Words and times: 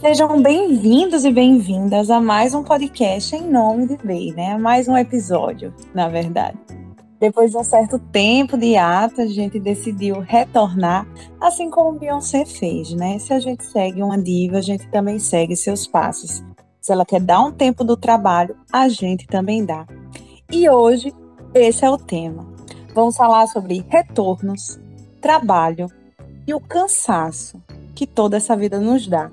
Sejam 0.00 0.40
bem-vindos 0.40 1.26
e 1.26 1.30
bem-vindas 1.30 2.08
a 2.08 2.18
mais 2.22 2.54
um 2.54 2.64
podcast 2.64 3.36
em 3.36 3.46
nome 3.50 3.86
de 3.86 3.98
Bey, 3.98 4.32
né? 4.32 4.56
Mais 4.56 4.88
um 4.88 4.96
episódio, 4.96 5.74
na 5.92 6.08
verdade. 6.08 6.56
Depois 7.20 7.50
de 7.50 7.58
um 7.58 7.62
certo 7.62 7.98
tempo 7.98 8.56
de 8.56 8.78
ato, 8.78 9.20
a 9.20 9.26
gente 9.26 9.60
decidiu 9.60 10.20
retornar, 10.20 11.06
assim 11.38 11.68
como 11.68 11.98
Beyoncé 11.98 12.46
fez, 12.46 12.94
né? 12.94 13.18
Se 13.18 13.34
a 13.34 13.40
gente 13.40 13.62
segue 13.62 14.02
uma 14.02 14.16
diva, 14.16 14.56
a 14.56 14.62
gente 14.62 14.88
também 14.88 15.18
segue 15.18 15.54
seus 15.54 15.86
passos. 15.86 16.42
Se 16.80 16.90
ela 16.90 17.04
quer 17.04 17.20
dar 17.20 17.42
um 17.42 17.52
tempo 17.52 17.84
do 17.84 17.94
trabalho, 17.94 18.56
a 18.72 18.88
gente 18.88 19.26
também 19.26 19.66
dá. 19.66 19.86
E 20.50 20.66
hoje, 20.70 21.12
esse 21.52 21.84
é 21.84 21.90
o 21.90 21.98
tema. 21.98 22.48
Vamos 22.94 23.18
falar 23.18 23.46
sobre 23.48 23.84
retornos, 23.86 24.80
trabalho 25.20 25.88
e 26.46 26.54
o 26.54 26.60
cansaço 26.60 27.62
que 27.94 28.06
toda 28.06 28.38
essa 28.38 28.56
vida 28.56 28.80
nos 28.80 29.06
dá. 29.06 29.30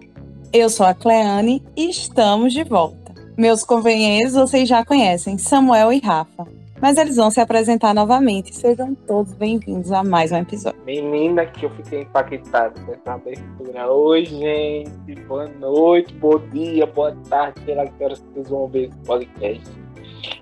Eu 0.53 0.69
sou 0.69 0.85
a 0.85 0.93
Cleane 0.93 1.61
e 1.75 1.89
estamos 1.89 2.53
de 2.53 2.63
volta. 2.63 3.13
Meus 3.37 3.63
companheiros 3.63 4.33
vocês 4.33 4.67
já 4.67 4.83
conhecem, 4.83 5.37
Samuel 5.37 5.91
e 5.91 5.99
Rafa. 5.99 6.47
Mas 6.81 6.97
eles 6.97 7.17
vão 7.17 7.29
se 7.29 7.41
apresentar 7.41 7.93
novamente. 7.93 8.55
Sejam 8.55 8.95
todos 8.95 9.33
bem-vindos 9.33 9.91
a 9.91 10.05
mais 10.05 10.31
um 10.31 10.37
episódio. 10.37 10.79
Menina, 10.85 11.45
que 11.45 11.65
eu 11.65 11.69
fiquei 11.71 12.01
impactado 12.03 12.79
com 12.81 12.93
essa 12.93 13.13
abertura. 13.13 13.91
Oi, 13.91 14.25
gente. 14.25 15.15
Boa 15.27 15.47
noite, 15.47 16.13
bom 16.13 16.39
dia, 16.51 16.85
boa 16.85 17.13
tarde. 17.29 17.59
Sei 17.65 17.75
lá 17.75 17.85
que 17.85 18.03
horas 18.03 18.23
vocês 18.31 18.49
vão 18.49 18.67
ver 18.67 18.87
esse 18.87 18.97
podcast. 18.99 19.69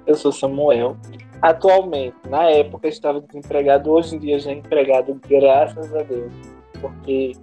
Eu 0.06 0.16
sou 0.16 0.31
Samuel. 0.31 0.98
Atualmente, 1.42 2.16
na 2.30 2.44
época, 2.44 2.88
estava 2.88 3.22
desempregado. 3.22 3.90
Hoje 3.90 4.16
em 4.16 4.20
dia, 4.20 4.40
já 4.40 4.52
empregado, 4.52 5.20
graças 5.28 5.95
a 5.95 6.03
Deus. 6.03 6.31
Porque 6.80 7.34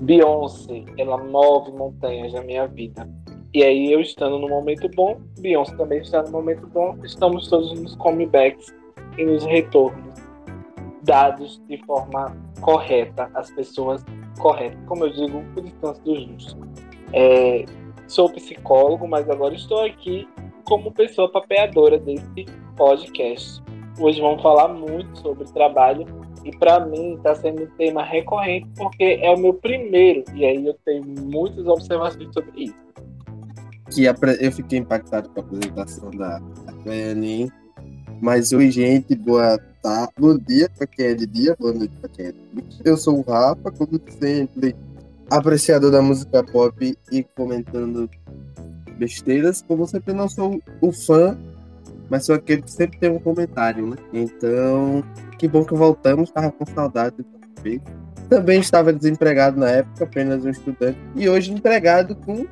Beyoncé, 0.00 0.84
ela 0.96 1.18
move 1.18 1.72
montanhas 1.72 2.32
na 2.32 2.42
minha 2.42 2.66
vida. 2.66 3.08
E 3.52 3.62
aí, 3.62 3.92
eu 3.92 4.00
estando 4.00 4.38
no 4.38 4.48
momento 4.48 4.88
bom, 4.94 5.20
Beyoncé 5.40 5.74
também 5.76 6.00
está 6.00 6.22
no 6.22 6.30
momento 6.30 6.66
bom, 6.66 6.96
estamos 7.02 7.48
todos 7.48 7.72
nos 7.80 7.96
comebacks 7.96 8.74
e 9.16 9.24
nos 9.24 9.44
retornos 9.44 10.18
dados 11.02 11.60
de 11.66 11.78
forma 11.84 12.36
correta, 12.60 13.30
às 13.34 13.50
pessoas 13.50 14.04
corretas. 14.38 14.78
Como 14.86 15.06
eu 15.06 15.10
digo, 15.10 15.42
o 15.56 15.60
descanso 15.60 16.02
do 16.02 16.14
justo. 16.14 16.58
É, 17.12 17.64
sou 18.06 18.30
psicólogo, 18.30 19.08
mas 19.08 19.28
agora 19.30 19.54
estou 19.54 19.84
aqui 19.84 20.28
como 20.64 20.92
pessoa 20.92 21.30
papeadora 21.30 21.98
desse 21.98 22.44
podcast. 22.76 23.62
Hoje 23.98 24.20
vamos 24.20 24.42
falar 24.42 24.68
muito 24.68 25.18
sobre 25.18 25.44
trabalho 25.46 26.06
e 26.44 26.56
para 26.56 26.84
mim 26.86 27.14
está 27.14 27.34
sendo 27.34 27.62
um 27.62 27.66
tema 27.76 28.02
recorrente 28.02 28.68
porque 28.76 29.18
é 29.22 29.30
o 29.30 29.38
meu 29.38 29.54
primeiro 29.54 30.24
e 30.34 30.44
aí 30.44 30.66
eu 30.66 30.74
tenho 30.84 31.04
muitas 31.04 31.66
observações 31.66 32.32
sobre 32.32 32.64
isso. 32.64 32.74
Que 33.90 34.04
eu 34.04 34.52
fiquei 34.52 34.78
impactado 34.78 35.28
com 35.30 35.40
a 35.40 35.42
apresentação 35.42 36.10
da 36.10 36.40
Cleanin. 36.82 37.50
Mas 38.20 38.52
oi, 38.52 38.70
gente, 38.70 39.14
boa 39.14 39.58
tarde, 39.82 40.12
bom 40.18 40.36
dia 40.36 40.68
para 40.76 40.86
quem 40.86 41.06
é 41.06 41.14
de 41.14 41.26
dia, 41.26 41.56
boa 41.58 41.72
noite 41.72 41.94
para 42.00 42.08
quem 42.10 42.26
é 42.26 42.32
de 42.32 42.38
noite. 42.52 42.78
Eu 42.84 42.96
sou 42.96 43.18
o 43.18 43.22
Rafa, 43.22 43.70
como 43.70 44.00
sempre, 44.18 44.74
apreciador 45.30 45.90
da 45.90 46.02
música 46.02 46.42
pop 46.42 46.96
e 47.12 47.22
comentando 47.36 48.10
besteiras. 48.98 49.62
Como 49.62 49.86
sempre, 49.86 50.12
não 50.12 50.28
sou 50.28 50.60
o 50.80 50.92
fã 50.92 51.38
mas 52.10 52.28
aquele 52.30 52.62
que 52.62 52.70
sempre 52.70 52.98
tem 52.98 53.10
um 53.10 53.18
comentário, 53.18 53.86
né? 53.86 53.96
Então, 54.12 55.04
que 55.38 55.46
bom 55.46 55.64
que 55.64 55.74
voltamos, 55.74 56.28
estava 56.28 56.50
com 56.50 56.64
saudade 56.66 57.16
do 57.16 57.24
que 57.62 57.80
Também 58.28 58.60
estava 58.60 58.92
desempregado 58.92 59.58
na 59.58 59.68
época, 59.68 60.04
apenas 60.04 60.44
um 60.44 60.50
estudante, 60.50 60.98
e 61.14 61.28
hoje 61.28 61.52
empregado 61.52 62.16
com 62.16 62.46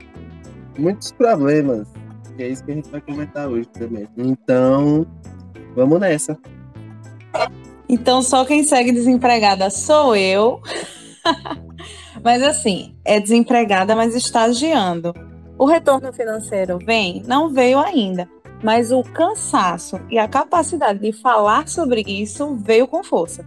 muitos 0.78 1.10
problemas. 1.12 1.88
E 2.38 2.42
é 2.42 2.48
isso 2.48 2.64
que 2.64 2.72
a 2.72 2.74
gente 2.74 2.90
vai 2.90 3.00
comentar 3.00 3.48
hoje 3.48 3.68
também. 3.68 4.06
Então, 4.16 5.06
vamos 5.74 5.98
nessa. 6.00 6.38
Então, 7.88 8.20
só 8.20 8.44
quem 8.44 8.62
segue 8.62 8.92
desempregada 8.92 9.70
sou 9.70 10.14
eu. 10.14 10.60
mas 12.22 12.42
assim, 12.42 12.94
é 13.04 13.18
desempregada, 13.18 13.96
mas 13.96 14.14
estagiando. 14.14 15.14
O 15.58 15.64
retorno 15.64 16.12
financeiro 16.12 16.78
vem? 16.84 17.22
Não 17.26 17.48
veio 17.48 17.78
ainda 17.78 18.28
mas 18.66 18.90
o 18.90 19.00
cansaço 19.00 20.00
e 20.10 20.18
a 20.18 20.26
capacidade 20.26 20.98
de 20.98 21.12
falar 21.12 21.68
sobre 21.68 22.02
isso 22.04 22.56
veio 22.56 22.88
com 22.88 23.04
força. 23.04 23.46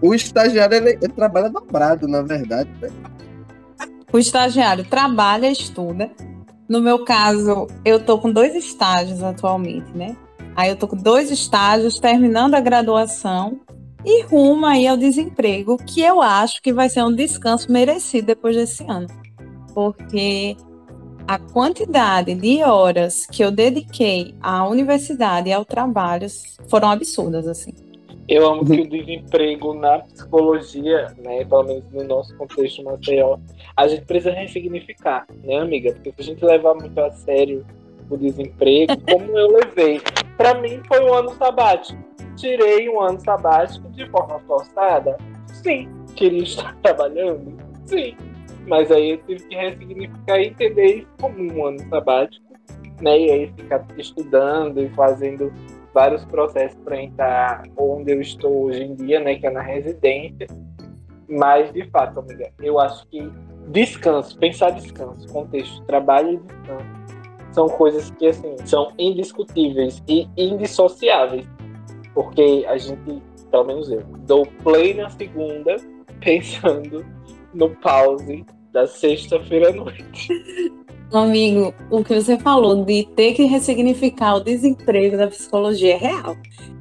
O 0.00 0.14
estagiário 0.14 0.76
ele, 0.76 0.90
ele 0.90 1.12
trabalha 1.12 1.50
dobrado, 1.50 2.06
na 2.06 2.22
verdade. 2.22 2.70
Né? 2.80 2.88
O 4.12 4.16
estagiário 4.16 4.84
trabalha, 4.84 5.50
estuda. 5.50 6.08
No 6.68 6.80
meu 6.80 7.04
caso, 7.04 7.66
eu 7.84 7.98
tô 7.98 8.16
com 8.20 8.30
dois 8.30 8.54
estágios 8.54 9.24
atualmente, 9.24 9.90
né? 9.92 10.16
Aí 10.54 10.70
eu 10.70 10.76
tô 10.76 10.86
com 10.86 10.96
dois 10.96 11.32
estágios 11.32 11.98
terminando 11.98 12.54
a 12.54 12.60
graduação 12.60 13.58
e 14.04 14.22
rumo 14.22 14.66
aí 14.66 14.86
ao 14.86 14.96
desemprego, 14.96 15.78
que 15.78 16.00
eu 16.00 16.22
acho 16.22 16.62
que 16.62 16.72
vai 16.72 16.88
ser 16.88 17.02
um 17.02 17.12
descanso 17.12 17.72
merecido 17.72 18.28
depois 18.28 18.54
desse 18.54 18.84
ano. 18.84 19.08
Porque 19.74 20.56
a 21.30 21.38
quantidade 21.38 22.34
de 22.34 22.64
horas 22.64 23.24
que 23.24 23.44
eu 23.44 23.52
dediquei 23.52 24.34
à 24.40 24.66
universidade 24.66 25.48
e 25.48 25.52
ao 25.52 25.64
trabalho 25.64 26.26
foram 26.66 26.90
absurdas, 26.90 27.46
assim. 27.46 27.72
Eu 28.26 28.50
amo 28.50 28.64
que 28.64 28.80
o 28.80 28.88
desemprego 28.88 29.72
na 29.74 30.00
psicologia, 30.00 31.14
né, 31.22 31.44
pelo 31.44 31.62
menos 31.62 31.84
no 31.92 32.02
nosso 32.02 32.36
contexto 32.36 32.82
Maceió, 32.82 33.38
a 33.76 33.86
gente 33.86 34.06
precisa 34.06 34.32
ressignificar, 34.32 35.24
né, 35.44 35.58
amiga? 35.58 35.92
Porque 35.92 36.12
se 36.16 36.20
a 36.20 36.34
gente 36.34 36.44
levar 36.44 36.74
muito 36.74 36.98
a 36.98 37.12
sério 37.12 37.64
o 38.10 38.16
desemprego, 38.16 39.00
como 39.08 39.38
eu 39.38 39.52
levei, 39.52 40.00
para 40.36 40.54
mim 40.54 40.82
foi 40.88 41.00
um 41.00 41.14
ano 41.14 41.30
sabático. 41.36 41.96
Tirei 42.36 42.88
um 42.88 43.00
ano 43.00 43.20
sabático 43.20 43.88
de 43.90 44.04
forma 44.10 44.40
forçada? 44.40 45.16
Sim. 45.62 45.88
Queria 46.16 46.42
estar 46.42 46.74
trabalhando? 46.82 47.56
Sim 47.86 48.16
mas 48.66 48.90
aí 48.90 49.10
eu 49.10 49.18
tive 49.18 49.48
que 49.48 49.54
ressignificar 49.54 50.38
e 50.38 50.48
entender 50.48 50.86
isso 50.96 51.08
como 51.20 51.40
um 51.40 51.66
ano 51.66 51.78
sabático, 51.88 52.44
né? 53.00 53.18
E 53.18 53.30
aí 53.30 53.52
ficar 53.56 53.86
estudando 53.96 54.80
e 54.80 54.88
fazendo 54.90 55.52
vários 55.92 56.24
processos 56.26 56.78
para 56.84 57.00
entrar 57.02 57.62
onde 57.76 58.12
eu 58.12 58.20
estou 58.20 58.66
hoje 58.66 58.84
em 58.84 58.94
dia, 58.94 59.20
né? 59.20 59.36
Que 59.36 59.46
é 59.46 59.50
na 59.50 59.62
residência. 59.62 60.46
Mas, 61.28 61.72
de 61.72 61.88
fato, 61.90 62.20
amiga, 62.20 62.50
eu 62.60 62.78
acho 62.78 63.06
que 63.08 63.30
descanso, 63.68 64.36
pensar 64.38 64.70
descanso, 64.70 65.28
contexto, 65.28 65.82
trabalho 65.84 66.32
e 66.32 66.36
descanso, 66.38 67.00
são 67.52 67.68
coisas 67.68 68.10
que, 68.12 68.26
assim, 68.26 68.56
são 68.64 68.92
indiscutíveis 68.98 70.02
e 70.08 70.28
indissociáveis. 70.36 71.46
Porque 72.14 72.64
a 72.68 72.76
gente, 72.76 73.22
pelo 73.50 73.64
menos 73.64 73.90
eu, 73.90 74.02
dou 74.26 74.44
play 74.62 74.94
na 74.94 75.08
segunda 75.10 75.76
pensando 76.20 77.04
no 77.54 77.70
pause 77.76 78.44
da 78.72 78.86
sexta-feira 78.86 79.70
à 79.70 79.72
noite. 79.72 80.28
Amigo, 81.12 81.74
o 81.90 82.04
que 82.04 82.14
você 82.14 82.38
falou 82.38 82.84
de 82.84 83.04
ter 83.16 83.34
que 83.34 83.44
ressignificar 83.44 84.36
o 84.36 84.44
desemprego 84.44 85.16
da 85.16 85.26
psicologia 85.26 85.94
é 85.94 85.98
real. 85.98 86.36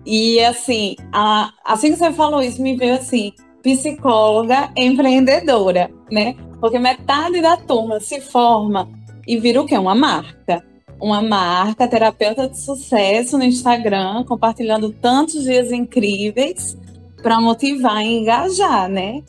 E 0.06 0.40
assim, 0.42 0.96
a, 1.12 1.52
assim 1.66 1.92
que 1.92 1.98
você 1.98 2.14
falou 2.14 2.42
isso, 2.42 2.62
me 2.62 2.76
veio 2.76 2.94
assim, 2.94 3.34
psicóloga 3.64 4.72
empreendedora, 4.76 5.90
né? 6.12 6.36
Porque 6.62 6.78
metade 6.78 7.42
da 7.42 7.58
turma 7.58 8.00
se 8.00 8.22
forma 8.22 8.88
e 9.28 9.40
vira 9.40 9.62
o 9.62 9.66
quê? 9.66 9.78
Uma 9.78 9.96
marca. 9.96 10.64
Uma 11.02 11.22
marca, 11.24 11.88
terapeuta 11.88 12.48
de 12.48 12.60
sucesso 12.60 13.36
no 13.36 13.44
Instagram, 13.44 14.24
compartilhando 14.26 14.92
tantos 14.92 15.44
dias 15.44 15.72
incríveis 15.72 16.78
para 17.24 17.40
motivar 17.40 18.04
e 18.04 18.20
engajar, 18.20 18.90
né? 18.90 19.24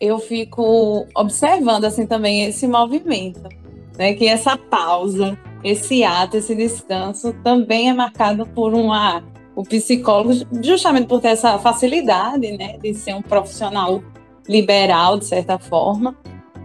Eu 0.00 0.18
fico 0.18 1.06
observando 1.14 1.84
assim 1.84 2.06
também 2.06 2.44
esse 2.44 2.66
movimento, 2.66 3.42
né? 3.96 4.14
Que 4.14 4.26
essa 4.26 4.56
pausa, 4.56 5.38
esse 5.64 6.04
ato, 6.04 6.36
esse 6.36 6.54
descanso 6.54 7.32
também 7.42 7.88
é 7.88 7.94
marcado 7.94 8.46
por 8.46 8.74
uma 8.74 9.22
o 9.54 9.62
psicólogo 9.62 10.34
justamente 10.62 11.06
por 11.06 11.20
ter 11.20 11.28
essa 11.28 11.58
facilidade, 11.58 12.52
né, 12.58 12.76
de 12.76 12.92
ser 12.92 13.14
um 13.14 13.22
profissional 13.22 14.02
liberal 14.46 15.18
de 15.18 15.24
certa 15.24 15.58
forma, 15.58 16.14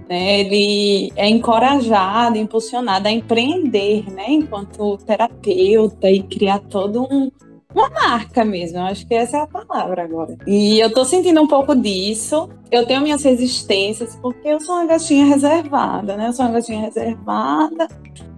né? 0.09 0.41
Ele 0.41 1.13
é 1.15 1.29
encorajado, 1.29 2.37
impulsionado 2.37 3.07
a 3.07 3.11
empreender, 3.11 4.11
né, 4.11 4.25
enquanto 4.27 4.97
terapeuta 4.97 6.11
e 6.11 6.21
criar 6.21 6.59
todo 6.59 7.03
um 7.03 7.31
uma 7.73 7.89
marca 7.89 8.43
mesmo, 8.43 8.77
eu 8.79 8.83
acho 8.83 9.07
que 9.07 9.13
essa 9.13 9.37
é 9.37 9.41
a 9.41 9.47
palavra 9.47 10.03
agora. 10.03 10.37
E 10.45 10.79
eu 10.79 10.93
tô 10.93 11.05
sentindo 11.05 11.41
um 11.41 11.47
pouco 11.47 11.75
disso. 11.75 12.49
Eu 12.71 12.85
tenho 12.85 13.01
minhas 13.01 13.23
resistências, 13.23 14.15
porque 14.21 14.47
eu 14.47 14.59
sou 14.59 14.75
uma 14.75 14.85
gatinha 14.85 15.25
reservada, 15.25 16.15
né? 16.17 16.27
Eu 16.27 16.33
sou 16.33 16.45
uma 16.45 16.53
gatinha 16.53 16.81
reservada, 16.81 17.87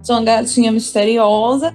sou 0.02 0.16
uma 0.16 0.24
gatinha 0.24 0.72
misteriosa, 0.72 1.74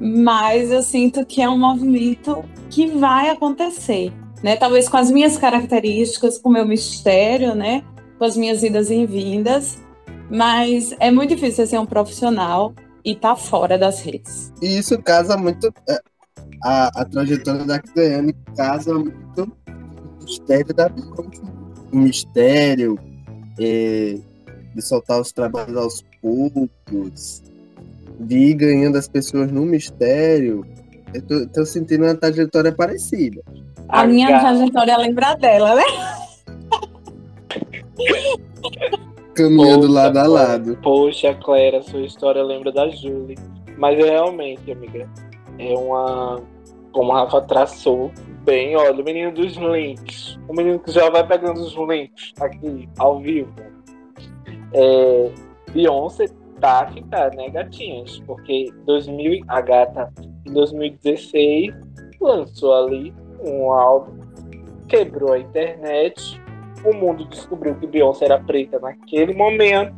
mas 0.00 0.70
eu 0.70 0.82
sinto 0.82 1.24
que 1.26 1.42
é 1.42 1.48
um 1.48 1.58
movimento 1.58 2.44
que 2.70 2.86
vai 2.86 3.30
acontecer, 3.30 4.12
né? 4.42 4.56
Talvez 4.56 4.88
com 4.88 4.96
as 4.96 5.10
minhas 5.10 5.36
características, 5.38 6.38
com 6.38 6.48
o 6.48 6.52
meu 6.52 6.66
mistério, 6.66 7.54
né? 7.54 7.84
Com 8.18 8.24
as 8.24 8.36
minhas 8.36 8.62
idas 8.62 8.90
e 8.90 9.06
vindas, 9.06 9.78
Mas 10.30 10.94
é 11.00 11.10
muito 11.10 11.34
difícil 11.34 11.66
ser 11.66 11.78
um 11.78 11.86
profissional 11.86 12.74
e 13.04 13.14
tá 13.14 13.34
fora 13.34 13.78
das 13.78 14.00
redes. 14.00 14.52
E 14.60 14.78
isso 14.78 15.00
casa 15.02 15.36
muito. 15.36 15.72
É, 16.64 16.68
a, 16.68 16.90
a 16.94 17.04
trajetória 17.04 17.64
da 17.64 17.80
Daiane 17.94 18.34
casa 18.56 18.94
muito 18.94 19.52
o 20.20 20.24
mistério 20.24 20.74
da 20.74 20.88
Beyoncé. 20.88 21.42
O 21.92 21.96
mistério 21.96 22.98
é, 23.58 24.18
de 24.74 24.82
soltar 24.82 25.20
os 25.20 25.32
trabalhos 25.32 25.76
aos 25.76 26.04
poucos, 26.20 27.42
de 28.20 28.36
ir 28.36 28.54
ganhando 28.54 28.98
as 28.98 29.08
pessoas 29.08 29.50
no 29.50 29.62
mistério. 29.62 30.66
Eu 31.14 31.22
tô, 31.22 31.46
tô 31.48 31.64
sentindo 31.64 32.04
uma 32.04 32.14
trajetória 32.14 32.72
parecida. 32.72 33.40
A, 33.88 34.06
minha 34.06 34.40
trajetória 34.40 34.98
lembra 34.98 35.34
dela, 35.34 35.74
né? 35.74 35.82
Caminhando 39.34 39.86
poxa, 39.86 39.92
lado 39.92 40.18
a 40.18 40.26
lado. 40.26 40.78
Poxa, 40.82 41.34
Clara, 41.34 41.82
sua 41.82 42.00
história 42.00 42.42
lembra 42.42 42.72
da 42.72 42.88
Julie. 42.88 43.38
Mas 43.78 43.98
é 43.98 44.10
realmente, 44.10 44.72
amiga, 44.72 45.08
é 45.58 45.76
uma. 45.76 46.40
Como 46.92 47.12
a 47.12 47.20
Rafa 47.20 47.42
traçou 47.42 48.10
bem, 48.44 48.74
olha, 48.76 49.00
o 49.00 49.04
menino 49.04 49.32
dos 49.32 49.56
links. 49.56 50.38
O 50.48 50.54
menino 50.54 50.78
que 50.78 50.90
já 50.90 51.10
vai 51.10 51.26
pegando 51.26 51.60
os 51.60 51.74
links 51.74 52.32
aqui, 52.40 52.88
ao 52.98 53.20
vivo. 53.20 53.52
É, 54.72 55.30
Beyoncé 55.72 56.26
tá 56.60 56.86
que 56.86 57.02
tá, 57.04 57.30
né, 57.30 57.50
gatinhas? 57.50 58.20
Porque 58.20 58.72
2000, 58.84 59.44
a 59.48 59.60
gata, 59.60 60.12
em 60.46 60.52
2016, 60.52 61.74
lançou 62.20 62.74
ali 62.74 63.14
um 63.44 63.70
álbum, 63.70 64.18
quebrou 64.88 65.34
a 65.34 65.38
internet, 65.38 66.40
o 66.84 66.94
mundo 66.94 67.24
descobriu 67.26 67.74
que 67.76 67.86
Beyoncé 67.86 68.24
era 68.24 68.40
preta 68.40 68.78
naquele 68.78 69.34
momento, 69.34 69.94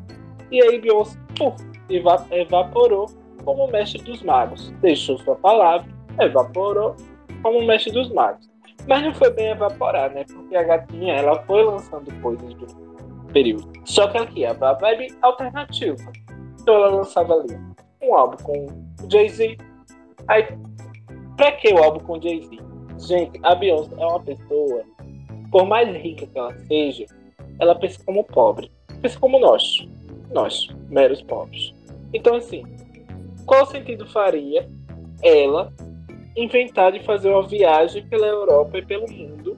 e 0.50 0.60
aí 0.62 0.80
Beyoncé 0.80 1.18
puf, 1.36 1.56
evaporou 1.88 3.06
como 3.44 3.66
mestre 3.68 4.02
dos 4.02 4.22
magos. 4.22 4.70
Deixou 4.80 5.18
sua 5.18 5.36
palavra, 5.36 5.86
evaporou 6.18 6.96
como 7.42 7.64
mestre 7.66 7.92
dos 7.92 8.10
magos. 8.12 8.48
Mas 8.86 9.02
não 9.02 9.14
foi 9.14 9.30
bem 9.32 9.48
evaporar, 9.48 10.10
né? 10.10 10.24
Porque 10.24 10.56
a 10.56 10.62
gatinha 10.62 11.14
ela 11.14 11.42
foi 11.44 11.62
lançando 11.62 12.12
coisas 12.20 12.54
do 12.54 12.66
período. 13.32 13.70
Só 13.84 14.08
que 14.08 14.18
aqui, 14.18 14.44
a 14.44 14.52
vibe 14.52 15.08
alternativa. 15.22 16.12
Então 16.60 16.74
ela 16.74 16.88
lançava 16.88 17.34
ali 17.34 17.56
um 18.02 18.14
álbum 18.14 18.36
com 18.42 18.66
Jay-Z. 19.10 19.58
Aí, 20.28 20.46
pra 21.36 21.52
que 21.52 21.72
o 21.72 21.78
álbum 21.78 22.00
com 22.00 22.20
Jay-Z? 22.20 22.58
Gente, 22.98 23.40
a 23.42 23.54
Beyoncé 23.54 23.94
é 23.98 24.06
uma 24.06 24.20
pessoa, 24.20 24.84
por 25.50 25.66
mais 25.66 25.88
rica 25.96 26.26
que 26.26 26.38
ela 26.38 26.54
seja, 26.66 27.06
ela 27.58 27.74
pensa 27.74 28.02
como 28.04 28.24
pobre. 28.24 28.70
Pensa 29.00 29.18
como 29.18 29.38
nós. 29.38 29.86
Nós, 30.32 30.68
meros 30.88 31.22
pobres. 31.22 31.74
Então, 32.12 32.36
assim, 32.36 32.64
qual 33.46 33.66
sentido 33.66 34.06
faria 34.06 34.68
ela 35.22 35.72
inventar 36.36 36.92
de 36.92 37.00
fazer 37.04 37.28
uma 37.28 37.46
viagem 37.46 38.06
pela 38.06 38.26
Europa 38.26 38.78
e 38.78 38.84
pelo 38.84 39.10
mundo 39.10 39.56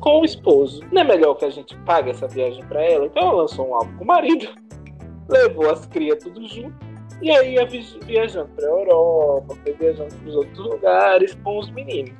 com 0.00 0.20
o 0.20 0.24
esposo? 0.24 0.82
Não 0.90 1.02
é 1.02 1.04
melhor 1.04 1.34
que 1.34 1.44
a 1.44 1.50
gente 1.50 1.76
pague 1.84 2.10
essa 2.10 2.28
viagem 2.28 2.64
para 2.66 2.82
ela? 2.82 3.06
Então 3.06 3.22
ela 3.22 3.42
lançou 3.42 3.68
um 3.68 3.74
álbum 3.74 3.96
com 3.98 4.04
o 4.04 4.06
marido, 4.06 4.48
levou 5.28 5.70
as 5.70 5.86
crias 5.86 6.22
tudo 6.22 6.46
junto 6.48 6.74
e 7.20 7.30
aí 7.30 7.54
ia 7.54 7.66
viajando 7.66 8.48
para 8.56 8.66
a 8.66 8.70
Europa, 8.70 9.54
foi 9.62 9.72
viajando 9.74 10.14
para 10.14 10.28
os 10.28 10.34
outros 10.34 10.58
lugares 10.58 11.34
com 11.44 11.58
os 11.58 11.70
meninos. 11.70 12.12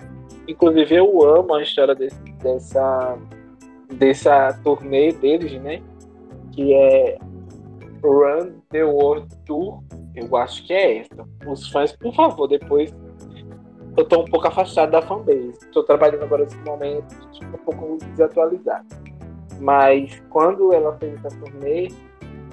Inclusive 0.47 0.94
eu 0.94 1.25
amo 1.25 1.55
a 1.55 1.62
história 1.62 1.94
desse, 1.94 2.20
dessa 2.43 3.19
dessa 3.94 4.59
turnê 4.64 5.12
deles, 5.12 5.53
né? 5.61 5.82
Que 6.53 6.75
é 6.75 7.19
Run 8.03 8.53
the 8.70 8.85
World 8.85 9.29
Tour 9.44 9.82
eu 10.14 10.37
acho 10.37 10.67
que 10.67 10.73
é 10.73 10.99
essa. 10.99 11.26
Os 11.47 11.69
fãs, 11.69 11.93
por 11.97 12.14
favor, 12.14 12.47
depois. 12.47 12.94
Eu 13.97 14.05
tô 14.06 14.23
um 14.23 14.25
pouco 14.25 14.49
afastado 14.49 14.91
da 14.91 15.03
fanbase. 15.03 15.50
Estou 15.50 15.82
trabalhando 15.82 16.23
agora 16.23 16.44
nesse 16.44 16.56
momento, 16.59 17.14
um 17.43 17.59
pouco 17.59 17.99
desatualizado. 18.12 18.87
Mas 19.61 20.23
quando 20.31 20.73
ela 20.73 20.97
fez 20.97 21.23
essa 21.25 21.37
turnê, 21.38 21.88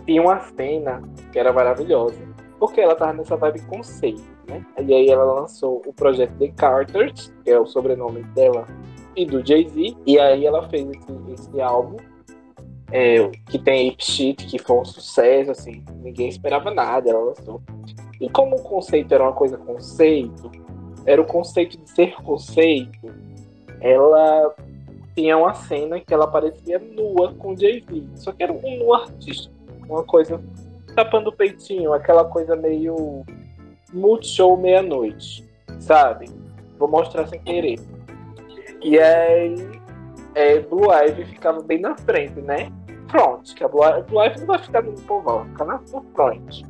tinha 0.05 0.21
uma 0.21 0.39
cena 0.41 1.01
que 1.31 1.39
era 1.39 1.53
maravilhosa. 1.53 2.17
Porque 2.59 2.81
ela 2.81 2.93
tava 2.93 3.13
nessa 3.13 3.37
vibe 3.37 3.61
conceito, 3.67 4.21
né? 4.49 4.65
E 4.77 4.93
aí 4.93 5.09
ela 5.09 5.23
lançou 5.23 5.81
o 5.85 5.93
projeto 5.93 6.37
The 6.37 6.49
Carters, 6.49 7.33
que 7.43 7.51
é 7.51 7.57
o 7.57 7.65
sobrenome 7.65 8.23
dela 8.35 8.67
e 9.15 9.25
do 9.25 9.45
Jay-Z. 9.45 9.95
E 10.05 10.19
aí 10.19 10.45
ela 10.45 10.67
fez 10.67 10.89
esse, 10.89 11.33
esse 11.33 11.61
álbum 11.61 11.97
é, 12.91 13.29
que 13.49 13.59
tem 13.59 13.89
Ape 13.89 14.03
Sheet, 14.03 14.45
que 14.45 14.59
foi 14.59 14.77
um 14.77 14.85
sucesso, 14.85 15.51
assim, 15.51 15.83
ninguém 16.01 16.27
esperava 16.27 16.71
nada, 16.71 17.09
ela 17.09 17.19
lançou. 17.19 17.61
E 18.19 18.29
como 18.29 18.55
o 18.55 18.63
conceito 18.63 19.13
era 19.13 19.23
uma 19.23 19.33
coisa 19.33 19.57
conceito, 19.57 20.51
era 21.05 21.21
o 21.21 21.25
conceito 21.25 21.77
de 21.77 21.89
ser 21.89 22.15
conceito, 22.21 23.13
ela 23.79 24.53
tinha 25.15 25.37
uma 25.37 25.53
cena 25.53 25.99
que 25.99 26.13
ela 26.13 26.25
aparecia 26.25 26.79
nua 26.79 27.33
com 27.33 27.55
Jay-Z, 27.55 28.03
só 28.15 28.31
que 28.31 28.43
era 28.43 28.51
um 28.51 28.77
nu 28.79 28.93
artístico, 28.93 29.53
uma 29.87 30.03
coisa 30.03 30.41
tapando 30.95 31.29
o 31.29 31.33
peitinho, 31.33 31.93
aquela 31.93 32.25
coisa 32.25 32.55
meio 32.55 33.23
multishow 33.93 34.57
meia-noite, 34.57 35.47
sabe? 35.79 36.29
Vou 36.77 36.87
mostrar 36.87 37.27
sem 37.27 37.39
querer. 37.41 37.79
E 38.81 38.97
aí 38.97 39.55
é, 40.35 40.59
Blue 40.59 40.91
Ivy 40.91 41.25
ficava 41.25 41.61
bem 41.61 41.79
na 41.79 41.97
frente, 41.97 42.39
né? 42.41 42.71
Front, 43.09 43.53
que 43.55 43.63
a 43.63 43.67
Blue, 43.67 43.81
Blue 44.07 44.23
Ivy 44.23 44.39
não 44.39 44.47
vai 44.47 44.59
ficar 44.59 44.83
no 44.83 44.93
povão, 45.01 45.39
vai 45.39 45.49
ficar 45.49 45.65
na 45.65 45.79
front. 46.13 46.61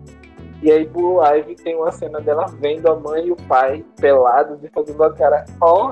E 0.61 0.71
aí 0.71 0.85
Blue 0.85 1.21
Ivy 1.23 1.55
tem 1.55 1.75
uma 1.75 1.91
cena 1.91 2.19
dela 2.19 2.45
vendo 2.59 2.87
a 2.87 2.95
mãe 2.95 3.27
e 3.27 3.31
o 3.31 3.35
pai 3.35 3.85
pelados 3.99 4.63
e 4.63 4.69
fazendo 4.69 4.95
uma 4.95 5.13
cara 5.13 5.45
ó. 5.61 5.91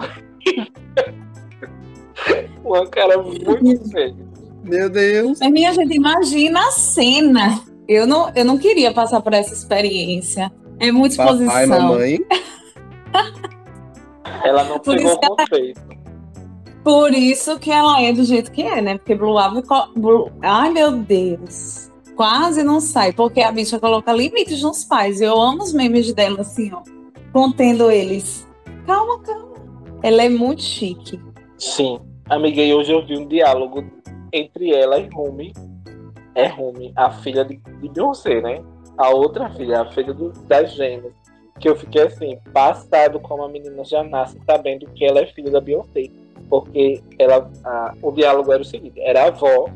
uma 2.64 2.88
cara 2.88 3.18
muito 3.22 3.90
feia. 3.90 4.16
Meu 4.64 4.90
Deus. 4.90 5.40
Mas 5.40 5.52
minha 5.52 5.74
gente, 5.74 5.96
imagina 5.96 6.60
a 6.60 6.72
cena. 6.72 7.62
Eu 7.88 8.06
não, 8.06 8.30
eu 8.36 8.44
não 8.44 8.58
queria 8.58 8.94
passar 8.94 9.22
por 9.22 9.34
essa 9.34 9.54
experiência. 9.54 10.52
É 10.78 10.92
muita 10.92 11.16
exposição. 11.16 11.48
Papai, 11.48 11.66
mamãe. 11.66 12.20
Ela 14.44 14.66
não 14.66 14.80
pegou 14.80 15.14
o 15.14 15.20
conceito. 15.20 15.97
Por 16.88 17.14
isso 17.14 17.60
que 17.60 17.70
ela 17.70 18.02
é 18.02 18.14
do 18.14 18.24
jeito 18.24 18.50
que 18.50 18.62
é, 18.62 18.82
né? 18.82 18.98
Porque 18.98 19.14
Blue 19.14 19.38
Ivy. 19.38 19.62
Blue... 19.98 20.32
Ai, 20.42 20.72
meu 20.72 20.94
Deus. 20.94 21.92
Quase 22.16 22.64
não 22.64 22.80
sai, 22.80 23.12
porque 23.12 23.42
a 23.42 23.52
bicha 23.52 23.78
coloca 23.78 24.14
limites 24.14 24.62
nos 24.62 24.86
pais. 24.86 25.20
Eu 25.20 25.38
amo 25.38 25.64
os 25.64 25.74
memes 25.74 26.14
dela, 26.14 26.40
assim, 26.40 26.72
ó. 26.74 26.82
Contendo 27.34 27.92
eles. 27.92 28.48
Calma, 28.86 29.20
calma. 29.20 29.56
Ela 30.02 30.24
é 30.24 30.30
muito 30.30 30.62
chique. 30.62 31.20
Sim. 31.58 32.00
Amiga, 32.30 32.62
e 32.62 32.74
hoje 32.74 32.94
eu 32.94 33.06
vi 33.06 33.18
um 33.18 33.28
diálogo 33.28 33.84
entre 34.32 34.72
ela 34.72 34.98
e 34.98 35.10
Rumi. 35.10 35.52
É 36.36 36.48
Rumi, 36.48 36.94
a 36.96 37.12
filha 37.12 37.44
de, 37.44 37.58
de 37.58 37.90
Beyoncé, 37.90 38.40
né? 38.40 38.64
A 38.98 39.10
outra 39.10 39.50
filha, 39.50 39.82
a 39.82 39.92
filha 39.92 40.14
do, 40.14 40.30
das 40.48 40.72
gêmeas. 40.72 41.12
Que 41.60 41.68
eu 41.68 41.76
fiquei 41.76 42.04
assim, 42.04 42.40
passado 42.54 43.20
como 43.20 43.44
a 43.44 43.50
menina 43.50 43.84
já 43.84 44.06
nasce 44.06 44.40
sabendo 44.46 44.88
que 44.92 45.04
ela 45.04 45.20
é 45.20 45.26
filha 45.26 45.52
da 45.52 45.60
Beyoncé 45.60 46.10
porque 46.50 47.02
ela, 47.20 47.50
a, 47.64 47.94
o 48.02 48.12
diálogo 48.12 48.52
era 48.52 48.62
o 48.62 48.66
seguinte: 48.66 49.00
era 49.02 49.24
a 49.24 49.28
avó, 49.28 49.70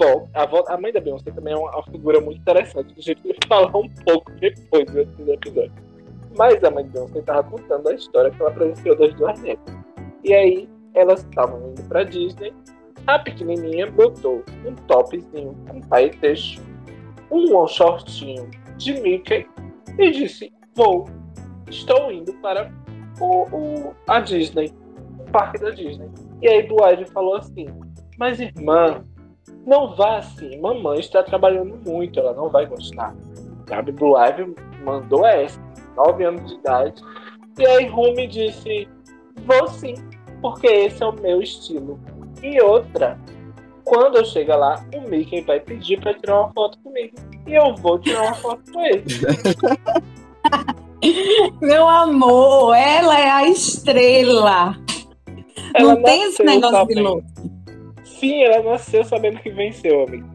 avó, 0.00 0.28
a, 0.34 0.42
avó, 0.42 0.64
a 0.68 0.76
mãe 0.78 0.92
da 0.92 1.00
Beyoncé 1.00 1.30
também 1.30 1.54
é 1.54 1.56
uma, 1.56 1.82
figura 1.84 2.20
muito 2.20 2.40
interessante, 2.40 2.94
que 2.94 3.00
a 3.00 3.02
gente 3.02 3.22
vai 3.22 3.36
falar 3.48 3.76
um 3.76 3.88
pouco 3.88 4.30
depois 4.32 4.84
do 4.86 5.32
episódio. 5.32 5.72
Mas 6.36 6.62
a 6.62 6.70
mãe 6.70 6.84
da 6.84 6.92
Beyoncé 6.92 7.18
estava 7.18 7.42
contando 7.42 7.88
a 7.88 7.94
história 7.94 8.30
que 8.30 8.40
ela 8.40 8.50
presenciou 8.50 8.96
das 8.96 9.14
duas 9.14 9.40
netas. 9.40 9.74
E 10.24 10.34
aí 10.34 10.68
elas 10.94 11.20
estavam 11.20 11.70
indo 11.70 11.82
para 11.84 12.04
Disney, 12.04 12.52
a 13.06 13.18
pequenininha 13.18 13.90
botou 13.90 14.44
um 14.66 14.74
topzinho 14.86 15.56
com 15.66 15.80
paetês, 15.82 16.60
um 17.30 17.66
shortinho 17.66 18.50
de 18.76 19.00
Mickey 19.00 19.46
e 19.98 20.10
disse: 20.10 20.52
Vou, 20.74 21.06
estou 21.70 22.12
indo 22.12 22.32
para 22.34 22.70
o, 23.20 23.44
o 23.50 23.94
a 24.06 24.20
Disney 24.20 24.72
parque 25.28 25.58
da 25.58 25.70
Disney. 25.70 26.08
E 26.42 26.48
aí 26.48 26.62
Blue 26.66 26.78
falou 27.12 27.36
assim: 27.36 27.66
Mas 28.18 28.40
irmã, 28.40 29.04
não 29.66 29.94
vá 29.94 30.18
assim, 30.18 30.58
mamãe 30.60 31.00
está 31.00 31.22
trabalhando 31.22 31.78
muito, 31.86 32.18
ela 32.18 32.34
não 32.34 32.48
vai 32.48 32.66
gostar. 32.66 33.14
Sabe, 33.68 33.92
Blue 33.92 34.14
mandou 34.84 35.26
essa, 35.26 35.60
9 35.96 36.24
anos 36.24 36.50
de 36.50 36.54
idade. 36.58 37.02
E 37.58 37.66
aí 37.66 37.86
Rumi 37.86 38.26
disse: 38.26 38.88
Vou 39.44 39.68
sim, 39.68 39.94
porque 40.40 40.66
esse 40.66 41.02
é 41.02 41.06
o 41.06 41.12
meu 41.12 41.42
estilo. 41.42 41.98
E 42.42 42.60
outra, 42.62 43.18
quando 43.84 44.16
eu 44.16 44.24
chegar 44.24 44.56
lá, 44.56 44.84
o 44.94 45.08
Mickey 45.08 45.40
vai 45.42 45.58
pedir 45.58 46.00
para 46.00 46.14
tirar 46.14 46.40
uma 46.40 46.52
foto 46.52 46.78
comigo. 46.80 47.14
E 47.46 47.54
eu 47.54 47.74
vou 47.76 47.98
tirar 47.98 48.22
uma 48.22 48.34
foto 48.34 48.72
com 48.72 48.80
ele. 48.84 49.04
Meu 51.60 51.88
amor, 51.88 52.74
ela 52.74 53.18
é 53.18 53.30
a 53.30 53.48
estrela. 53.48 54.76
Ela 55.74 55.94
não 55.94 56.02
tem 56.02 56.22
esse 56.24 56.42
negócio 56.42 56.76
sabendo. 56.76 56.96
de 56.96 57.02
louco. 57.02 57.24
Sim, 58.04 58.42
ela 58.42 58.70
nasceu 58.70 59.04
sabendo 59.04 59.38
que 59.38 59.50
venceu, 59.50 60.04
amigo. 60.04 60.26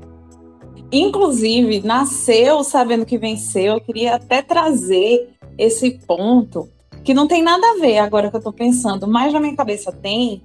inclusive, 0.91 1.81
nasceu 1.85 2.63
sabendo 2.63 3.05
que 3.05 3.17
venceu. 3.17 3.73
Eu 3.73 3.81
queria 3.81 4.15
até 4.15 4.41
trazer 4.41 5.29
esse 5.57 5.99
ponto, 6.05 6.69
que 7.03 7.13
não 7.13 7.27
tem 7.27 7.41
nada 7.41 7.65
a 7.71 7.79
ver 7.79 7.97
agora 7.97 8.29
que 8.29 8.37
eu 8.37 8.41
tô 8.41 8.53
pensando, 8.53 9.07
mas 9.07 9.33
na 9.33 9.39
minha 9.39 9.55
cabeça 9.55 9.91
tem, 9.91 10.41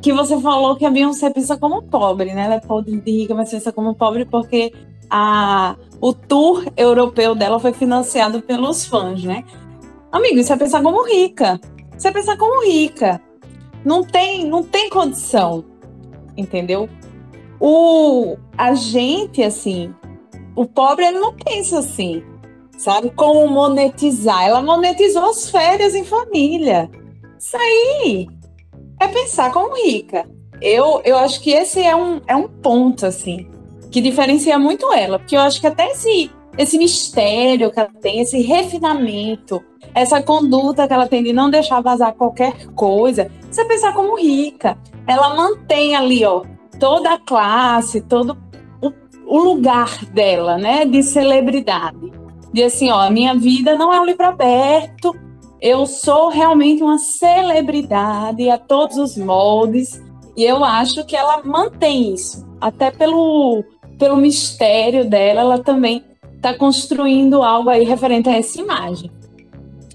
que 0.00 0.12
você 0.12 0.38
falou 0.40 0.76
que 0.76 0.84
a 0.84 0.90
Beyoncé 0.90 1.30
pensa 1.30 1.56
como 1.56 1.82
pobre, 1.82 2.34
né? 2.34 2.44
Ela 2.44 2.54
é 2.56 2.60
pobre 2.60 3.00
de 3.00 3.10
rica, 3.10 3.34
mas 3.34 3.50
pensa 3.50 3.72
como 3.72 3.94
pobre 3.94 4.24
porque 4.24 4.72
a, 5.10 5.76
o 6.00 6.12
tour 6.12 6.64
europeu 6.76 7.34
dela 7.34 7.58
foi 7.58 7.72
financiado 7.72 8.42
pelos 8.42 8.84
fãs, 8.84 9.24
né? 9.24 9.44
Amigo, 10.12 10.38
isso 10.38 10.52
é 10.52 10.56
pensar 10.56 10.82
como 10.82 11.02
rica. 11.04 11.60
Isso 11.96 12.06
é 12.06 12.10
pensar 12.10 12.36
como 12.36 12.64
rica. 12.64 13.20
Não 13.84 14.02
tem, 14.02 14.44
não 14.46 14.62
tem 14.62 14.88
condição, 14.88 15.64
entendeu? 16.36 16.88
O, 17.60 18.36
a 18.56 18.74
gente, 18.74 19.42
assim, 19.42 19.94
o 20.56 20.64
pobre, 20.64 21.04
ele 21.04 21.18
não 21.18 21.34
pensa 21.34 21.78
assim, 21.78 22.22
sabe? 22.78 23.10
Como 23.10 23.46
monetizar. 23.48 24.44
Ela 24.44 24.62
monetizou 24.62 25.30
as 25.30 25.50
férias 25.50 25.94
em 25.94 26.04
família. 26.04 26.90
Isso 27.38 27.56
aí 27.56 28.28
é 29.00 29.08
pensar 29.08 29.52
como 29.52 29.74
rica. 29.76 30.28
Eu, 30.60 31.00
eu 31.04 31.16
acho 31.18 31.40
que 31.40 31.50
esse 31.50 31.82
é 31.82 31.94
um, 31.94 32.20
é 32.26 32.34
um 32.34 32.48
ponto, 32.48 33.04
assim, 33.04 33.50
que 33.90 34.00
diferencia 34.00 34.58
muito 34.58 34.92
ela. 34.92 35.18
Porque 35.18 35.36
eu 35.36 35.40
acho 35.40 35.60
que 35.60 35.66
até 35.66 35.88
esse, 35.90 36.30
esse 36.56 36.78
mistério 36.78 37.70
que 37.70 37.80
ela 37.80 37.90
tem, 38.00 38.20
esse 38.20 38.40
refinamento, 38.40 39.62
essa 39.94 40.22
conduta 40.22 40.86
que 40.86 40.92
ela 40.92 41.08
tem 41.08 41.22
de 41.22 41.32
não 41.32 41.50
deixar 41.50 41.80
vazar 41.80 42.14
qualquer 42.14 42.66
coisa, 42.74 43.30
você 43.50 43.64
pensar 43.64 43.92
como 43.92 44.18
rica. 44.18 44.78
Ela 45.06 45.34
mantém 45.34 45.94
ali, 45.94 46.24
ó, 46.24 46.42
toda 46.78 47.14
a 47.14 47.18
classe, 47.18 48.00
todo 48.00 48.36
o, 48.80 48.92
o 49.26 49.38
lugar 49.38 50.04
dela, 50.06 50.56
né, 50.56 50.84
de 50.84 51.02
celebridade. 51.02 52.12
De 52.52 52.62
assim, 52.62 52.90
ó, 52.90 53.00
a 53.00 53.10
minha 53.10 53.34
vida 53.34 53.76
não 53.76 53.92
é 53.92 54.00
um 54.00 54.04
livro 54.04 54.24
aberto, 54.24 55.14
eu 55.60 55.86
sou 55.86 56.28
realmente 56.28 56.82
uma 56.82 56.98
celebridade 56.98 58.48
a 58.50 58.58
todos 58.58 58.96
os 58.96 59.16
moldes, 59.16 60.00
e 60.36 60.44
eu 60.44 60.64
acho 60.64 61.04
que 61.04 61.16
ela 61.16 61.42
mantém 61.44 62.12
isso, 62.12 62.46
até 62.60 62.90
pelo, 62.90 63.64
pelo 63.98 64.16
mistério 64.16 65.08
dela, 65.08 65.40
ela 65.40 65.58
também 65.58 66.04
está 66.44 66.52
construindo 66.52 67.42
algo 67.42 67.70
aí 67.70 67.84
referente 67.84 68.28
a 68.28 68.36
essa 68.36 68.60
imagem. 68.60 69.10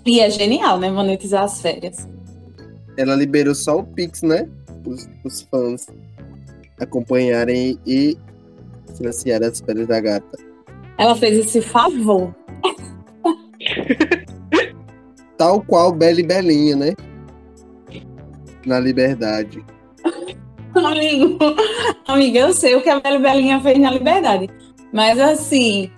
E 0.04 0.20
é 0.20 0.28
genial, 0.32 0.80
né, 0.80 0.90
monetizar 0.90 1.44
as 1.44 1.62
férias. 1.62 2.10
Ela 2.98 3.16
liberou 3.16 3.54
só 3.54 3.78
o 3.78 3.84
Pix, 3.84 4.24
né? 4.24 4.50
Os, 4.84 5.08
os 5.24 5.42
fãs 5.44 5.86
acompanharem 6.80 7.78
e 7.86 8.18
financiar 8.98 9.44
as 9.44 9.60
férias 9.60 9.88
da 9.88 10.00
gata. 10.00 10.40
Ela 10.98 11.16
fez 11.16 11.38
esse 11.38 11.62
favor. 11.62 12.34
Tal 15.38 15.62
qual 15.62 15.92
Bela 15.92 16.20
e 16.20 16.24
Belinha, 16.24 16.76
né? 16.76 16.96
Na 18.66 18.80
liberdade. 18.80 19.64
Amigo, 20.74 21.38
amiga, 22.08 22.40
eu 22.40 22.54
sei 22.54 22.76
o 22.76 22.82
que 22.82 22.90
a 22.90 23.00
Bela 23.00 23.18
e 23.18 23.22
Belinha 23.22 23.60
fez 23.60 23.78
na 23.80 23.92
liberdade. 23.92 24.50
Mas 24.94 25.20
assim, 25.20 25.92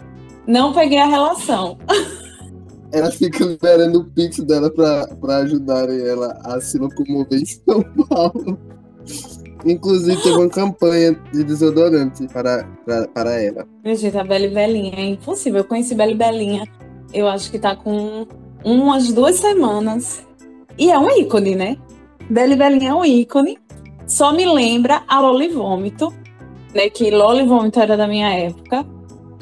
não 0.47 0.73
peguei 0.73 0.99
a 0.99 1.05
relação. 1.05 1.77
Ela 2.91 3.09
fica 3.09 3.45
liberando 3.45 3.99
o 3.99 4.05
pix 4.05 4.39
dela 4.39 4.69
pra, 4.69 5.07
pra 5.21 5.37
ajudarem 5.37 6.01
ela 6.01 6.37
a 6.43 6.59
se 6.59 6.77
locomover 6.77 7.39
em 7.39 7.45
São 7.45 7.81
Paulo. 8.09 8.59
Inclusive, 9.65 10.21
teve 10.21 10.35
uma 10.35 10.49
campanha 10.49 11.17
de 11.31 11.43
desodorante 11.43 12.27
para, 12.27 12.67
para, 12.85 13.07
para 13.07 13.41
ela. 13.41 13.65
Meu 13.83 13.95
gente, 13.95 14.17
a 14.17 14.23
Bela 14.23 14.47
Belinha 14.47 14.93
é 14.95 15.05
impossível. 15.05 15.59
Eu 15.59 15.65
conheci 15.65 15.95
Bela 15.95 16.13
Belinha, 16.13 16.67
eu 17.13 17.27
acho 17.27 17.51
que 17.51 17.59
tá 17.59 17.75
com 17.75 18.27
umas 18.63 19.13
duas 19.13 19.35
semanas. 19.35 20.25
E 20.77 20.91
é 20.91 20.97
um 20.97 21.09
ícone, 21.11 21.55
né? 21.55 21.77
Bela 22.29 22.55
Belinha 22.55 22.89
é 22.89 22.93
um 22.93 23.05
ícone. 23.05 23.57
Só 24.07 24.33
me 24.33 24.45
lembra 24.45 25.03
a 25.07 25.21
Loli 25.21 25.47
Vômito, 25.47 26.13
né? 26.73 26.89
Que 26.89 27.11
Loli 27.11 27.45
Vômito 27.45 27.79
era 27.79 27.95
da 27.95 28.07
minha 28.07 28.33
época. 28.33 28.85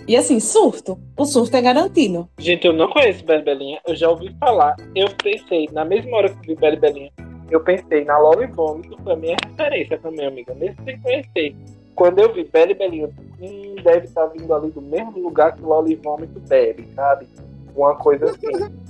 E 0.10 0.18
assim, 0.18 0.40
surto. 0.40 0.98
O 1.16 1.24
surto 1.24 1.56
é 1.56 1.62
garantido. 1.62 2.28
Gente, 2.40 2.66
eu 2.66 2.74
não 2.74 2.90
conheço 2.90 3.24
Bela 3.24 3.44
Belinha. 3.44 3.80
Eu 3.88 3.96
já 3.96 4.10
ouvi 4.10 4.36
falar. 4.40 4.76
Eu 4.96 5.08
pensei, 5.24 5.70
na 5.72 5.86
mesma 5.86 6.18
hora 6.18 6.30
que 6.30 6.48
vi 6.48 6.56
Bela 6.56 6.76
Belinha, 6.78 7.12
eu 7.52 7.60
pensei 7.60 8.04
na 8.06 8.18
Loli 8.18 8.48
Vômito, 8.48 8.98
foi 9.04 9.14
a 9.14 9.16
minha 9.16 9.38
referência 9.46 10.00
também, 10.00 10.26
amiga. 10.26 10.56
Nem 10.56 10.76
sem 10.84 11.00
conhecer. 11.00 11.56
Quando 11.94 12.18
eu 12.18 12.34
vi 12.34 12.44
Bela 12.44 12.72
e 12.72 12.74
Belinha, 12.74 13.08
hum, 13.40 13.76
deve 13.84 14.08
estar 14.08 14.26
tá 14.26 14.34
vindo 14.36 14.52
ali 14.52 14.72
do 14.72 14.82
mesmo 14.82 15.20
lugar 15.20 15.54
que 15.54 15.62
Loli 15.62 15.94
Vômito 15.94 16.40
bebe, 16.40 16.88
sabe? 16.96 17.28
Uma 17.76 17.96
coisa 17.96 18.32
assim. 18.32 18.48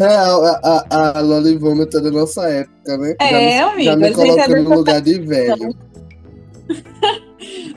É, 0.00 0.06
a, 0.06 0.84
a, 0.90 1.18
a 1.18 1.20
Loli 1.20 1.58
Vômito 1.58 1.98
é 1.98 2.00
da 2.00 2.10
nossa 2.12 2.48
época, 2.48 2.96
né? 2.98 3.16
É, 3.20 3.58
já, 3.58 3.72
amiga. 3.72 3.90
Já 3.90 3.96
me 3.96 4.14
colocando 4.14 4.62
no 4.62 4.74
lugar 4.76 5.00
de 5.00 5.20
velho. 5.20 5.74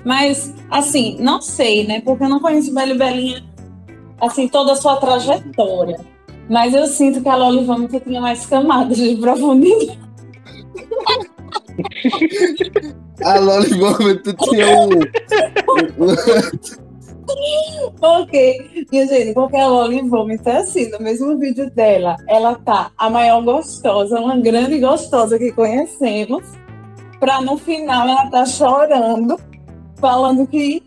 Mas, 0.06 0.54
assim, 0.70 1.18
não 1.20 1.42
sei, 1.42 1.86
né? 1.86 2.02
Porque 2.02 2.24
eu 2.24 2.30
não 2.30 2.40
conheço 2.40 2.74
Bela 2.74 2.92
e 2.92 2.98
Belinha, 2.98 3.44
assim, 4.22 4.48
toda 4.48 4.74
a 4.74 4.76
sua 4.76 4.98
trajetória. 4.98 6.00
Mas 6.50 6.74
eu 6.74 6.88
sinto 6.88 7.22
que 7.22 7.30
a 7.30 7.36
Loli 7.36 7.64
Vômito 7.64 8.00
tinha 8.00 8.20
mais 8.20 8.46
camadas 8.46 8.98
de 8.98 9.16
profundidade. 9.18 10.00
A 13.24 13.38
Loli 13.40 13.70
Vômito 13.78 14.34
tinha 14.34 14.66
um. 14.80 14.90
Por 18.00 18.28
quê? 18.28 18.86
Minha 18.92 19.08
gente, 19.08 19.34
porque 19.34 19.58
a 19.58 19.68
Loli 19.68 20.02
Vômito 20.02 20.50
é 20.50 20.58
assim, 20.58 20.90
no 20.90 21.00
mesmo 21.00 21.38
vídeo 21.38 21.70
dela, 21.70 22.16
ela 22.28 22.56
tá 22.56 22.92
a 22.98 23.10
maior 23.10 23.44
gostosa, 23.44 24.20
uma 24.20 24.36
grande 24.38 24.80
gostosa 24.80 25.38
que 25.38 25.52
conhecemos, 25.52 26.44
pra 27.20 27.42
no 27.42 27.58
final 27.58 28.08
ela 28.08 28.28
tá 28.32 28.46
chorando, 28.48 29.40
falando 30.00 30.48
que 30.48 30.84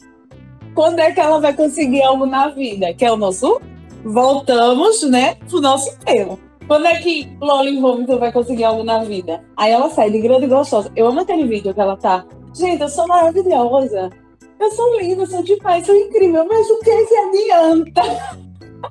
quando 0.75 0.99
é 1.01 1.13
que 1.13 1.21
ela 1.21 1.41
vai 1.41 1.55
conseguir 1.55 2.03
algo 2.03 2.27
na 2.27 2.49
vida, 2.49 2.93
que 2.95 3.05
é 3.05 3.13
o 3.13 3.17
nosso 3.17 3.61
voltamos, 4.05 5.03
né, 5.05 5.37
pro 5.49 5.61
nosso 5.61 5.97
tema. 6.01 6.39
Quando 6.67 6.87
é 6.87 6.97
que 6.97 7.37
Loli 7.41 7.81
Vômito 7.81 8.19
vai 8.19 8.33
conseguir 8.33 8.65
algo 8.65 8.83
na 8.83 9.05
vida? 9.05 9.45
Aí 9.57 9.71
ela 9.71 9.91
sai 9.91 10.11
de 10.11 10.21
grande 10.21 10.47
e 10.47 10.49
gostosa. 10.49 10.91
Eu 10.97 11.07
amo 11.09 11.21
aquele 11.21 11.47
vídeo 11.47 11.75
que 11.75 11.81
ela 11.81 11.97
tá. 11.97 12.25
Gente, 12.55 12.81
eu 12.81 12.89
sou 12.89 13.07
maravilhosa. 13.07 14.11
Eu 14.59 14.71
sou 14.71 14.99
linda, 14.99 15.27
sou 15.27 15.43
de 15.43 15.57
paz, 15.57 15.85
sou 15.85 15.95
incrível. 15.95 16.47
Mas 16.49 16.71
o 16.71 16.79
que 16.79 17.07
que 17.07 17.17
adianta? 17.17 18.03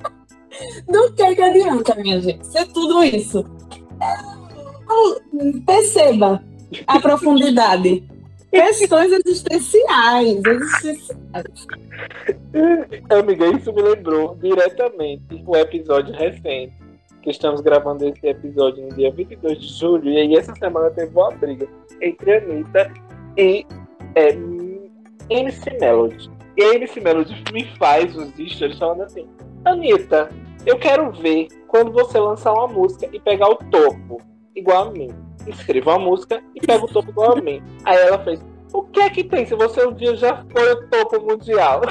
Do 0.88 1.14
que 1.14 1.36
que 1.36 1.42
adianta, 1.42 1.96
minha 1.96 2.20
gente? 2.20 2.46
Ser 2.46 2.68
tudo 2.68 3.04
isso. 3.04 3.46
Perceba 5.66 6.44
a 6.86 7.00
profundidade. 7.00 8.04
Questões 8.52 9.12
existenciais, 9.14 10.42
existenciais. 10.46 11.68
Amiga, 13.10 13.48
isso 13.48 13.72
me 13.72 13.82
lembrou 13.82 14.36
diretamente 14.42 15.42
o 15.46 15.56
episódio 15.56 16.14
recente 16.14 16.74
que 17.22 17.30
estamos 17.30 17.62
gravando 17.62 18.06
esse 18.06 18.28
episódio 18.28 18.84
no 18.84 18.96
dia 18.96 19.12
22 19.12 19.60
de 19.60 19.68
julho, 19.68 20.10
e 20.10 20.18
aí 20.18 20.36
essa 20.36 20.54
semana 20.56 20.90
teve 20.90 21.16
uma 21.16 21.32
briga 21.32 21.68
entre 22.02 22.38
Anitta 22.38 22.92
e 23.38 23.66
é, 24.16 24.36
MC 25.30 25.78
Melody. 25.80 26.30
E 26.58 26.64
a 26.64 26.76
MC 26.76 27.00
Melody 27.00 27.44
me 27.54 27.66
faz 27.78 28.16
os 28.18 28.30
stories 28.52 28.78
falando 28.78 29.04
assim: 29.04 29.28
Anitta, 29.64 30.30
eu 30.66 30.78
quero 30.78 31.12
ver 31.12 31.48
quando 31.68 31.92
você 31.92 32.20
lançar 32.20 32.54
uma 32.54 32.68
música 32.68 33.08
e 33.14 33.20
pegar 33.20 33.50
o 33.50 33.56
topo 33.56 34.31
igual 34.56 34.90
a 34.90 34.92
mim. 34.92 35.10
Escreva 35.48 35.92
uma 35.92 36.00
música 36.00 36.42
e 36.56 36.62
pega 36.62 36.86
o 36.86 36.88
topo 36.88 37.10
igual 37.10 37.38
a 37.38 37.42
mim. 37.42 37.62
Aí 37.84 37.98
ela 37.98 38.24
fez: 38.24 38.40
O 38.74 38.84
que 38.84 39.00
é 39.00 39.10
que 39.10 39.24
tem 39.24 39.46
se 39.46 39.56
você 39.56 39.86
um 39.86 39.94
dia 39.94 40.16
já 40.16 40.46
foi 40.52 40.72
o 40.72 40.88
topo 40.88 41.20
mundial? 41.22 41.82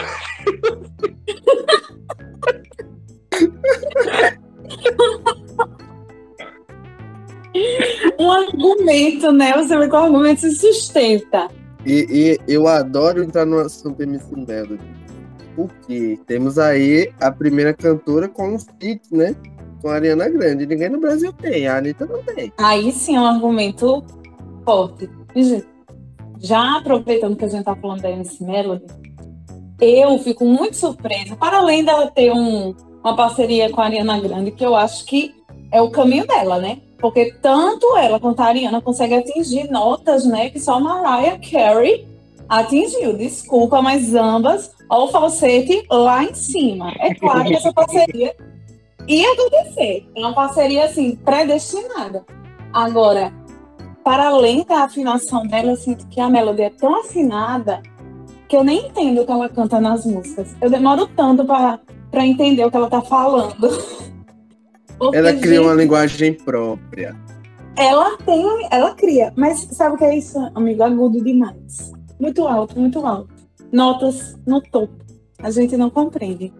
um 8.18 8.30
argumento, 8.30 9.32
né? 9.32 9.52
Você 9.54 9.76
vê 9.76 9.88
que 9.88 9.94
o 9.94 9.98
argumento 9.98 10.40
se 10.40 10.52
sustenta. 10.52 11.48
E, 11.84 12.06
e 12.10 12.38
eu 12.52 12.66
adoro 12.68 13.22
entrar 13.22 13.46
no 13.46 13.58
assunto 13.58 14.02
MC 14.02 14.34
Melody. 14.36 14.78
Porque 15.56 16.18
temos 16.26 16.58
aí 16.58 17.12
a 17.20 17.30
primeira 17.32 17.74
cantora 17.74 18.28
com 18.28 18.54
um 18.54 18.58
feat, 18.58 19.02
né? 19.10 19.34
Com 19.80 19.88
a 19.88 19.94
Ariana 19.94 20.28
Grande. 20.28 20.66
Ninguém 20.66 20.88
no 20.88 21.00
Brasil 21.00 21.32
tem, 21.32 21.66
a 21.66 21.78
Anitta 21.78 22.06
não 22.06 22.22
tem. 22.22 22.52
Aí 22.58 22.92
sim 22.92 23.16
é 23.16 23.20
um 23.20 23.26
argumento 23.26 24.04
forte. 24.64 25.08
Já 26.38 26.78
aproveitando 26.78 27.36
que 27.36 27.44
a 27.44 27.48
gente 27.48 27.64
tá 27.64 27.76
falando 27.76 28.00
da 28.00 28.10
MC 28.10 28.42
Melody, 28.44 28.84
eu 29.80 30.18
fico 30.18 30.44
muito 30.44 30.76
surpresa, 30.76 31.36
para 31.36 31.58
além 31.58 31.84
dela 31.84 32.10
ter 32.10 32.32
um, 32.32 32.74
uma 33.02 33.16
parceria 33.16 33.70
com 33.70 33.80
a 33.80 33.84
Ariana 33.84 34.20
Grande, 34.20 34.50
que 34.50 34.64
eu 34.64 34.74
acho 34.76 35.04
que 35.04 35.34
é 35.72 35.80
o 35.80 35.90
caminho 35.90 36.26
dela, 36.26 36.58
né? 36.58 36.78
Porque 36.98 37.34
tanto 37.40 37.96
ela 37.96 38.20
quanto 38.20 38.40
a 38.40 38.46
Ariana 38.46 38.80
conseguem 38.80 39.18
atingir 39.18 39.70
notas, 39.70 40.26
né, 40.26 40.50
que 40.50 40.60
só 40.60 40.78
Mariah 40.78 41.38
Carey 41.38 42.06
Atingiu, 42.50 43.16
desculpa, 43.16 43.80
mas 43.80 44.12
ambas, 44.12 44.72
ó, 44.88 45.04
o 45.04 45.08
falsete 45.08 45.86
lá 45.88 46.24
em 46.24 46.34
cima. 46.34 46.92
É 46.98 47.14
claro 47.14 47.44
que 47.44 47.54
essa 47.54 47.72
parceria 47.72 48.34
ia 49.16 49.32
acontecer. 49.32 50.08
É 50.16 50.20
uma 50.20 50.34
parceria, 50.34 50.84
assim, 50.84 51.16
predestinada. 51.16 52.24
Agora, 52.72 53.32
para 54.04 54.28
além 54.28 54.64
da 54.64 54.84
afinação 54.84 55.46
dela, 55.46 55.72
eu 55.72 55.76
sinto 55.76 56.06
que 56.08 56.20
a 56.20 56.28
melodia 56.28 56.66
é 56.66 56.70
tão 56.70 57.00
afinada 57.00 57.82
que 58.48 58.56
eu 58.56 58.64
nem 58.64 58.86
entendo 58.86 59.22
o 59.22 59.26
que 59.26 59.32
ela 59.32 59.48
canta 59.48 59.80
nas 59.80 60.04
músicas. 60.04 60.54
Eu 60.60 60.70
demoro 60.70 61.06
tanto 61.08 61.44
para 61.44 62.26
entender 62.26 62.64
o 62.64 62.70
que 62.70 62.76
ela 62.76 62.90
tá 62.90 63.00
falando. 63.00 63.68
Porque, 64.98 65.16
ela 65.16 65.32
cria 65.32 65.54
gente, 65.54 65.64
uma 65.64 65.74
linguagem 65.74 66.34
própria. 66.34 67.16
Ela 67.76 68.18
tem, 68.18 68.44
ela 68.70 68.94
cria, 68.94 69.32
mas 69.34 69.66
sabe 69.72 69.94
o 69.94 69.98
que 69.98 70.04
é 70.04 70.18
isso, 70.18 70.38
amigo? 70.54 70.82
Agudo 70.82 71.24
demais. 71.24 71.92
Muito 72.20 72.46
alto, 72.46 72.78
muito 72.78 73.04
alto. 73.06 73.32
Notas 73.72 74.36
no 74.46 74.60
topo. 74.60 74.94
A 75.42 75.50
gente 75.50 75.76
não 75.76 75.88
compreende. 75.88 76.52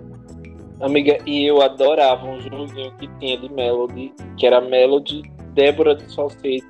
Amiga, 0.80 1.18
e 1.26 1.44
eu 1.44 1.60
adorava 1.60 2.26
um 2.26 2.40
joguinho 2.40 2.90
que 2.96 3.06
tinha 3.18 3.36
de 3.36 3.52
Melody, 3.52 4.14
que 4.38 4.46
era 4.46 4.62
Melody 4.62 5.22
Débora 5.52 5.94
do 5.94 6.10
Salseiro. 6.10 6.66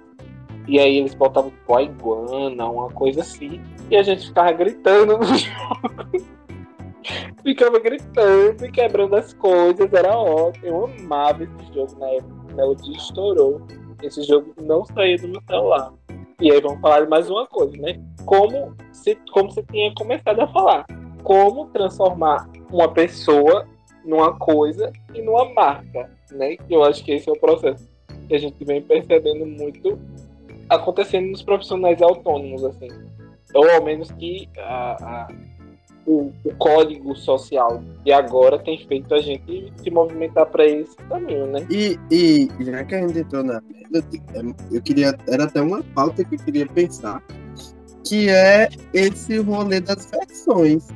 E 0.67 0.81
aí 0.81 0.99
eles 0.99 1.14
botavam 1.14 1.50
tipo 1.50 1.76
a 1.76 1.83
iguana, 1.83 2.69
uma 2.69 2.90
coisa 2.90 3.21
assim. 3.21 3.61
E 3.88 3.97
a 3.97 4.02
gente 4.02 4.26
ficava 4.26 4.50
gritando 4.52 5.17
no 5.17 5.25
jogo. 5.35 6.26
ficava 7.45 7.79
gritando 7.79 8.64
e 8.64 8.71
quebrando 8.73 9.14
as 9.14 9.33
coisas, 9.33 9.93
era 9.93 10.17
ótimo. 10.17 10.67
Eu 10.67 10.85
amava 10.99 11.45
esse 11.45 11.73
jogo 11.73 11.97
na 12.00 12.09
época. 12.09 12.55
Melody 12.55 12.97
estourou. 12.97 13.62
Esse 14.02 14.23
jogo 14.25 14.52
não 14.61 14.85
saía 14.87 15.19
do 15.19 15.29
meu 15.29 15.43
celular. 15.49 15.93
E 16.40 16.50
aí 16.50 16.61
vamos 16.61 16.81
falar 16.81 17.02
de 17.02 17.09
mais 17.09 17.31
uma 17.31 17.47
coisa, 17.47 17.76
né? 17.76 18.00
Como 18.25 18.75
se, 18.93 19.17
como 19.33 19.52
você 19.52 19.62
tinha 19.62 19.95
começado 19.95 20.40
a 20.40 20.49
falar. 20.49 20.85
Como 21.23 21.67
transformar 21.67 22.49
uma 22.73 22.88
pessoa 22.88 23.67
numa 24.04 24.33
coisa 24.35 24.92
e 25.14 25.23
numa 25.23 25.52
marca, 25.52 26.11
né? 26.33 26.57
Eu 26.69 26.83
acho 26.85 27.04
que 27.04 27.12
esse 27.12 27.28
é 27.28 27.33
o 27.33 27.38
processo 27.38 27.88
que 28.28 28.35
a 28.35 28.38
gente 28.38 28.64
vem 28.64 28.80
percebendo 28.80 29.47
muito 29.47 29.99
acontecendo 30.69 31.30
nos 31.30 31.42
profissionais 31.42 32.00
autônomos, 32.00 32.64
assim. 32.64 32.88
Ou 33.54 33.69
ao 33.71 33.83
menos 33.83 34.11
que 34.12 34.49
a, 34.57 34.97
a, 35.02 35.28
o, 36.07 36.33
o, 36.45 36.54
código 36.57 37.16
social 37.16 37.83
de 38.04 38.12
agora 38.12 38.59
tem 38.59 38.78
feito 38.87 39.12
a 39.12 39.21
gente 39.21 39.73
se 39.76 39.90
movimentar 39.90 40.47
para 40.47 40.64
esse 40.64 40.97
caminho, 40.97 41.47
né? 41.47 41.66
E, 41.69 41.99
e 42.11 42.49
já 42.61 42.85
que 42.85 42.95
a 42.95 43.07
gente 43.07 43.19
entrou 43.19 43.42
na 43.42 43.61
eu 44.71 44.80
queria 44.80 45.19
era 45.28 45.45
até 45.45 45.61
uma 45.61 45.83
pauta 45.83 46.25
que 46.25 46.37
eu 46.37 46.38
queria 46.38 46.66
pensar 46.66 47.21
que 48.04 48.28
é 48.28 48.69
esse 48.92 49.38
rolê 49.38 49.80
das 49.80 50.09
versões. 50.11 50.88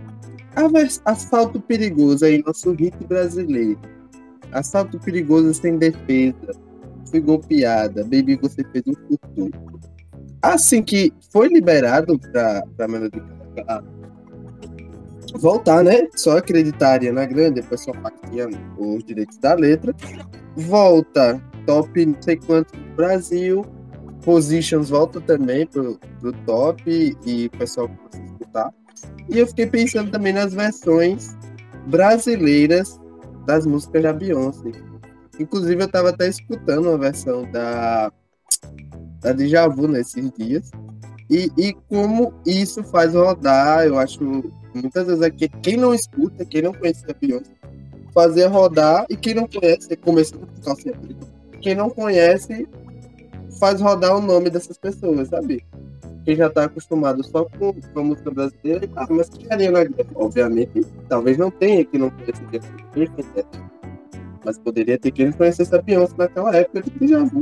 Vers 0.73 1.01
assalto 1.05 1.61
perigoso 1.61 2.25
aí, 2.25 2.43
nosso 2.45 2.73
hit 2.73 2.97
brasileiro. 3.07 3.79
Assalto 4.53 4.99
perigoso 5.01 5.53
sem 5.53 5.79
defesa. 5.79 6.53
Fui 7.11 7.21
golpeada. 7.21 8.03
Baby, 8.05 8.39
você 8.41 8.65
fez 8.73 8.85
um 8.87 8.95
futuro. 8.95 9.53
Assim 10.41 10.83
que 10.83 11.13
foi 11.33 11.49
liberado 11.49 12.19
para 12.19 12.65
a 12.79 12.89
Melodia 12.89 13.23
voltar, 15.35 15.83
né? 15.83 16.09
Só 16.15 16.39
acreditar 16.39 16.89
a 16.89 16.93
Ariana 16.93 17.27
Grande, 17.27 17.61
depois 17.61 17.81
só 17.81 17.93
tinha 18.31 18.49
os 18.79 19.05
direitos 19.05 19.39
da 19.39 19.55
letra. 19.55 19.95
Volta, 20.57 21.43
top 21.67 22.07
não 22.07 22.17
sei 22.21 22.37
quanto 22.37 22.77
no 22.77 22.95
Brasil. 22.95 23.65
Positions 24.25 24.89
volta 24.89 25.21
também 25.21 25.67
pro, 25.67 25.99
pro 26.21 26.33
top 26.45 27.17
e 27.27 27.47
o 27.47 27.51
pessoal 27.51 27.89
começa 27.89 28.19
a 28.19 28.25
escutar. 28.25 28.75
E 29.29 29.39
eu 29.39 29.47
fiquei 29.47 29.67
pensando 29.67 30.11
também 30.11 30.33
nas 30.33 30.53
versões 30.53 31.37
brasileiras 31.87 33.01
das 33.47 33.67
músicas 33.67 34.03
da 34.03 34.13
Beyoncé. 34.13 34.73
Inclusive, 35.39 35.83
eu 35.83 35.87
estava 35.87 36.11
até 36.11 36.29
escutando 36.29 36.89
uma 36.89 36.99
versão 36.99 37.51
da, 37.51 38.13
da 39.21 39.33
Djavu 39.33 39.89
nesses 39.89 40.31
dias. 40.33 40.71
E, 41.31 41.51
e 41.57 41.73
como 41.89 42.35
isso 42.47 42.85
faz 42.85 43.15
rodar, 43.15 43.87
eu 43.87 43.99
acho 43.99 44.23
muitas 44.75 45.07
vezes 45.07 45.23
aqui, 45.23 45.49
quem 45.49 45.77
não 45.77 45.95
escuta, 45.95 46.45
quem 46.45 46.63
não 46.63 46.73
conhece 46.73 47.05
a 47.09 47.15
Beyoncé, 47.15 47.51
fazer 48.13 48.47
rodar, 48.47 49.07
e 49.09 49.17
quem 49.17 49.35
não 49.35 49.49
conhece, 49.49 49.97
começando 49.97 50.47
por 50.47 50.65
calcinha 50.65 50.95
quem 51.65 51.75
não 51.75 51.89
conhece, 51.89 52.69
faz 53.59 53.81
rodar 53.81 54.15
o 54.15 54.21
nome 54.21 54.51
dessas 54.51 54.77
pessoas, 54.77 55.29
sabe? 55.29 55.65
Quem 56.25 56.37
já 56.37 56.49
tá 56.49 56.65
acostumado 56.65 57.23
só 57.23 57.45
com, 57.45 57.73
com 57.73 58.01
a 58.01 58.03
música 58.03 58.31
brasileira, 58.31 58.89
ah, 58.97 59.07
mas 59.11 59.29
que 59.29 59.53
Ariana 59.53 59.85
Grande, 59.85 60.11
obviamente, 60.15 60.87
talvez 61.09 61.37
não 61.37 61.51
tenha 61.51 61.85
que 61.85 61.99
não 61.99 62.11
conheça 62.11 62.43
mas 64.45 64.59
poderia 64.59 64.99
ter 64.99 65.11
quem 65.11 65.27
não 65.27 65.33
conhecesse 65.33 65.75
a 65.75 65.81
Beyoncé 65.81 66.15
naquela 66.19 66.55
época 66.55 66.83
de 66.83 67.07
Djavu. 67.07 67.41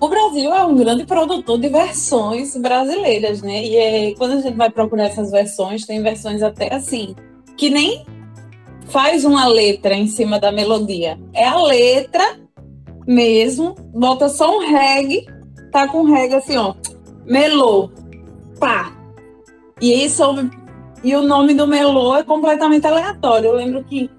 O 0.00 0.08
Brasil 0.08 0.52
é 0.52 0.64
um 0.64 0.76
grande 0.76 1.04
produtor 1.06 1.58
de 1.58 1.68
versões 1.68 2.56
brasileiras, 2.56 3.42
né? 3.42 3.64
E 3.64 3.76
é, 3.76 4.14
quando 4.14 4.32
a 4.32 4.40
gente 4.40 4.56
vai 4.56 4.70
procurar 4.70 5.04
essas 5.04 5.30
versões, 5.30 5.86
tem 5.86 6.02
versões 6.02 6.42
até 6.42 6.72
assim, 6.72 7.16
que 7.56 7.68
nem 7.68 8.04
faz 8.86 9.24
uma 9.24 9.46
letra 9.46 9.94
em 9.94 10.06
cima 10.06 10.38
da 10.38 10.52
melodia. 10.52 11.18
É 11.32 11.46
a 11.46 11.60
letra 11.60 12.38
mesmo, 13.06 13.74
bota 13.92 14.28
só 14.28 14.56
um 14.56 14.60
reggae, 14.60 15.26
tá 15.72 15.88
com 15.88 16.04
reggae 16.04 16.34
assim, 16.34 16.56
ó, 16.56 16.74
melô, 17.28 17.90
pá. 18.58 18.92
E 19.80 20.04
isso 20.04 20.22
e 21.04 21.14
o 21.14 21.22
nome 21.22 21.54
do 21.54 21.66
melô 21.66 22.16
é 22.16 22.24
completamente 22.24 22.86
aleatório. 22.86 23.50
Eu 23.50 23.54
lembro 23.54 23.84
que 23.84 24.10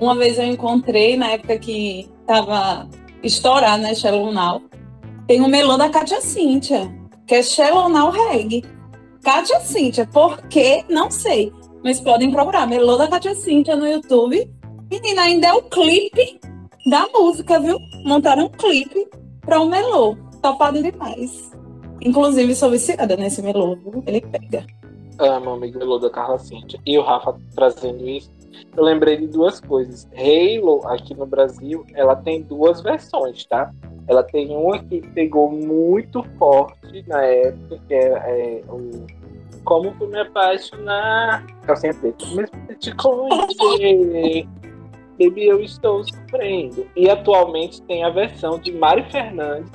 uma 0.00 0.16
vez 0.16 0.38
eu 0.38 0.44
encontrei 0.44 1.16
na 1.16 1.30
época 1.30 1.58
que 1.58 2.10
tava 2.26 2.88
estourado, 3.22 3.82
né, 3.82 3.94
Shallow 3.94 4.32
Now, 4.32 4.62
tem 5.26 5.40
um 5.40 5.48
melô 5.48 5.76
da 5.76 5.88
Kátia 5.88 6.20
Cíntia, 6.20 6.92
que 7.26 7.34
é 7.34 7.42
Shallow 7.42 7.88
Now 7.88 8.10
Reggae. 8.10 8.64
Kátia 9.22 9.60
Cíntia, 9.60 10.06
por 10.06 10.42
quê? 10.48 10.84
Não 10.88 11.10
sei. 11.10 11.52
Mas 11.82 12.00
podem 12.00 12.30
procurar, 12.30 12.66
melô 12.66 12.96
da 12.96 13.06
Kátia 13.06 13.34
Cíntia 13.34 13.76
no 13.76 13.86
YouTube. 13.86 14.50
Menina, 14.90 15.22
ainda 15.22 15.46
é 15.48 15.52
o 15.52 15.62
clipe 15.62 16.40
da 16.90 17.06
música, 17.14 17.58
viu? 17.60 17.78
Montaram 18.04 18.46
um 18.46 18.48
clipe 18.48 19.08
para 19.40 19.60
o 19.60 19.68
melô. 19.68 20.16
Topado 20.42 20.82
demais. 20.82 21.53
Inclusive, 22.00 22.54
sou 22.54 22.70
viciada 22.70 23.16
nesse 23.16 23.40
viu? 23.42 24.02
Ele 24.06 24.20
pega. 24.20 24.66
Amo, 25.18 25.50
amigo 25.50 25.78
melô 25.78 25.98
da 25.98 26.10
Carla 26.10 26.38
Cíntia. 26.38 26.80
E 26.84 26.98
o 26.98 27.02
Rafa 27.02 27.36
trazendo 27.54 28.08
isso. 28.08 28.32
Eu 28.76 28.82
lembrei 28.82 29.16
de 29.16 29.26
duas 29.28 29.60
coisas. 29.60 30.08
Halo, 30.12 30.80
aqui 30.86 31.14
no 31.14 31.26
Brasil, 31.26 31.84
ela 31.94 32.16
tem 32.16 32.42
duas 32.42 32.80
versões, 32.80 33.44
tá? 33.46 33.70
Ela 34.08 34.22
tem 34.22 34.54
uma 34.54 34.78
que 34.78 35.00
pegou 35.00 35.50
muito 35.50 36.22
forte 36.38 37.04
na 37.06 37.22
época, 37.22 37.80
que 37.88 37.94
é, 37.94 38.08
é 38.08 38.62
o 38.68 39.06
Como 39.64 39.92
Fui 39.94 40.08
Me 40.08 40.20
Apaixonar. 40.20 41.46
Calcinha 41.62 41.94
preta. 41.94 42.24
Mas 42.34 42.50
te 42.78 42.94
conhecer. 42.94 44.48
Baby, 45.18 45.46
eu 45.46 45.60
estou 45.60 46.02
sofrendo. 46.04 46.86
E 46.96 47.08
atualmente 47.08 47.80
tem 47.82 48.02
a 48.02 48.10
versão 48.10 48.58
de 48.58 48.72
Mari 48.72 49.04
Fernandes, 49.10 49.70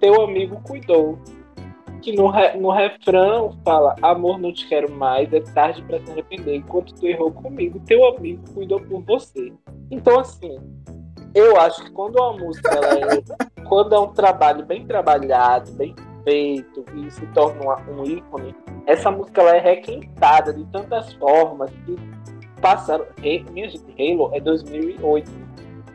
Teu 0.00 0.22
Amigo 0.22 0.60
Cuidou. 0.62 1.18
Que 2.02 2.14
no, 2.14 2.28
re, 2.28 2.56
no 2.56 2.70
refrão 2.70 3.56
fala: 3.64 3.94
Amor, 4.02 4.38
não 4.38 4.52
te 4.52 4.68
quero 4.68 4.90
mais, 4.90 5.32
é 5.32 5.40
tarde 5.40 5.82
para 5.82 5.98
se 6.00 6.10
arrepender. 6.10 6.56
Enquanto 6.56 6.94
tu 6.94 7.06
errou 7.06 7.32
comigo, 7.32 7.80
teu 7.86 8.06
amigo 8.08 8.42
cuidou 8.54 8.80
por 8.80 9.02
você. 9.02 9.52
Então, 9.90 10.20
assim, 10.20 10.58
eu 11.34 11.58
acho 11.60 11.84
que 11.84 11.90
quando 11.90 12.16
uma 12.16 12.32
música 12.32 12.70
é, 12.70 13.62
quando 13.68 13.94
é 13.94 13.98
um 13.98 14.08
trabalho 14.08 14.64
bem 14.64 14.86
trabalhado, 14.86 15.72
bem 15.72 15.94
feito 16.24 16.84
e 16.94 17.10
se 17.10 17.26
torna 17.28 17.76
um 17.90 18.04
ícone, 18.04 18.54
essa 18.86 19.10
música 19.10 19.40
ela 19.40 19.56
é 19.56 19.60
requentada 19.60 20.52
de 20.52 20.64
tantas 20.66 21.12
formas 21.14 21.70
que 21.84 21.96
passaram. 22.60 23.06
Minha 23.52 23.68
gente, 23.68 23.84
Halo 23.98 24.30
é 24.34 24.40
2008. 24.40 25.30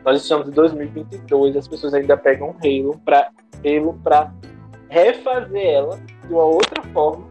Nós 0.04 0.22
estamos 0.22 0.48
em 0.48 0.50
2022, 0.50 1.56
as 1.56 1.66
pessoas 1.66 1.94
ainda 1.94 2.16
pegam 2.16 2.54
Halo 2.62 3.00
para 3.04 3.30
Halo 3.64 3.98
para 4.02 4.32
refazer 4.88 5.66
ela 5.66 5.98
de 6.26 6.32
uma 6.32 6.44
outra 6.44 6.82
forma, 6.92 7.26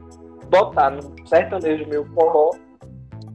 botar 0.50 0.92
no 0.92 1.02
sertanejo 1.28 1.88
meio 1.88 2.06
forró 2.14 2.52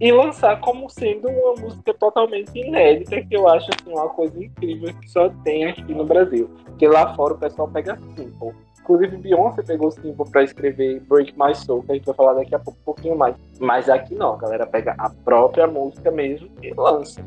e 0.00 0.12
lançar 0.12 0.60
como 0.60 0.88
sendo 0.88 1.28
uma 1.28 1.54
música 1.60 1.92
totalmente 1.94 2.56
inédita, 2.56 3.20
que 3.20 3.34
eu 3.34 3.48
acho 3.48 3.68
assim, 3.70 3.92
uma 3.92 4.08
coisa 4.08 4.42
incrível 4.42 4.94
que 4.94 5.10
só 5.10 5.28
tem 5.42 5.64
aqui 5.64 5.92
no 5.92 6.04
Brasil. 6.04 6.48
Porque 6.64 6.86
lá 6.86 7.14
fora 7.14 7.34
o 7.34 7.38
pessoal 7.38 7.68
pega 7.68 7.98
simple. 8.16 8.54
Inclusive, 8.80 9.16
Beyoncé 9.18 9.62
pegou 9.62 9.90
simple 9.90 10.30
para 10.30 10.44
escrever 10.44 11.00
Break 11.00 11.34
My 11.36 11.54
Soul, 11.54 11.82
que 11.82 11.92
a 11.92 11.94
gente 11.96 12.06
vai 12.06 12.14
falar 12.14 12.34
daqui 12.34 12.54
a 12.54 12.58
pouco, 12.58 12.78
um 12.80 12.84
pouquinho 12.84 13.18
mais. 13.18 13.34
Mas 13.58 13.88
aqui 13.88 14.14
não, 14.14 14.34
a 14.34 14.36
galera 14.38 14.66
pega 14.66 14.94
a 14.96 15.10
própria 15.10 15.66
música 15.66 16.10
mesmo 16.10 16.48
e 16.62 16.72
lança. 16.72 17.20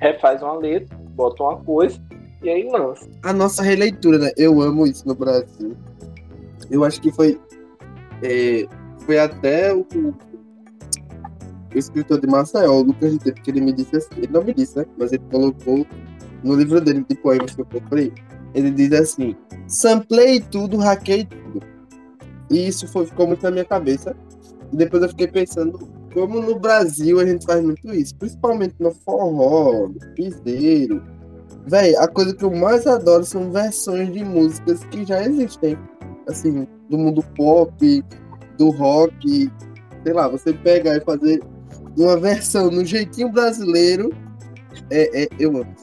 Refaz 0.00 0.42
uma 0.42 0.54
letra, 0.54 0.96
bota 1.14 1.42
uma 1.42 1.56
coisa 1.56 2.00
e 2.42 2.48
aí 2.48 2.68
lança. 2.70 3.08
A 3.22 3.32
nossa 3.32 3.62
releitura, 3.62 4.18
né? 4.18 4.32
Eu 4.36 4.60
amo 4.60 4.86
isso 4.86 5.06
no 5.06 5.14
Brasil. 5.14 5.76
Eu 6.70 6.84
acho 6.84 7.00
que 7.00 7.12
foi. 7.12 7.40
É, 8.22 8.66
foi 9.04 9.18
até 9.18 9.74
o, 9.74 9.86
o 11.74 11.78
escritor 11.78 12.20
de 12.20 12.26
Maceió, 12.26 12.72
o 12.72 12.82
Lucas 12.82 13.18
de 13.18 13.32
que 13.32 13.50
ele 13.50 13.60
me 13.60 13.72
disse 13.72 13.96
assim, 13.96 14.08
ele 14.16 14.32
não 14.32 14.44
me 14.44 14.54
disse, 14.54 14.76
né? 14.76 14.86
Mas 14.98 15.12
ele 15.12 15.22
colocou 15.30 15.86
no 16.42 16.54
livro 16.54 16.80
dele 16.80 17.04
de 17.08 17.14
poemas 17.16 17.54
que 17.54 17.60
eu 17.60 17.66
comprei, 17.66 18.12
ele 18.54 18.70
diz 18.70 18.92
assim, 18.92 19.36
samplei 19.66 20.40
tudo, 20.40 20.78
hackei 20.78 21.24
tudo. 21.24 21.62
E 22.50 22.68
isso 22.68 22.86
foi, 22.88 23.06
ficou 23.06 23.26
muito 23.26 23.42
na 23.42 23.50
minha 23.50 23.64
cabeça. 23.64 24.14
E 24.72 24.76
depois 24.76 25.02
eu 25.02 25.08
fiquei 25.08 25.26
pensando 25.26 25.78
como 26.12 26.40
no 26.40 26.58
Brasil 26.58 27.18
a 27.18 27.26
gente 27.26 27.44
faz 27.44 27.62
muito 27.62 27.92
isso, 27.92 28.14
principalmente 28.16 28.74
no 28.78 28.92
forró, 28.92 29.88
no 29.88 30.14
piseiro. 30.14 31.02
Véi, 31.66 31.94
a 31.96 32.08
coisa 32.08 32.34
que 32.34 32.44
eu 32.44 32.50
mais 32.50 32.86
adoro 32.86 33.24
são 33.24 33.52
versões 33.52 34.12
de 34.12 34.24
músicas 34.24 34.82
que 34.84 35.04
já 35.04 35.22
existem. 35.22 35.78
Assim, 36.28 36.66
do 36.88 36.98
mundo 36.98 37.22
pop, 37.36 38.04
do 38.58 38.70
rock. 38.70 39.50
Sei 40.02 40.12
lá, 40.12 40.28
você 40.28 40.52
pegar 40.52 40.96
e 40.96 41.00
fazer 41.00 41.42
uma 41.96 42.16
versão 42.16 42.70
no 42.70 42.84
jeitinho 42.84 43.30
brasileiro. 43.30 44.10
É, 44.90 45.24
é 45.24 45.28
eu 45.38 45.50
amo. 45.56 45.74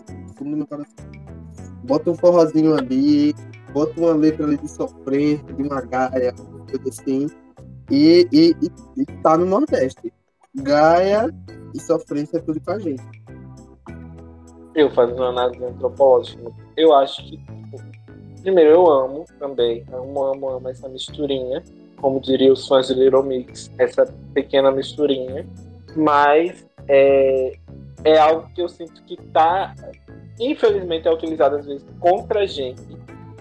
Meu 0.41 0.67
coração. 0.67 0.93
Bota 1.83 2.11
um 2.11 2.15
forrozinho 2.15 2.75
ali, 2.75 3.33
bota 3.73 3.99
uma 3.99 4.13
letra 4.13 4.45
ali 4.45 4.57
de 4.57 4.69
sofrência, 4.69 5.45
de 5.53 5.63
uma 5.63 5.81
gaia, 5.81 6.33
coisa 6.69 6.89
assim. 6.89 7.27
E, 7.89 8.27
e, 8.31 8.55
e, 8.61 8.71
e 9.01 9.05
tá 9.23 9.37
no 9.37 9.45
Nordeste. 9.45 10.13
Gaia 10.55 11.33
e 11.73 11.79
sofrência 11.79 12.37
é 12.37 12.41
tudo 12.41 12.59
com 12.61 12.71
a 12.71 12.79
gente. 12.79 13.03
Eu 14.79 14.89
fazendo 14.89 15.23
análise 15.23 15.63
antropológica, 15.63 16.51
eu 16.77 16.93
acho 16.93 17.21
que, 17.23 17.37
tipo, 17.37 17.81
primeiro, 18.41 18.69
eu 18.69 18.89
amo 18.89 19.25
também, 19.37 19.85
amo, 19.91 20.23
amo, 20.23 20.49
amo 20.49 20.69
essa 20.69 20.87
misturinha, 20.87 21.61
como 21.97 22.19
diriam 22.21 22.53
os 22.53 22.67
fãs 22.67 22.87
de 22.87 22.93
Little 22.93 23.23
Mix, 23.23 23.71
essa 23.77 24.05
pequena 24.33 24.71
misturinha, 24.71 25.45
mas 25.95 26.65
é, 26.87 27.57
é 28.05 28.17
algo 28.17 28.49
que 28.53 28.61
eu 28.61 28.69
sinto 28.69 29.03
que 29.03 29.17
tá, 29.17 29.75
infelizmente, 30.39 31.07
é 31.07 31.11
utilizado 31.11 31.57
às 31.57 31.65
vezes 31.65 31.85
contra 31.99 32.41
a 32.41 32.45
gente, 32.45 32.81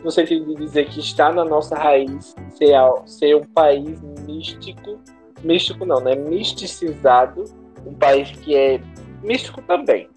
no 0.03 0.11
sentido 0.11 0.47
de 0.47 0.57
dizer 0.57 0.89
que 0.89 0.99
está 0.99 1.33
na 1.33 1.45
nossa 1.45 1.77
raiz 1.77 2.35
ser, 2.57 2.75
ser 3.07 3.37
um 3.37 3.45
país 3.45 4.01
místico 4.27 4.99
místico 5.43 5.85
não, 5.85 6.01
né? 6.01 6.15
Misticizado, 6.15 7.45
um 7.87 7.95
país 7.95 8.31
que 8.31 8.57
é 8.57 8.81
místico 9.23 9.63
também, 9.63 10.09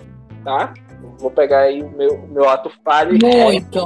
tá? 0.43 0.73
Vou 1.19 1.31
pegar 1.31 1.61
aí 1.61 1.81
o 1.81 1.89
meu, 1.89 2.27
meu 2.27 2.49
ato 2.49 2.71
falho 2.83 3.17
Muito. 3.21 3.85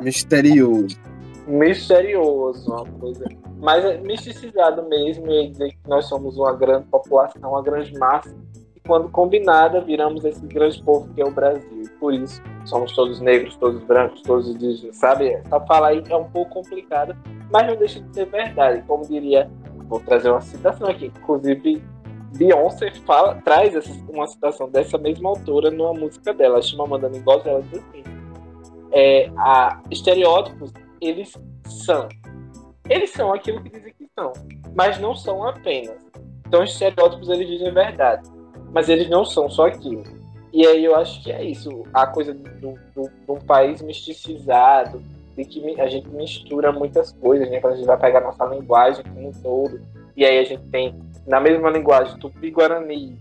Misterioso. 0.00 0.98
Misterioso, 1.46 2.70
uma 2.70 2.84
coisa. 2.84 3.24
Mas 3.58 3.84
é 3.84 3.98
misticizado 3.98 4.86
mesmo, 4.88 5.30
e 5.30 5.50
dizer 5.50 5.70
que 5.70 5.88
nós 5.88 6.06
somos 6.06 6.36
uma 6.36 6.52
grande 6.54 6.86
população, 6.86 7.50
uma 7.50 7.62
grande 7.62 7.96
massa, 7.98 8.34
e 8.74 8.80
quando 8.80 9.08
combinada 9.08 9.80
viramos 9.80 10.24
esse 10.24 10.44
grande 10.46 10.82
povo 10.82 11.08
que 11.14 11.20
é 11.20 11.24
o 11.24 11.30
Brasil. 11.30 11.82
E 11.82 11.88
por 11.98 12.12
isso 12.12 12.42
somos 12.64 12.92
todos 12.94 13.20
negros, 13.20 13.56
todos 13.56 13.82
brancos, 13.84 14.20
todos 14.22 14.48
indígenas, 14.48 14.96
sabe? 14.96 15.28
Essa 15.28 15.60
fala 15.60 15.88
aí 15.88 16.02
é 16.08 16.16
um 16.16 16.24
pouco 16.24 16.54
complicada, 16.54 17.16
mas 17.50 17.66
não 17.66 17.76
deixa 17.76 18.00
de 18.00 18.14
ser 18.14 18.26
verdade. 18.26 18.82
Como 18.86 19.06
diria 19.06 19.48
vou 19.88 20.00
trazer 20.00 20.30
uma 20.30 20.40
citação 20.40 20.88
aqui. 20.88 21.06
Inclusive, 21.06 21.82
Beyoncé 22.36 22.90
fala, 23.06 23.40
traz 23.44 23.74
essa, 23.74 23.92
uma 24.08 24.26
citação 24.26 24.68
dessa 24.68 24.98
mesma 24.98 25.30
autora 25.30 25.70
numa 25.70 25.94
música 25.94 26.32
dela, 26.32 26.62
chama 26.62 26.86
Mandando 26.86 27.16
Igual 27.16 27.42
ela 27.44 27.62
diz 27.62 27.80
assim: 27.80 28.04
é, 28.92 29.30
a, 29.36 29.80
estereótipos, 29.90 30.72
eles 31.00 31.32
são. 31.64 32.08
Eles 32.88 33.10
são 33.10 33.32
aquilo 33.32 33.62
que 33.62 33.70
dizem 33.70 33.92
que 33.92 34.08
são, 34.14 34.32
mas 34.74 34.98
não 34.98 35.14
são 35.14 35.46
apenas. 35.46 35.96
Então, 36.46 36.62
os 36.62 36.70
estereótipos, 36.70 37.28
eles 37.28 37.48
dizem 37.48 37.72
verdade, 37.72 38.28
mas 38.72 38.88
eles 38.88 39.08
não 39.08 39.24
são 39.24 39.50
só 39.50 39.66
aquilo. 39.66 40.04
E 40.52 40.66
aí 40.66 40.84
eu 40.84 40.94
acho 40.94 41.22
que 41.22 41.32
é 41.32 41.44
isso, 41.44 41.84
a 41.92 42.06
coisa 42.06 42.32
do, 42.32 42.78
do, 42.94 43.10
um 43.28 43.40
país 43.40 43.82
misticizado, 43.82 45.02
de 45.36 45.44
que 45.44 45.80
a 45.80 45.86
gente 45.86 46.08
mistura 46.08 46.72
muitas 46.72 47.12
coisas, 47.12 47.50
né? 47.50 47.60
Quando 47.60 47.74
a 47.74 47.76
gente 47.76 47.86
vai 47.86 47.98
pegar 47.98 48.22
nossa 48.22 48.44
linguagem 48.46 49.04
como 49.04 49.28
um 49.28 49.32
todo, 49.32 49.80
e 50.16 50.24
aí 50.24 50.38
a 50.38 50.44
gente 50.44 50.62
tem, 50.68 50.94
na 51.26 51.40
mesma 51.40 51.70
linguagem, 51.70 52.18
tupi-guarani, 52.18 53.18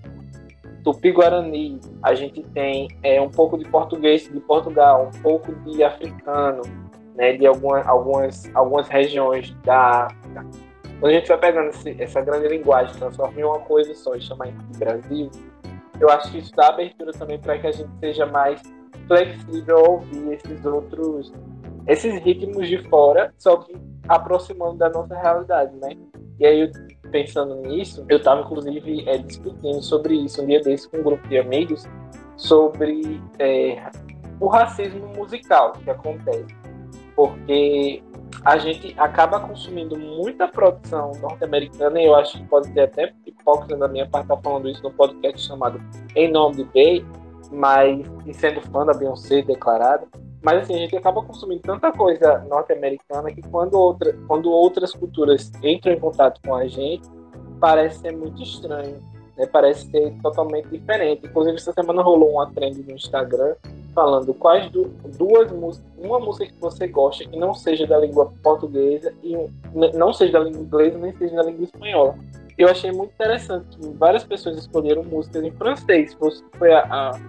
tupi-guarani, 0.83 1.79
a 2.03 2.13
gente 2.13 2.43
tem 2.53 2.87
é, 3.01 3.19
um 3.19 3.29
pouco 3.29 3.57
de 3.57 3.65
português 3.65 4.29
de 4.31 4.39
Portugal, 4.39 5.09
um 5.13 5.21
pouco 5.21 5.53
de 5.55 5.83
africano, 5.83 6.61
né? 7.15 7.33
De 7.33 7.47
alguma, 7.47 7.81
algumas, 7.81 8.49
algumas 8.53 8.87
regiões 8.87 9.51
da 9.63 10.05
África. 10.05 10.45
Quando 10.99 11.11
a 11.11 11.15
gente 11.15 11.27
vai 11.27 11.37
pegando 11.39 11.69
esse, 11.69 12.01
essa 12.01 12.21
grande 12.21 12.47
linguagem, 12.47 12.95
transforma 12.95 13.39
em 13.39 13.43
uma 13.43 13.59
coisa 13.59 13.93
só 13.95 14.15
e 14.15 14.21
chamar 14.21 14.47
de 14.47 14.77
Brasil, 14.77 15.31
eu 15.99 16.09
acho 16.09 16.31
que 16.31 16.37
isso 16.37 16.51
dá 16.55 16.67
abertura 16.67 17.11
também 17.11 17.39
para 17.39 17.57
que 17.57 17.67
a 17.67 17.71
gente 17.71 17.89
seja 17.99 18.25
mais 18.25 18.61
flexível 19.07 19.77
a 19.77 19.89
ouvir 19.89 20.33
esses 20.33 20.65
outros 20.65 21.33
esses 21.87 22.19
ritmos 22.23 22.67
de 22.67 22.77
fora, 22.89 23.33
só 23.37 23.57
que 23.57 23.75
aproximando 24.07 24.77
da 24.77 24.89
nossa 24.89 25.15
realidade, 25.15 25.75
né? 25.77 25.89
E 26.39 26.45
aí, 26.45 26.71
pensando 27.15 27.55
nisso, 27.55 28.05
eu 28.09 28.17
estava 28.17 28.41
inclusive 28.41 29.07
é, 29.07 29.17
discutindo 29.17 29.81
sobre 29.81 30.15
isso 30.15 30.41
um 30.41 30.47
dia 30.47 30.59
desse 30.61 30.89
com 30.89 30.97
um 30.97 31.03
grupo 31.03 31.25
de 31.29 31.37
amigos, 31.37 31.87
sobre 32.35 33.21
é, 33.39 33.81
o 34.37 34.47
racismo 34.47 35.07
musical 35.15 35.71
que 35.81 35.89
acontece. 35.89 36.53
Porque 37.15 38.03
a 38.43 38.57
gente 38.57 38.93
acaba 38.97 39.39
consumindo 39.39 39.97
muita 39.97 40.45
produção 40.45 41.13
norte-americana, 41.21 42.01
e 42.01 42.05
eu 42.05 42.15
acho 42.15 42.37
que 42.37 42.43
pode 42.47 42.69
ter 42.73 42.81
até 42.81 43.13
hipócrita 43.25 43.77
da 43.77 43.87
minha 43.87 44.05
parte 44.05 44.25
estar 44.25 44.41
falando 44.41 44.67
isso 44.67 44.83
no 44.83 44.91
podcast 44.91 45.47
chamado 45.47 45.81
Em 46.17 46.29
Nome 46.29 46.57
de 46.57 46.63
Bay, 46.65 47.05
mas, 47.49 48.05
e 48.25 48.33
sendo 48.33 48.59
fã 48.59 48.85
da 48.85 48.93
Beyoncé 48.93 49.41
declarada, 49.41 50.05
mas 50.45 50.61
assim, 50.61 50.75
a 50.75 50.77
gente 50.77 50.95
acaba 50.95 51.23
consumindo 51.23 51.63
tanta 51.63 51.91
coisa 51.91 52.37
norte-americana 52.47 53.31
que 53.33 53.41
quando, 53.49 53.73
outra, 53.73 54.15
quando 54.27 54.51
outras 54.51 54.91
culturas 54.93 55.51
entram 55.63 55.93
em 55.93 55.99
contato 55.99 56.39
com 56.45 56.53
a 56.53 56.67
gente, 56.67 57.09
parece 57.59 58.01
ser 58.01 58.15
muito 58.15 58.43
estranho. 58.43 59.01
Né? 59.35 59.47
Parece 59.47 59.89
ser 59.89 60.13
totalmente 60.21 60.67
diferente. 60.67 61.25
Inclusive, 61.25 61.55
essa 61.55 61.73
semana 61.73 62.03
rolou 62.03 62.33
uma 62.33 62.47
trend 62.51 62.77
no 62.83 62.91
Instagram 62.91 63.55
falando 63.95 64.35
quais 64.35 64.69
du 64.69 64.83
duas 65.17 65.51
músicas, 65.51 65.89
uma 65.97 66.19
música 66.19 66.45
que 66.45 66.59
você 66.61 66.85
gosta 66.85 67.27
que 67.27 67.35
não 67.35 67.55
seja 67.55 67.87
da 67.87 67.97
língua 67.97 68.31
portuguesa 68.43 69.11
e 69.23 69.35
não 69.95 70.13
seja 70.13 70.33
da 70.33 70.39
língua 70.41 70.61
inglesa 70.61 70.97
nem 70.99 71.17
seja 71.17 71.35
da 71.37 71.41
língua 71.41 71.63
espanhola. 71.63 72.15
Eu 72.55 72.69
achei 72.69 72.91
muito 72.91 73.13
interessante 73.13 73.65
que 73.77 73.87
várias 73.93 74.23
pessoas 74.23 74.57
escolheram 74.57 75.03
músicas 75.03 75.43
em 75.43 75.51
francês, 75.51 76.15
foi 76.59 76.71
a, 76.71 76.81
a 76.81 77.19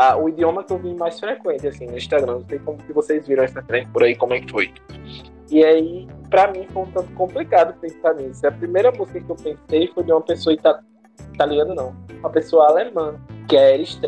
a, 0.00 0.16
o 0.16 0.30
idioma 0.30 0.64
que 0.64 0.72
eu 0.72 0.78
vi 0.78 0.94
mais 0.94 1.20
frequente, 1.20 1.68
assim, 1.68 1.86
no 1.86 1.96
Instagram. 1.96 2.38
Não 2.38 2.46
sei 2.48 2.58
como 2.60 2.78
que 2.78 2.92
vocês 2.92 3.26
viram 3.26 3.44
essa 3.44 3.62
trend 3.62 3.86
por 3.92 4.02
aí, 4.02 4.16
como 4.16 4.32
é 4.32 4.40
que 4.40 4.50
foi. 4.50 4.72
E 5.50 5.62
aí, 5.62 6.08
pra 6.30 6.50
mim, 6.50 6.66
foi 6.72 6.84
um 6.84 6.90
tanto 6.90 7.12
complicado 7.12 7.78
pensar 7.78 8.14
nisso. 8.14 8.46
A 8.46 8.50
primeira 8.50 8.90
música 8.90 9.20
que 9.20 9.30
eu 9.30 9.36
pensei 9.36 9.88
foi 9.92 10.02
de 10.04 10.10
uma 10.10 10.22
pessoa 10.22 10.54
ita 10.54 10.82
italiana, 11.34 11.74
não. 11.74 11.94
Uma 12.18 12.30
pessoa 12.30 12.68
alemã, 12.68 13.20
que 13.46 13.58
é 13.58 13.74
Eris 13.74 14.00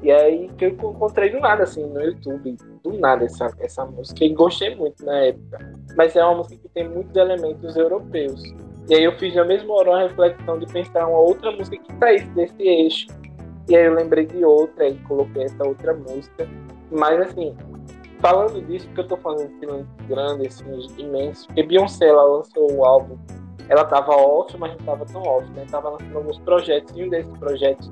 E 0.00 0.12
aí, 0.12 0.48
que 0.56 0.66
eu 0.66 0.68
encontrei 0.68 1.30
do 1.30 1.40
nada, 1.40 1.64
assim, 1.64 1.84
no 1.84 2.00
YouTube. 2.00 2.56
Do 2.84 2.92
nada, 2.92 3.24
essa, 3.24 3.50
essa 3.58 3.84
música. 3.84 4.24
E 4.24 4.28
gostei 4.28 4.76
muito 4.76 5.04
na 5.04 5.16
época. 5.16 5.74
Mas 5.96 6.14
é 6.14 6.24
uma 6.24 6.36
música 6.36 6.56
que 6.62 6.68
tem 6.68 6.88
muitos 6.88 7.16
elementos 7.16 7.74
europeus. 7.74 8.40
E 8.88 8.94
aí 8.94 9.02
eu 9.02 9.18
fiz 9.18 9.34
na 9.34 9.44
mesma 9.44 9.74
hora 9.74 9.90
uma 9.90 10.02
reflexão 10.02 10.56
de 10.56 10.66
pensar 10.66 11.08
uma 11.08 11.18
outra 11.18 11.50
música 11.50 11.76
que 11.76 11.98
saísse 11.98 12.26
desse 12.28 12.62
eixo 12.62 13.19
e 13.70 13.76
aí 13.76 13.86
eu 13.86 13.94
lembrei 13.94 14.26
de 14.26 14.44
outra 14.44 14.88
e 14.88 14.96
coloquei 14.98 15.44
essa 15.44 15.64
outra 15.64 15.94
música. 15.94 16.48
Mas 16.90 17.20
assim, 17.20 17.56
falando 18.18 18.60
disso, 18.66 18.86
porque 18.86 19.02
eu 19.02 19.08
tô 19.08 19.16
falando 19.16 19.48
de 19.48 19.60
filme 19.60 19.86
grande, 20.08 20.48
assim, 20.48 20.64
imenso, 20.98 21.46
porque 21.46 21.62
Beyoncé, 21.62 22.08
ela 22.08 22.24
lançou 22.24 22.72
o 22.72 22.84
álbum, 22.84 23.16
ela 23.68 23.84
tava 23.84 24.10
off, 24.10 24.56
mas 24.58 24.72
não 24.72 24.84
tava 24.84 25.06
tão 25.06 25.22
off, 25.22 25.48
né? 25.52 25.64
Tava 25.70 25.90
lançando 25.90 26.16
alguns 26.16 26.38
projetos, 26.40 26.96
e 26.96 27.04
um 27.04 27.08
desses 27.08 27.32
projetos 27.38 27.88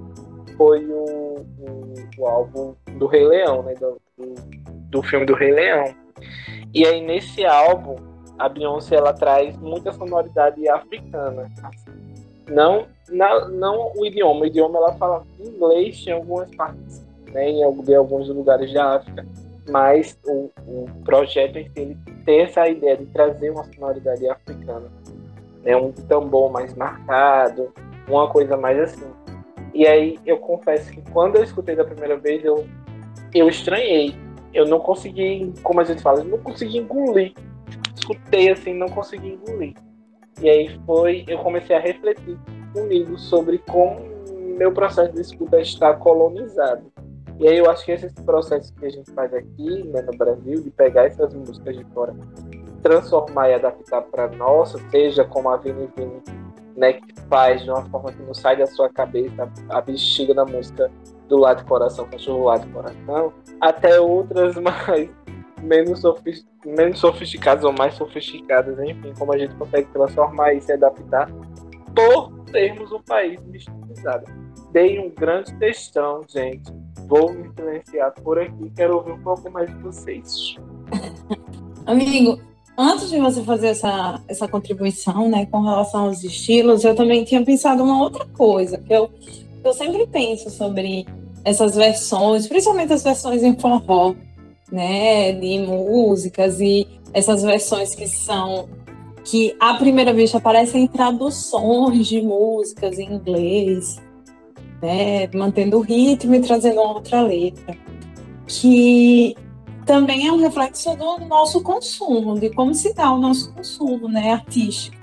foi 0.56 0.84
o, 0.84 1.36
o, 1.36 1.94
o 2.18 2.26
álbum 2.26 2.74
do 2.98 3.06
Rei 3.06 3.24
Leão, 3.24 3.62
né? 3.62 3.74
Do, 3.74 4.00
do, 4.18 4.34
do, 4.90 5.02
filme 5.04 5.26
do 5.26 5.34
Rei 5.34 5.52
Leão. 5.52 5.94
E 6.74 6.84
aí 6.84 7.00
nesse 7.00 7.44
álbum, 7.46 7.94
a 8.36 8.48
Beyoncé, 8.48 8.96
ela 8.96 9.12
traz 9.12 9.56
muita 9.58 9.92
sonoridade 9.92 10.68
africana, 10.68 11.48
assim, 11.62 12.07
não, 12.48 12.86
não, 13.10 13.48
não 13.48 13.92
o 13.96 14.06
idioma. 14.06 14.40
O 14.40 14.46
idioma 14.46 14.78
ela 14.78 14.92
fala 14.94 15.26
inglês 15.38 16.04
em 16.06 16.12
algumas 16.12 16.54
partes, 16.54 17.06
né, 17.32 17.50
em 17.50 17.62
alguns 17.62 18.28
lugares 18.28 18.72
da 18.72 18.96
África. 18.96 19.26
Mas 19.68 20.18
o, 20.26 20.50
o 20.66 20.86
projeto 21.04 21.56
em 21.56 21.64
si 21.64 21.72
ele 21.76 21.98
tem 22.24 22.40
essa 22.40 22.66
ideia 22.68 22.96
de 22.96 23.06
trazer 23.06 23.50
uma 23.50 23.64
sonoridade 23.64 24.28
africana. 24.28 24.90
Né, 25.62 25.76
um 25.76 25.92
tambor 25.92 26.50
mais 26.50 26.74
marcado, 26.74 27.72
uma 28.08 28.28
coisa 28.28 28.56
mais 28.56 28.78
assim. 28.78 29.06
E 29.74 29.86
aí 29.86 30.18
eu 30.24 30.38
confesso 30.38 30.90
que 30.90 31.02
quando 31.10 31.36
eu 31.36 31.44
escutei 31.44 31.76
da 31.76 31.84
primeira 31.84 32.16
vez, 32.16 32.44
eu, 32.44 32.66
eu 33.34 33.48
estranhei. 33.48 34.14
Eu 34.54 34.66
não 34.66 34.80
consegui, 34.80 35.52
como 35.62 35.80
a 35.80 35.84
gente 35.84 36.00
fala, 36.00 36.20
eu 36.20 36.24
não 36.24 36.38
consegui 36.38 36.78
engolir. 36.78 37.34
Escutei 37.94 38.50
assim, 38.50 38.72
não 38.72 38.88
consegui 38.88 39.34
engolir. 39.34 39.74
E 40.40 40.48
aí 40.48 40.80
foi, 40.86 41.24
eu 41.26 41.38
comecei 41.38 41.74
a 41.74 41.80
refletir 41.80 42.38
comigo 42.72 43.18
sobre 43.18 43.58
como 43.58 44.00
meu 44.56 44.72
processo 44.72 45.12
de 45.12 45.20
escuta 45.20 45.60
está 45.60 45.94
colonizado. 45.94 46.92
E 47.38 47.46
aí 47.46 47.56
eu 47.56 47.70
acho 47.70 47.84
que 47.84 47.92
esse 47.92 48.12
processo 48.24 48.74
que 48.74 48.86
a 48.86 48.90
gente 48.90 49.10
faz 49.12 49.32
aqui 49.32 49.84
né, 49.84 50.02
no 50.02 50.16
Brasil, 50.18 50.60
de 50.60 50.70
pegar 50.70 51.06
essas 51.06 51.32
músicas 51.32 51.76
de 51.76 51.84
fora, 51.94 52.14
transformar 52.82 53.48
e 53.50 53.54
adaptar 53.54 54.02
para 54.02 54.28
nossa, 54.28 54.78
seja 54.90 55.24
como 55.24 55.48
a 55.48 55.56
Vini 55.56 55.88
Vini, 55.96 56.20
né, 56.76 56.94
que 56.94 57.14
faz 57.28 57.62
de 57.62 57.70
uma 57.70 57.84
forma 57.86 58.12
que 58.12 58.22
não 58.22 58.34
sai 58.34 58.56
da 58.56 58.66
sua 58.66 58.88
cabeça, 58.88 59.48
a 59.68 59.80
bexiga 59.80 60.34
da 60.34 60.44
música 60.44 60.90
do 61.28 61.36
lado 61.36 61.58
de 61.58 61.64
coração, 61.64 62.08
cachorro 62.08 62.44
lado 62.44 62.66
de 62.66 62.72
coração, 62.72 63.32
até 63.60 64.00
outras 64.00 64.56
mais 64.58 65.08
menos, 65.62 66.00
sofist 66.00 66.46
menos 66.64 66.98
sofisticadas 66.98 67.64
ou 67.64 67.72
mais 67.72 67.94
sofisticadas, 67.94 68.78
enfim, 68.80 69.12
como 69.18 69.32
a 69.32 69.38
gente 69.38 69.54
consegue 69.54 69.88
transformar 69.92 70.54
e 70.54 70.72
adaptar 70.72 71.30
por 71.94 72.32
termos 72.52 72.92
um 72.92 73.00
país 73.02 73.40
misticizado. 73.46 74.24
Dei 74.72 74.98
um 74.98 75.10
grande 75.10 75.54
textão, 75.54 76.22
gente. 76.28 76.70
Vou 77.06 77.32
me 77.32 77.50
silenciar 77.54 78.12
por 78.22 78.38
aqui. 78.38 78.70
Quero 78.76 78.96
ouvir 78.96 79.12
um 79.12 79.22
pouco 79.22 79.50
mais 79.50 79.68
de 79.68 79.82
vocês. 79.82 80.56
Amigo, 81.86 82.38
antes 82.76 83.08
de 83.08 83.18
você 83.18 83.42
fazer 83.42 83.68
essa, 83.68 84.22
essa 84.28 84.46
contribuição, 84.46 85.28
né, 85.28 85.46
com 85.46 85.62
relação 85.62 86.06
aos 86.06 86.22
estilos, 86.22 86.84
eu 86.84 86.94
também 86.94 87.24
tinha 87.24 87.42
pensado 87.44 87.82
uma 87.82 88.02
outra 88.02 88.26
coisa, 88.26 88.78
que 88.78 88.92
eu, 88.92 89.10
eu 89.64 89.72
sempre 89.72 90.06
penso 90.06 90.50
sobre 90.50 91.06
essas 91.44 91.74
versões, 91.74 92.46
principalmente 92.46 92.92
as 92.92 93.02
versões 93.02 93.42
em 93.42 93.58
forró, 93.58 94.14
né, 94.70 95.32
de 95.32 95.58
músicas 95.60 96.60
e 96.60 96.86
essas 97.12 97.42
versões 97.42 97.94
que 97.94 98.06
são 98.06 98.68
que 99.24 99.54
à 99.60 99.74
primeira 99.74 100.12
vista 100.12 100.40
parecem 100.40 100.86
traduções 100.86 102.06
de 102.06 102.22
músicas 102.22 102.98
em 102.98 103.12
inglês, 103.12 103.96
né, 104.80 105.26
mantendo 105.34 105.78
o 105.78 105.82
ritmo 105.82 106.34
e 106.34 106.40
trazendo 106.40 106.80
uma 106.80 106.94
outra 106.94 107.20
letra, 107.20 107.76
que 108.46 109.36
também 109.84 110.26
é 110.26 110.32
um 110.32 110.38
reflexo 110.38 110.96
do 110.96 111.18
nosso 111.26 111.62
consumo, 111.62 112.38
de 112.38 112.50
como 112.50 112.74
se 112.74 112.94
dá 112.94 113.12
o 113.12 113.18
nosso 113.18 113.52
consumo, 113.52 114.08
né, 114.08 114.32
artístico. 114.32 114.96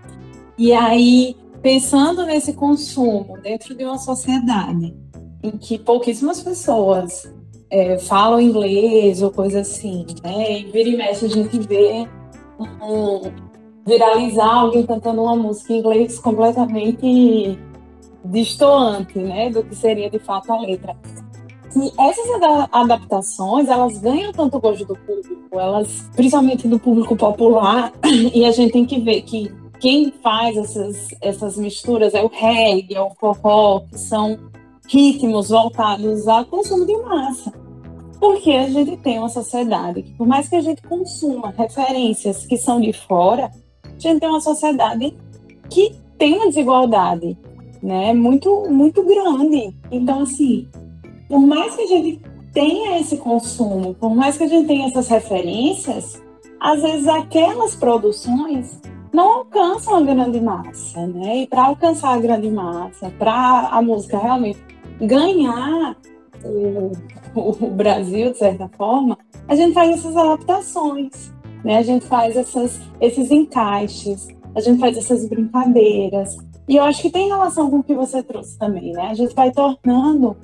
E 0.57 0.73
aí, 0.73 1.35
pensando 1.61 2.25
nesse 2.25 2.53
consumo 2.53 3.37
dentro 3.41 3.75
de 3.75 3.83
uma 3.83 3.97
sociedade 3.97 4.95
em 5.43 5.51
que 5.51 5.77
pouquíssimas 5.77 6.41
pessoas 6.41 7.31
é, 7.69 7.97
falam 7.97 8.39
inglês 8.39 9.21
ou 9.21 9.31
coisa 9.31 9.61
assim, 9.61 10.05
né, 10.23 10.59
e 10.59 10.65
vira 10.65 10.89
e 10.89 10.97
mexe 10.97 11.25
a 11.25 11.29
gente 11.29 11.59
vê 11.59 12.07
um, 12.59 13.31
viralizar 13.85 14.53
alguém 14.53 14.85
cantando 14.85 15.23
uma 15.23 15.35
música 15.35 15.73
em 15.73 15.79
inglês 15.79 16.19
completamente 16.19 17.59
distoante, 18.23 19.19
né, 19.19 19.49
do 19.49 19.63
que 19.63 19.75
seria 19.75 20.09
de 20.09 20.19
fato 20.19 20.51
a 20.51 20.61
letra. 20.61 20.95
E 21.75 21.91
essas 21.99 22.69
adaptações, 22.71 23.67
elas 23.67 23.97
ganham 23.97 24.31
tanto 24.31 24.59
gosto 24.61 24.85
do 24.85 24.95
público, 24.95 25.59
elas, 25.59 26.09
principalmente 26.15 26.67
do 26.67 26.79
público 26.79 27.17
popular, 27.17 27.91
e 28.33 28.45
a 28.45 28.51
gente 28.51 28.71
tem 28.71 28.85
que 28.85 28.99
ver 28.99 29.21
que 29.23 29.51
quem 29.79 30.11
faz 30.23 30.55
essas, 30.55 31.09
essas 31.21 31.57
misturas 31.57 32.13
é 32.13 32.23
o 32.23 32.27
reggae, 32.27 32.95
é 32.95 33.01
o 33.01 33.11
forró, 33.19 33.81
que 33.81 33.99
são 33.99 34.39
ritmos 34.87 35.49
voltados 35.49 36.27
ao 36.27 36.45
consumo 36.45 36.85
de 36.85 36.97
massa. 37.03 37.53
Porque 38.19 38.51
a 38.51 38.69
gente 38.69 38.97
tem 38.97 39.19
uma 39.19 39.29
sociedade 39.29 40.01
que, 40.01 40.11
por 40.13 40.27
mais 40.27 40.47
que 40.47 40.55
a 40.55 40.61
gente 40.61 40.81
consuma 40.83 41.53
referências 41.57 42.45
que 42.45 42.57
são 42.57 42.79
de 42.79 42.93
fora, 42.93 43.51
a 43.83 43.99
gente 43.99 44.19
tem 44.19 44.29
uma 44.29 44.41
sociedade 44.41 45.15
que 45.69 45.95
tem 46.17 46.35
uma 46.35 46.47
desigualdade 46.47 47.37
né, 47.81 48.13
muito, 48.13 48.69
muito 48.69 49.03
grande. 49.03 49.75
Então, 49.91 50.21
assim, 50.21 50.67
por 51.27 51.39
mais 51.39 51.75
que 51.75 51.81
a 51.83 51.87
gente 51.87 52.21
tenha 52.53 52.99
esse 52.99 53.17
consumo, 53.17 53.93
por 53.95 54.15
mais 54.15 54.37
que 54.37 54.43
a 54.43 54.47
gente 54.47 54.67
tenha 54.67 54.87
essas 54.87 55.07
referências, 55.07 56.21
às 56.59 56.81
vezes 56.81 57.07
aquelas 57.07 57.75
produções 57.75 58.81
não 59.13 59.39
alcançam 59.39 59.95
a 59.95 60.01
grande 60.01 60.41
massa, 60.41 61.05
né? 61.07 61.37
E 61.37 61.47
para 61.47 61.65
alcançar 61.65 62.13
a 62.13 62.19
grande 62.19 62.49
massa, 62.49 63.09
para 63.17 63.69
a 63.71 63.81
música 63.81 64.17
realmente 64.17 64.59
ganhar 65.01 65.95
o, 66.43 66.91
o, 67.35 67.69
Brasil, 67.71 68.31
de 68.31 68.37
certa 68.37 68.69
forma, 68.69 69.17
a 69.47 69.55
gente 69.55 69.73
faz 69.73 69.91
essas 69.91 70.15
adaptações, 70.15 71.33
né? 71.63 71.77
A 71.77 71.81
gente 71.81 72.05
faz 72.05 72.35
essas, 72.35 72.79
esses 73.01 73.31
encaixes, 73.31 74.27
a 74.53 74.59
gente 74.59 74.79
faz 74.79 74.97
essas 74.97 75.27
brincadeiras, 75.27 76.37
e 76.67 76.77
eu 76.77 76.83
acho 76.83 77.01
que 77.01 77.11
tem 77.11 77.27
relação 77.27 77.69
com 77.69 77.77
o 77.77 77.83
que 77.83 77.93
você 77.93 78.23
trouxe 78.23 78.57
também, 78.57 78.91
né? 78.93 79.07
A 79.09 79.13
gente 79.13 79.35
vai 79.35 79.51
tornando 79.51 80.35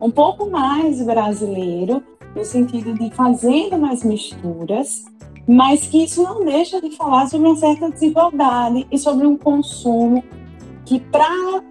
um 0.00 0.10
pouco 0.10 0.50
mais 0.50 1.02
brasileiro, 1.02 2.02
no 2.34 2.44
sentido 2.44 2.94
de 2.94 3.10
fazendo 3.10 3.78
mais 3.78 4.02
misturas, 4.02 5.04
mas 5.46 5.86
que 5.86 6.04
isso 6.04 6.22
não 6.22 6.44
deixa 6.44 6.80
de 6.80 6.90
falar 6.96 7.26
sobre 7.26 7.46
uma 7.46 7.56
certa 7.56 7.90
desigualdade 7.90 8.86
e 8.90 8.98
sobre 8.98 9.26
um 9.26 9.36
consumo 9.36 10.22
que, 10.84 11.00
para 11.00 11.62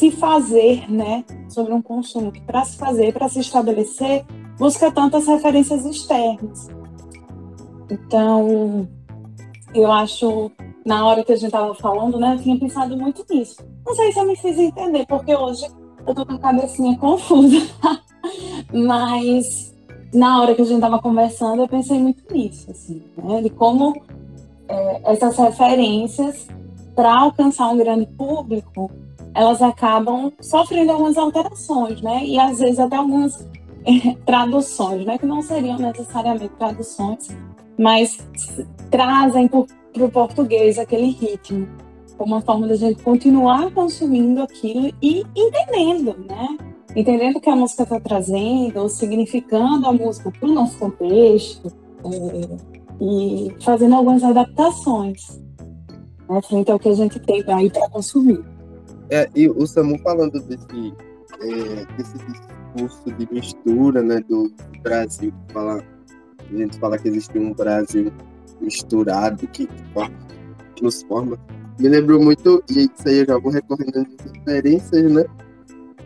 se 0.00 0.10
fazer, 0.10 0.90
né? 0.90 1.22
Sobre 1.50 1.74
um 1.74 1.82
consumo 1.82 2.32
que, 2.32 2.40
para 2.40 2.64
se 2.64 2.78
fazer, 2.78 3.12
para 3.12 3.28
se 3.28 3.40
estabelecer, 3.40 4.24
busca 4.58 4.90
tantas 4.90 5.26
referências 5.26 5.84
externas. 5.84 6.68
Então, 7.90 8.88
eu 9.74 9.92
acho 9.92 10.50
na 10.86 11.06
hora 11.06 11.22
que 11.22 11.32
a 11.32 11.36
gente 11.36 11.46
estava 11.46 11.74
falando, 11.74 12.18
né, 12.18 12.34
eu 12.34 12.42
tinha 12.42 12.58
pensado 12.58 12.96
muito 12.96 13.26
nisso. 13.28 13.62
Não 13.86 13.94
sei 13.94 14.10
se 14.10 14.18
eu 14.18 14.26
me 14.26 14.34
fiz 14.36 14.58
entender, 14.58 15.04
porque 15.06 15.36
hoje 15.36 15.66
eu 16.06 16.14
tô 16.14 16.24
com 16.24 16.32
a 16.32 16.38
cabecinha 16.38 16.96
confusa. 16.96 17.58
Mas 18.72 19.74
na 20.14 20.40
hora 20.40 20.54
que 20.54 20.62
a 20.62 20.64
gente 20.64 20.76
estava 20.76 20.98
conversando, 20.98 21.60
eu 21.60 21.68
pensei 21.68 21.98
muito 21.98 22.24
nisso, 22.32 22.70
assim, 22.70 23.02
né, 23.22 23.42
de 23.42 23.50
como 23.50 23.94
é, 24.66 25.12
essas 25.12 25.36
referências, 25.36 26.48
para 26.94 27.20
alcançar 27.20 27.68
um 27.68 27.76
grande 27.76 28.06
público, 28.06 28.90
elas 29.34 29.62
acabam 29.62 30.32
sofrendo 30.40 30.92
algumas 30.92 31.16
alterações, 31.16 32.00
né, 32.02 32.24
e 32.24 32.38
às 32.38 32.58
vezes 32.58 32.78
até 32.78 32.96
algumas 32.96 33.48
é, 33.84 34.14
traduções, 34.26 35.04
né, 35.04 35.18
que 35.18 35.26
não 35.26 35.42
seriam 35.42 35.78
necessariamente 35.78 36.52
traduções, 36.58 37.28
mas 37.78 38.18
trazem 38.90 39.48
para 39.48 40.04
o 40.04 40.10
português 40.10 40.78
aquele 40.78 41.10
ritmo, 41.10 41.68
como 42.18 42.34
uma 42.34 42.42
forma 42.42 42.66
da 42.66 42.76
gente 42.76 43.02
continuar 43.02 43.70
consumindo 43.72 44.42
aquilo 44.42 44.92
e 45.00 45.24
entendendo, 45.34 46.14
né? 46.28 46.58
Entendendo 46.94 47.36
o 47.36 47.40
que 47.40 47.48
a 47.48 47.56
música 47.56 47.84
está 47.84 47.98
trazendo, 47.98 48.86
significando 48.90 49.86
a 49.86 49.92
música 49.92 50.30
para 50.30 50.46
o 50.46 50.52
nosso 50.52 50.78
contexto 50.78 51.72
é, 52.04 52.56
e 53.00 53.54
fazendo 53.62 53.94
algumas 53.94 54.22
adaptações 54.22 55.40
né, 56.30 56.40
frente 56.42 56.70
ao 56.70 56.78
que 56.78 56.88
a 56.88 56.94
gente 56.94 57.18
tem 57.20 57.42
aí 57.48 57.68
para 57.68 57.88
consumir. 57.90 58.42
É, 59.10 59.28
e 59.34 59.48
o 59.48 59.66
Samu 59.66 59.98
falando 59.98 60.40
desse, 60.40 60.94
é, 61.40 61.96
desse 61.96 62.16
discurso 62.18 63.12
de 63.12 63.28
mistura 63.32 64.02
né, 64.02 64.20
do 64.28 64.52
Brasil, 64.82 65.32
fala, 65.52 65.82
a 66.38 66.56
gente 66.56 66.78
fala 66.78 66.96
que 66.96 67.08
existe 67.08 67.36
um 67.38 67.52
Brasil 67.52 68.12
misturado 68.60 69.46
que, 69.48 69.68
que 70.76 70.84
nos 70.84 71.02
forma. 71.02 71.38
Me 71.78 71.88
lembrou 71.88 72.22
muito, 72.22 72.62
e 72.70 72.82
isso 72.82 73.08
aí 73.08 73.18
eu 73.18 73.26
já 73.26 73.38
vou 73.38 73.50
recorrendo 73.50 73.98
às 73.98 74.32
referências, 74.32 75.10
né? 75.10 75.24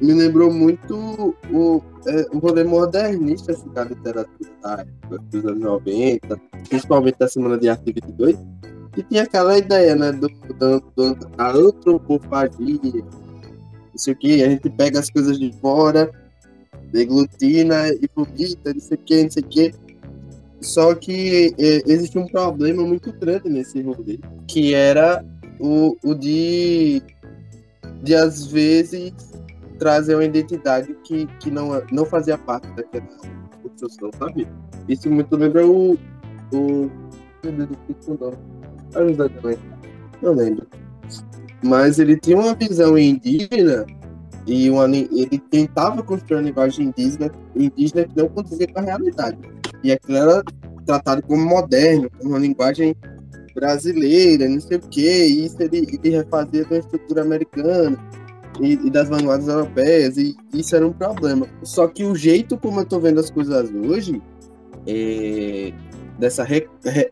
Me 0.01 0.13
lembrou 0.13 0.53
muito 0.53 1.35
o, 1.53 1.83
é, 2.07 2.27
o 2.33 2.39
rolê 2.39 2.65
modernista 2.65 3.53
assim, 3.53 3.69
da 3.71 3.85
literatura 3.85 4.51
da 4.63 4.81
época, 4.81 5.19
dos 5.31 5.45
anos 5.45 5.61
90, 5.61 6.41
principalmente 6.69 7.19
da 7.19 7.29
Semana 7.29 7.59
de 7.59 7.69
Arte 7.69 7.93
22, 7.93 8.37
que 8.95 9.03
tinha 9.03 9.25
aquela 9.25 9.59
ideia, 9.59 9.97
né, 9.97 10.13
do, 10.13 10.29
do, 10.29 10.81
do, 10.97 11.15
da 11.37 11.51
antropofagia, 11.51 12.79
não 12.93 13.99
sei 13.99 14.13
o 14.13 14.17
que, 14.17 14.43
a 14.43 14.49
gente 14.49 14.71
pega 14.71 15.01
as 15.01 15.11
coisas 15.11 15.39
de 15.39 15.53
fora, 15.61 16.11
deglutina 16.93 17.89
e 17.89 18.09
vomita, 18.15 18.73
não 18.73 18.81
sei 18.81 18.97
o 18.97 19.01
que, 19.01 19.23
não 19.23 19.31
sei 19.31 19.43
o 19.43 19.47
que, 19.47 19.75
só 20.61 20.95
que 20.95 21.55
é, 21.59 21.83
existe 21.87 22.19
um 22.19 22.27
problema 22.27 22.83
muito 22.85 23.13
grande 23.13 23.49
nesse 23.49 23.83
rolê, 23.83 24.19
que 24.47 24.75
era 24.75 25.25
o, 25.61 25.97
o 26.03 26.15
de, 26.15 27.03
de, 28.03 28.15
às 28.15 28.47
vezes, 28.47 29.13
trazer 29.79 30.15
uma 30.15 30.25
identidade 30.25 30.95
que, 31.05 31.27
que 31.39 31.51
não, 31.51 31.83
não 31.93 32.07
fazia 32.07 32.39
parte 32.39 32.67
daquela 32.75 33.07
construção, 33.63 34.11
sabe? 34.19 34.49
Isso 34.89 35.11
muito 35.11 35.37
lembra 35.37 35.67
o. 35.67 35.99
o 36.53 36.91
não 37.45 37.69
lembro. 40.33 40.67
Mas 41.63 41.99
ele 41.99 42.19
tinha 42.19 42.37
uma 42.37 42.55
visão 42.55 42.97
indígena 42.99 43.87
e 44.47 44.71
uma, 44.71 44.85
ele 44.85 45.39
tentava 45.51 46.03
construir 46.03 46.37
uma 46.37 46.43
linguagem 46.43 46.87
indígena, 46.89 47.31
indígena 47.57 48.05
que 48.05 48.17
não 48.17 48.29
condizia 48.29 48.69
com 48.69 48.81
a 48.81 48.83
realidade. 48.83 49.39
E 49.83 49.93
aquilo 49.93 50.19
era 50.19 50.45
tratado 50.85 51.23
como 51.23 51.45
moderno, 51.45 52.11
como 52.19 52.31
uma 52.31 52.39
linguagem 52.39 52.95
brasileira, 53.55 54.49
não 54.49 54.61
sei 54.61 54.77
o 54.77 54.81
quê, 54.81 55.27
e 55.27 55.47
isso 55.47 55.57
ele, 55.61 55.99
ele 56.03 56.17
refazia 56.17 56.65
da 56.65 56.79
estrutura 56.79 57.23
americana 57.23 57.97
e, 58.61 58.73
e, 58.73 58.91
das 58.91 59.09
vanguardas 59.09 59.49
europeias, 59.49 60.17
e 60.17 60.37
isso 60.53 60.75
era 60.75 60.87
um 60.87 60.93
problema. 60.93 61.47
Só 61.63 61.87
que 61.87 62.05
o 62.05 62.15
jeito 62.15 62.59
como 62.59 62.81
eu 62.81 62.85
tô 62.85 62.99
vendo 63.01 63.21
as 63.21 63.31
coisas 63.31 63.71
hoje, 63.71 64.21
é, 64.87 65.73
dessa 66.19 66.45
re, 66.45 66.69
re, 66.85 67.11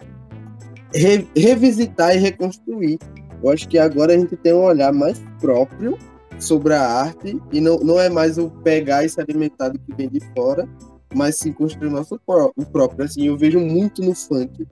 re, 0.94 1.26
revisitar 1.36 2.14
e 2.14 2.18
reconstruir, 2.18 2.98
eu 3.42 3.50
acho 3.50 3.68
que 3.68 3.78
agora 3.78 4.14
a 4.14 4.18
gente 4.18 4.36
tem 4.36 4.52
um 4.52 4.62
olhar 4.62 4.92
mais 4.92 5.20
próprio 5.40 5.98
sobre 6.38 6.74
a 6.74 6.82
arte, 6.82 7.40
e 7.52 7.60
não, 7.60 7.78
não 7.78 8.00
é 8.00 8.08
mais 8.08 8.38
o 8.38 8.50
pegar 8.50 9.04
e 9.04 9.08
se 9.08 9.20
alimentar 9.20 9.68
do 9.68 9.78
que 9.78 9.94
vem 9.94 10.08
de 10.08 10.20
fora, 10.34 10.68
mas 11.14 11.38
sim 11.38 11.52
construir 11.52 11.88
o 11.88 11.92
nosso 11.92 12.18
o 12.56 12.66
próprio. 12.66 13.04
Assim, 13.04 13.26
eu 13.26 13.36
vejo 13.36 13.60
muito 13.60 14.02
no 14.02 14.14
funk. 14.14 14.66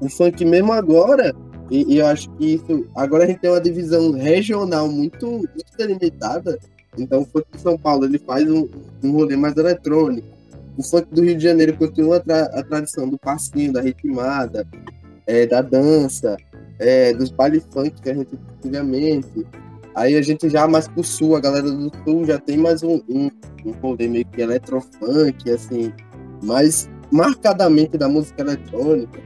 O 0.00 0.08
funk 0.08 0.44
mesmo 0.44 0.72
agora, 0.72 1.34
e, 1.70 1.94
e, 1.94 1.98
eu 1.98 2.06
acho 2.06 2.30
que 2.32 2.54
isso. 2.54 2.86
Agora 2.94 3.24
a 3.24 3.26
gente 3.26 3.40
tem 3.40 3.50
uma 3.50 3.60
divisão 3.60 4.12
regional 4.12 4.88
muito, 4.88 5.26
muito 5.26 5.76
delimitada. 5.76 6.58
Então 6.98 7.22
o 7.22 7.26
funk 7.26 7.46
de 7.52 7.60
São 7.60 7.78
Paulo 7.78 8.04
ele 8.04 8.18
faz 8.18 8.48
um, 8.50 8.68
um 9.02 9.12
rolê 9.12 9.36
mais 9.36 9.56
eletrônico. 9.56 10.26
O 10.76 10.82
funk 10.82 11.08
do 11.12 11.22
Rio 11.22 11.36
de 11.36 11.42
Janeiro 11.42 11.76
continua 11.76 12.16
a, 12.16 12.20
tra 12.20 12.42
a 12.44 12.62
tradição 12.62 13.08
do 13.08 13.18
passinho, 13.18 13.72
da 13.72 13.80
ritmada, 13.80 14.66
é, 15.26 15.46
da 15.46 15.62
dança, 15.62 16.36
é, 16.78 17.12
dos 17.12 17.30
baile 17.30 17.60
funk 17.72 18.00
que 18.02 18.10
a 18.10 18.14
gente 18.14 18.38
antigamente. 18.64 19.46
Aí 19.94 20.16
a 20.16 20.22
gente 20.22 20.48
já 20.48 20.66
mais 20.66 20.88
pro 20.88 21.04
sul, 21.04 21.36
a 21.36 21.40
galera 21.40 21.70
do 21.70 21.90
sul 22.04 22.24
já 22.24 22.38
tem 22.38 22.56
mais 22.56 22.82
um, 22.82 23.00
um, 23.08 23.30
um 23.64 23.96
meio 24.10 24.26
que 24.26 24.40
eletrofunk, 24.40 25.50
assim, 25.50 25.92
mais 26.42 26.90
marcadamente 27.12 27.96
da 27.96 28.08
música 28.08 28.42
eletrônica. 28.42 29.20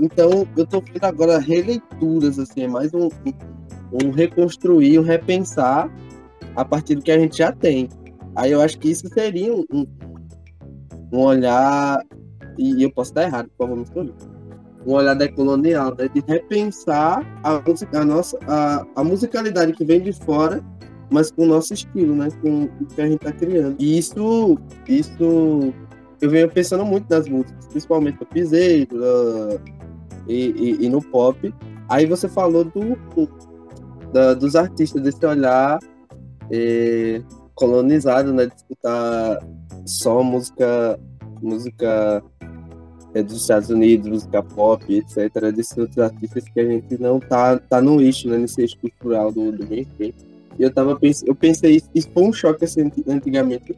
Então, 0.00 0.46
eu 0.56 0.66
tô 0.66 0.82
fazendo 0.82 1.04
agora 1.04 1.38
releituras, 1.38 2.38
assim, 2.38 2.62
é 2.62 2.68
mais 2.68 2.92
um, 2.92 3.08
um, 3.92 4.10
reconstruir, 4.10 4.98
um 4.98 5.02
repensar 5.02 5.88
a 6.56 6.64
partir 6.64 6.96
do 6.96 7.02
que 7.02 7.12
a 7.12 7.18
gente 7.18 7.38
já 7.38 7.52
tem. 7.52 7.88
Aí 8.34 8.50
eu 8.50 8.60
acho 8.60 8.78
que 8.78 8.90
isso 8.90 9.08
seria 9.08 9.54
um, 9.54 9.86
um 11.12 11.18
olhar, 11.20 12.02
e 12.58 12.82
eu 12.82 12.90
posso 12.90 13.12
estar 13.12 13.22
errado, 13.22 13.48
por 13.56 13.68
favor, 13.68 13.78
me 13.78 13.86
um 14.86 14.92
olhar 14.92 15.14
decolonial, 15.14 15.94
né? 15.96 16.08
de 16.12 16.22
repensar 16.26 17.22
a, 17.42 17.62
a 17.98 18.04
nossa 18.04 18.38
a, 18.46 18.84
a, 18.96 19.04
musicalidade 19.04 19.72
que 19.72 19.84
vem 19.84 20.00
de 20.00 20.12
fora, 20.12 20.62
mas 21.10 21.30
com 21.30 21.44
o 21.44 21.46
nosso 21.46 21.74
estilo, 21.74 22.14
né? 22.14 22.28
Com 22.40 22.64
o 22.64 22.86
que 22.86 23.00
a 23.00 23.06
gente 23.06 23.16
está 23.16 23.32
criando. 23.32 23.76
E 23.78 23.98
isso, 23.98 24.58
isso 24.88 25.72
eu 26.20 26.30
venho 26.30 26.48
pensando 26.48 26.84
muito 26.84 27.06
nas 27.10 27.28
músicas, 27.28 27.66
principalmente 27.66 28.18
no 28.20 28.26
piseiro 28.26 28.96
uh, 28.96 29.60
e, 30.26 30.78
e, 30.80 30.86
e, 30.86 30.88
no 30.88 31.02
pop. 31.02 31.54
Aí 31.88 32.06
você 32.06 32.28
falou 32.28 32.64
do, 32.64 32.98
da, 34.12 34.32
dos 34.32 34.56
artistas, 34.56 35.02
desse 35.02 35.24
olhar 35.26 35.78
eh, 36.50 37.22
colonizado, 37.54 38.32
né? 38.32 38.46
De 38.46 38.54
escutar 38.54 39.38
só 39.84 40.22
música, 40.22 40.98
música 41.42 42.22
é, 43.14 43.22
dos 43.22 43.42
Estados 43.42 43.68
Unidos, 43.68 44.08
música 44.08 44.42
pop, 44.42 44.84
etc., 44.94 45.52
desses 45.54 45.76
outros 45.76 45.98
artistas 45.98 46.44
que 46.48 46.60
a 46.60 46.64
gente 46.64 47.00
não 47.00 47.20
tá, 47.20 47.58
tá 47.58 47.80
no 47.80 48.00
eixo, 48.00 48.28
né, 48.28 48.38
nesse 48.38 48.60
eixo 48.60 48.78
cultural 48.78 49.30
do, 49.30 49.52
do 49.52 49.66
mainstream. 49.68 50.12
E 50.58 50.62
eu 50.62 50.72
tava 50.72 50.98
pensando, 50.98 51.28
eu 51.28 51.34
pensei, 51.34 51.82
isso 51.94 52.10
foi 52.12 52.22
um 52.22 52.32
choque 52.32 52.64
assim, 52.64 52.90
antigamente, 53.08 53.76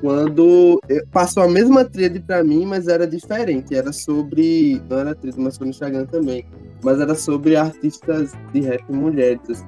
quando 0.00 0.80
passou 1.10 1.42
a 1.42 1.48
mesma 1.48 1.84
trilha 1.84 2.20
para 2.20 2.44
mim, 2.44 2.66
mas 2.66 2.88
era 2.88 3.06
diferente. 3.06 3.74
Era 3.74 3.90
sobre. 3.90 4.82
Não 4.88 4.98
era 4.98 5.14
trilha, 5.14 5.36
mas 5.38 5.56
foi 5.56 5.66
no 5.66 5.70
Instagram 5.70 6.04
também. 6.04 6.44
Mas 6.82 7.00
era 7.00 7.14
sobre 7.14 7.56
artistas 7.56 8.32
de 8.52 8.60
rap 8.60 8.84
mulheres. 8.92 9.40
Assim. 9.48 9.64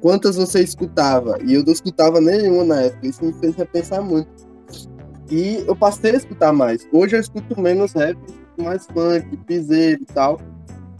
Quantas 0.00 0.36
você 0.36 0.62
escutava? 0.62 1.36
E 1.44 1.54
eu 1.54 1.64
não 1.64 1.72
escutava 1.72 2.20
nenhuma 2.20 2.62
na 2.62 2.80
época. 2.82 3.08
Isso 3.08 3.24
me 3.24 3.32
fez 3.32 3.56
repensar 3.56 4.00
muito 4.00 4.49
e 5.30 5.64
eu 5.66 5.76
passei 5.76 6.12
a 6.12 6.16
escutar 6.16 6.52
mais. 6.52 6.86
Hoje 6.92 7.16
eu 7.16 7.20
escuto 7.20 7.60
menos 7.60 7.92
rap, 7.92 8.18
mais 8.58 8.86
funk, 8.86 9.36
piseiro 9.46 10.02
e 10.02 10.06
tal. 10.06 10.40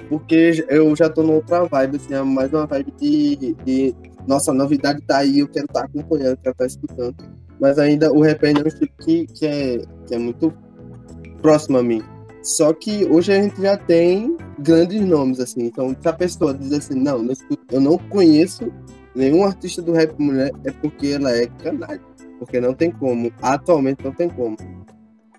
Porque 0.09 0.65
eu 0.69 0.95
já 0.97 1.09
tô 1.09 1.23
numa 1.23 1.41
vibe, 1.67 1.97
assim, 1.97 2.15
é 2.15 2.23
mais 2.23 2.53
uma 2.53 2.67
vibe 2.67 2.93
de, 2.99 3.55
de 3.65 3.95
nossa, 4.27 4.53
novidade 4.53 5.01
tá 5.03 5.19
aí, 5.19 5.39
eu 5.39 5.49
quero 5.49 5.67
estar 5.67 5.81
tá 5.81 5.87
acompanhando, 5.87 6.37
quero 6.39 6.53
estar 6.53 6.55
tá 6.55 6.67
escutando. 6.67 7.17
Mas 7.61 7.79
ainda 7.79 8.13
o 8.13 8.21
rap 8.21 8.45
ainda 8.45 8.61
é 8.61 8.65
um 8.65 8.69
estilo 8.69 8.91
que, 9.01 9.27
que, 9.27 9.47
é, 9.47 9.79
que 10.07 10.15
é 10.15 10.19
muito 10.19 10.53
próximo 11.43 11.79
a 11.79 11.83
mim. 11.83 12.03
Só 12.43 12.73
que 12.73 13.05
hoje 13.05 13.33
a 13.33 13.43
gente 13.43 13.61
já 13.61 13.77
tem 13.77 14.37
grandes 14.59 15.01
nomes, 15.01 15.41
assim. 15.41 15.65
Então, 15.67 15.95
se 16.01 16.09
a 16.09 16.13
pessoa 16.13 16.55
diz 16.55 16.73
assim, 16.73 16.95
não, 16.95 17.27
eu 17.71 17.81
não 17.81 17.99
conheço 17.99 18.73
nenhum 19.15 19.45
artista 19.45 19.83
do 19.83 19.93
rap 19.93 20.13
mulher, 20.19 20.51
é 20.65 20.71
porque 20.71 21.09
ela 21.09 21.31
é 21.31 21.47
canalha 21.63 22.01
porque 22.41 22.59
não 22.59 22.73
tem 22.73 22.91
como. 22.91 23.31
Atualmente 23.43 24.03
não 24.03 24.13
tem 24.13 24.31
como. 24.31 24.57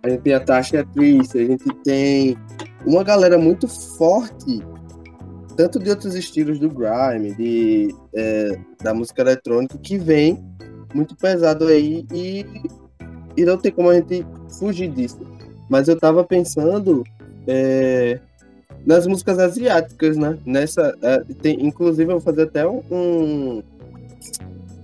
A 0.04 0.10
gente 0.10 0.22
tem 0.22 0.34
a 0.34 0.40
Tasha 0.40 0.82
Atriz, 0.82 1.36
a 1.36 1.40
gente 1.40 1.66
tem 1.84 2.38
uma 2.86 3.04
galera 3.04 3.38
muito 3.38 3.68
forte, 3.68 4.64
tanto 5.58 5.80
de 5.80 5.90
outros 5.90 6.16
estilos 6.16 6.60
do 6.60 6.70
grime, 6.70 7.34
de, 7.36 7.94
é, 8.16 8.58
da 8.84 8.94
música 8.94 9.22
eletrônica, 9.22 9.78
que 9.80 9.98
vem 9.98 10.44
muito 10.94 11.16
pesado 11.16 11.66
aí 11.68 12.06
e, 12.14 12.46
e 13.36 13.46
não 13.46 13.58
tem 13.58 13.72
como 13.72 13.90
a 13.90 13.96
gente 13.96 14.26
fugir 14.60 14.90
disso. 14.90 15.20
Mas 15.70 15.88
eu 15.88 16.00
tava 16.00 16.24
pensando 16.24 17.04
é, 17.48 18.20
nas 18.86 19.08
músicas 19.08 19.40
asiáticas, 19.40 20.18
né? 20.18 20.38
Nessa, 20.46 20.96
é, 21.02 21.20
tem, 21.42 21.66
inclusive 21.66 22.12
eu 22.12 22.20
vou 22.20 22.22
fazer 22.22 22.44
até 22.44 22.68
um, 22.68 22.82
um 22.92 23.64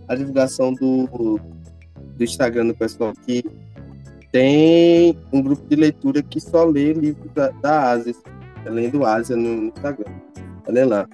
a 0.07 0.15
divulgação 0.15 0.73
do 0.73 1.39
do 2.17 2.23
Instagram 2.23 2.67
do 2.67 2.75
pessoal 2.75 3.13
que 3.25 3.43
tem 4.31 5.17
um 5.31 5.41
grupo 5.41 5.63
de 5.67 5.75
leitura 5.75 6.21
que 6.21 6.39
só 6.39 6.65
lê 6.65 6.93
livros 6.93 7.31
da, 7.33 7.49
da 7.49 7.91
Ásia, 7.91 8.13
lendo 8.65 9.05
Ásia 9.05 9.35
no, 9.35 9.55
no 9.55 9.67
Instagram. 9.67 10.11
Olha 10.67 10.85
lá. 10.85 11.09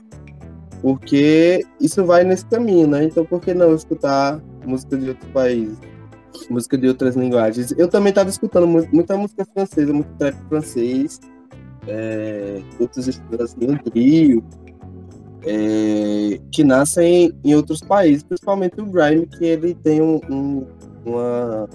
Porque 0.81 1.63
isso 1.79 2.03
vai 2.03 2.23
nesse 2.23 2.45
caminho, 2.45 2.87
né? 2.87 3.05
Então 3.05 3.23
por 3.25 3.39
que 3.39 3.53
não 3.53 3.73
escutar 3.75 4.41
música 4.65 4.97
de 4.97 5.09
outros 5.09 5.31
países? 5.31 5.77
Música 6.49 6.77
de 6.77 6.87
outras 6.87 7.15
linguagens. 7.15 7.73
Eu 7.77 7.87
também 7.87 8.09
estava 8.09 8.29
escutando 8.29 8.67
muita 8.67 9.15
música 9.15 9.45
francesa, 9.45 9.93
muito 9.93 10.09
trap 10.17 10.35
francês, 10.49 11.21
é, 11.87 12.61
outros 12.79 13.07
estilos 13.07 13.39
assim, 13.39 13.65
o 13.65 13.79
trio, 13.83 14.43
é, 15.45 16.39
que 16.51 16.63
nascem 16.63 17.33
em 17.43 17.55
outros 17.55 17.81
países, 17.81 18.23
principalmente 18.23 18.81
o 18.81 18.85
grime, 18.85 19.27
que 19.27 19.45
ele 19.45 19.73
tem 19.75 20.01
um, 20.01 20.19
um 20.29 20.65
uma, 21.05 21.69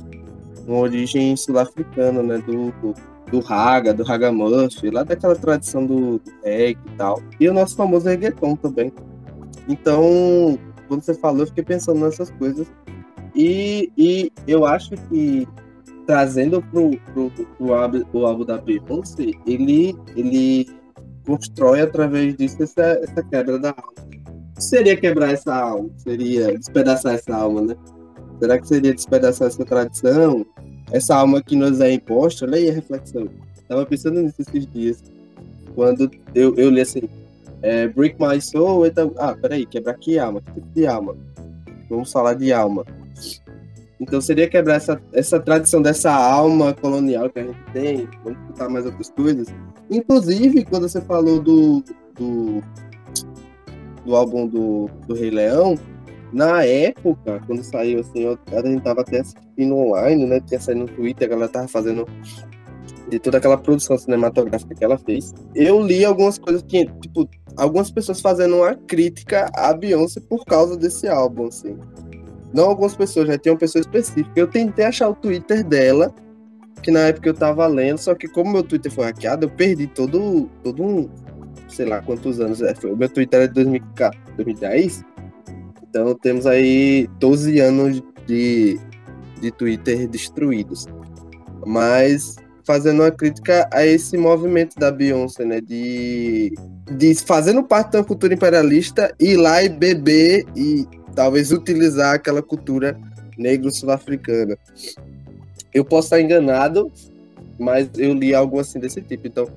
uma 0.67 0.79
origem 0.79 1.37
sul-africana, 1.37 2.23
né? 2.23 2.39
Do, 2.39 2.71
do, 2.73 2.95
do 3.31 3.41
raga, 3.41 3.93
do 3.93 4.05
lá 4.93 5.03
daquela 5.05 5.37
tradição 5.37 5.85
do, 5.87 6.19
do 6.19 6.33
reggae 6.43 6.79
e 6.87 6.97
tal. 6.97 7.23
E 7.39 7.49
o 7.49 7.55
nosso 7.55 7.77
famoso 7.77 8.09
reggaeton 8.09 8.57
também. 8.57 8.93
Então, 9.69 10.59
quando 10.89 11.03
você 11.03 11.15
falou, 11.15 11.41
eu 11.41 11.47
fiquei 11.47 11.65
pensando 11.65 12.01
nessas 12.01 12.31
coisas. 12.33 12.67
E, 13.35 13.93
e 13.97 14.33
eu 14.47 14.65
acho 14.65 14.91
que 15.09 15.47
trazendo 16.07 16.63
pro, 16.63 16.99
pro, 17.13 17.31
pro 17.31 17.75
álbum, 17.75 18.03
o 18.15 18.25
álbum 18.25 18.45
da 18.45 18.57
Beyoncé, 18.57 19.31
ele, 19.47 19.95
ele 20.17 20.67
constrói 21.27 21.83
através 21.83 22.35
disso 22.35 22.63
essa, 22.63 22.83
essa 22.83 23.23
quebra 23.23 23.59
da 23.59 23.69
alma. 23.69 23.93
Seria 24.59 24.97
quebrar 24.97 25.33
essa 25.33 25.55
alma, 25.55 25.91
seria 25.99 26.57
despedaçar 26.57 27.15
essa 27.15 27.37
alma, 27.37 27.61
né? 27.61 27.77
Será 28.39 28.59
que 28.59 28.69
seria 28.69 28.95
despedaçar 28.95 29.49
essa 29.49 29.65
tradição, 29.65 30.47
essa 30.93 31.17
alma 31.17 31.43
que 31.43 31.57
nos 31.57 31.81
é 31.81 31.93
imposta? 31.93 32.47
Aí 32.55 32.71
a 32.71 32.73
reflexão. 32.73 33.29
Estava 33.57 33.85
pensando 33.85 34.23
nisso 34.23 34.41
esses 34.41 34.67
dias. 34.67 35.03
Quando 35.75 36.11
eu, 36.35 36.55
eu 36.57 36.71
li 36.71 36.81
assim, 36.81 37.03
é, 37.63 37.89
Break 37.89 38.17
My 38.21 38.41
Soul, 38.41 38.87
então, 38.87 39.13
ah, 39.19 39.35
peraí, 39.35 39.67
quebrar 39.67 39.95
que 39.95 40.19
alma? 40.19 40.41
Que 40.41 40.53
tipo 40.53 40.69
de 40.75 40.87
alma? 40.87 41.17
Vamos 41.91 42.13
falar 42.13 42.35
de 42.35 42.53
alma. 42.53 42.85
Então 44.01 44.21
seria 44.21 44.49
quebrar 44.49 44.77
essa, 44.77 45.01
essa 45.13 45.41
tradição 45.41 45.83
dessa 45.83 46.13
alma 46.13 46.73
colonial 46.73 47.29
que 47.29 47.41
a 47.41 47.45
gente 47.45 47.59
tem, 47.73 48.09
vamos 48.23 48.39
botar 48.47 48.69
mais 48.69 48.87
outras 48.87 49.11
coisas. 49.11 49.49
Inclusive, 49.91 50.65
quando 50.65 50.89
você 50.89 51.01
falou 51.01 51.41
do, 51.41 51.83
do, 52.15 52.63
do 54.05 54.15
álbum 54.15 54.47
do, 54.47 54.89
do 55.07 55.15
Rei 55.15 55.31
Leão, 55.31 55.75
na 56.33 56.65
época, 56.65 57.41
quando 57.47 57.63
saiu 57.63 58.01
assim, 58.01 58.21
eu, 58.21 58.39
a 58.53 58.67
gente 58.67 58.83
tava 58.83 59.01
até 59.01 59.21
assistindo 59.21 59.77
online, 59.77 60.27
né? 60.27 60.41
Tinha 60.41 60.61
saído 60.61 60.81
no 60.83 60.89
Twitter, 60.89 61.27
a 61.27 61.31
galera 61.31 61.49
tava 61.49 61.69
fazendo 61.69 62.07
de 63.09 63.19
toda 63.19 63.39
aquela 63.39 63.57
produção 63.57 63.97
cinematográfica 63.97 64.75
que 64.75 64.85
ela 64.85 64.99
fez. 64.99 65.35
Eu 65.55 65.81
li 65.81 66.05
algumas 66.05 66.39
coisas 66.39 66.63
que, 66.63 66.87
tipo, 67.01 67.29
algumas 67.57 67.91
pessoas 67.91 68.21
fazendo 68.21 68.57
uma 68.57 68.75
crítica 68.75 69.51
à 69.55 69.73
Beyoncé 69.73 70.21
por 70.21 70.45
causa 70.45 70.77
desse 70.77 71.09
álbum, 71.09 71.47
assim. 71.47 71.77
Não 72.53 72.65
algumas 72.65 72.95
pessoas, 72.95 73.29
já 73.29 73.39
tinha 73.39 73.53
uma 73.53 73.59
pessoa 73.59 73.81
específica. 73.81 74.31
Eu 74.37 74.47
tentei 74.47 74.85
achar 74.85 75.09
o 75.09 75.15
Twitter 75.15 75.65
dela, 75.65 76.15
que 76.83 76.91
na 76.91 77.01
época 77.01 77.29
eu 77.29 77.35
tava 77.35 77.67
lendo, 77.67 77.99
só 77.99 78.15
que 78.15 78.29
como 78.29 78.53
meu 78.53 78.63
Twitter 78.63 78.93
foi 78.93 79.07
hackeado, 79.07 79.47
eu 79.47 79.51
perdi 79.51 79.87
todo, 79.87 80.49
todo 80.63 80.83
um, 80.83 81.09
sei 81.69 81.87
lá 81.87 82.01
quantos 82.03 82.41
anos. 82.41 82.63
É, 82.63 82.75
o 82.85 82.97
meu 82.97 83.09
Twitter 83.09 83.43
é 83.43 83.47
de 83.47 83.55
2010. 83.55 85.05
Então 85.89 86.15
temos 86.15 86.47
aí 86.47 87.09
12 87.19 87.59
anos 87.61 88.03
de, 88.27 88.79
de 89.41 89.51
Twitter 89.51 90.07
destruídos. 90.09 90.87
Mas 91.67 92.37
fazendo 92.69 93.03
uma 93.03 93.11
crítica 93.11 93.67
a 93.73 93.87
esse 93.87 94.17
movimento 94.19 94.79
da 94.79 94.91
Beyoncé, 94.91 95.45
né? 95.45 95.61
De, 95.61 96.53
de 96.91 97.15
fazendo 97.15 97.63
parte 97.63 97.93
da 97.93 98.05
cultura 98.05 98.35
imperialista, 98.35 99.15
ir 99.19 99.37
lá 99.37 99.63
e 99.63 99.71
beber 99.71 100.45
e 100.55 100.87
talvez 101.15 101.51
utilizar 101.51 102.15
aquela 102.15 102.43
cultura 102.43 102.99
negro-sul-africana. 103.39 104.59
Eu 105.73 105.85
posso 105.85 106.09
estar 106.09 106.21
enganado, 106.21 106.93
mas 107.59 107.89
eu 107.97 108.13
li 108.13 108.35
algo 108.35 108.61
assim 108.61 108.79
desse 108.79 109.01
tipo. 109.01 109.27
Então, 109.27 109.49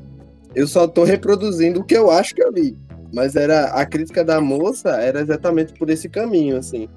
eu 0.56 0.66
só 0.66 0.86
estou 0.86 1.04
reproduzindo 1.04 1.82
o 1.82 1.84
que 1.84 1.98
eu 1.98 2.10
acho 2.10 2.34
que 2.34 2.42
eu 2.42 2.52
li. 2.52 2.78
Mas 3.14 3.36
era 3.36 3.66
a 3.66 3.86
crítica 3.86 4.24
da 4.24 4.40
moça 4.40 4.90
era 4.92 5.22
exatamente 5.22 5.74
por 5.74 5.90
esse 5.90 6.08
caminho, 6.08 6.58
assim, 6.58 6.88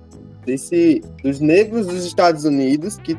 desse 0.45 1.03
dos 1.23 1.41
negros 1.41 1.87
dos 1.87 2.05
Estados 2.05 2.45
Unidos 2.45 2.97
que, 2.99 3.17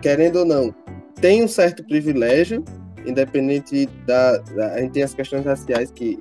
querendo 0.00 0.40
ou 0.40 0.44
não, 0.44 0.74
tem 1.20 1.42
um 1.42 1.48
certo 1.48 1.84
privilégio, 1.84 2.64
independente 3.04 3.88
da, 4.06 4.38
da 4.38 4.74
a 4.74 4.80
gente 4.80 4.92
tem 4.92 5.02
as 5.02 5.14
questões 5.14 5.44
raciais 5.44 5.90
que 5.90 6.18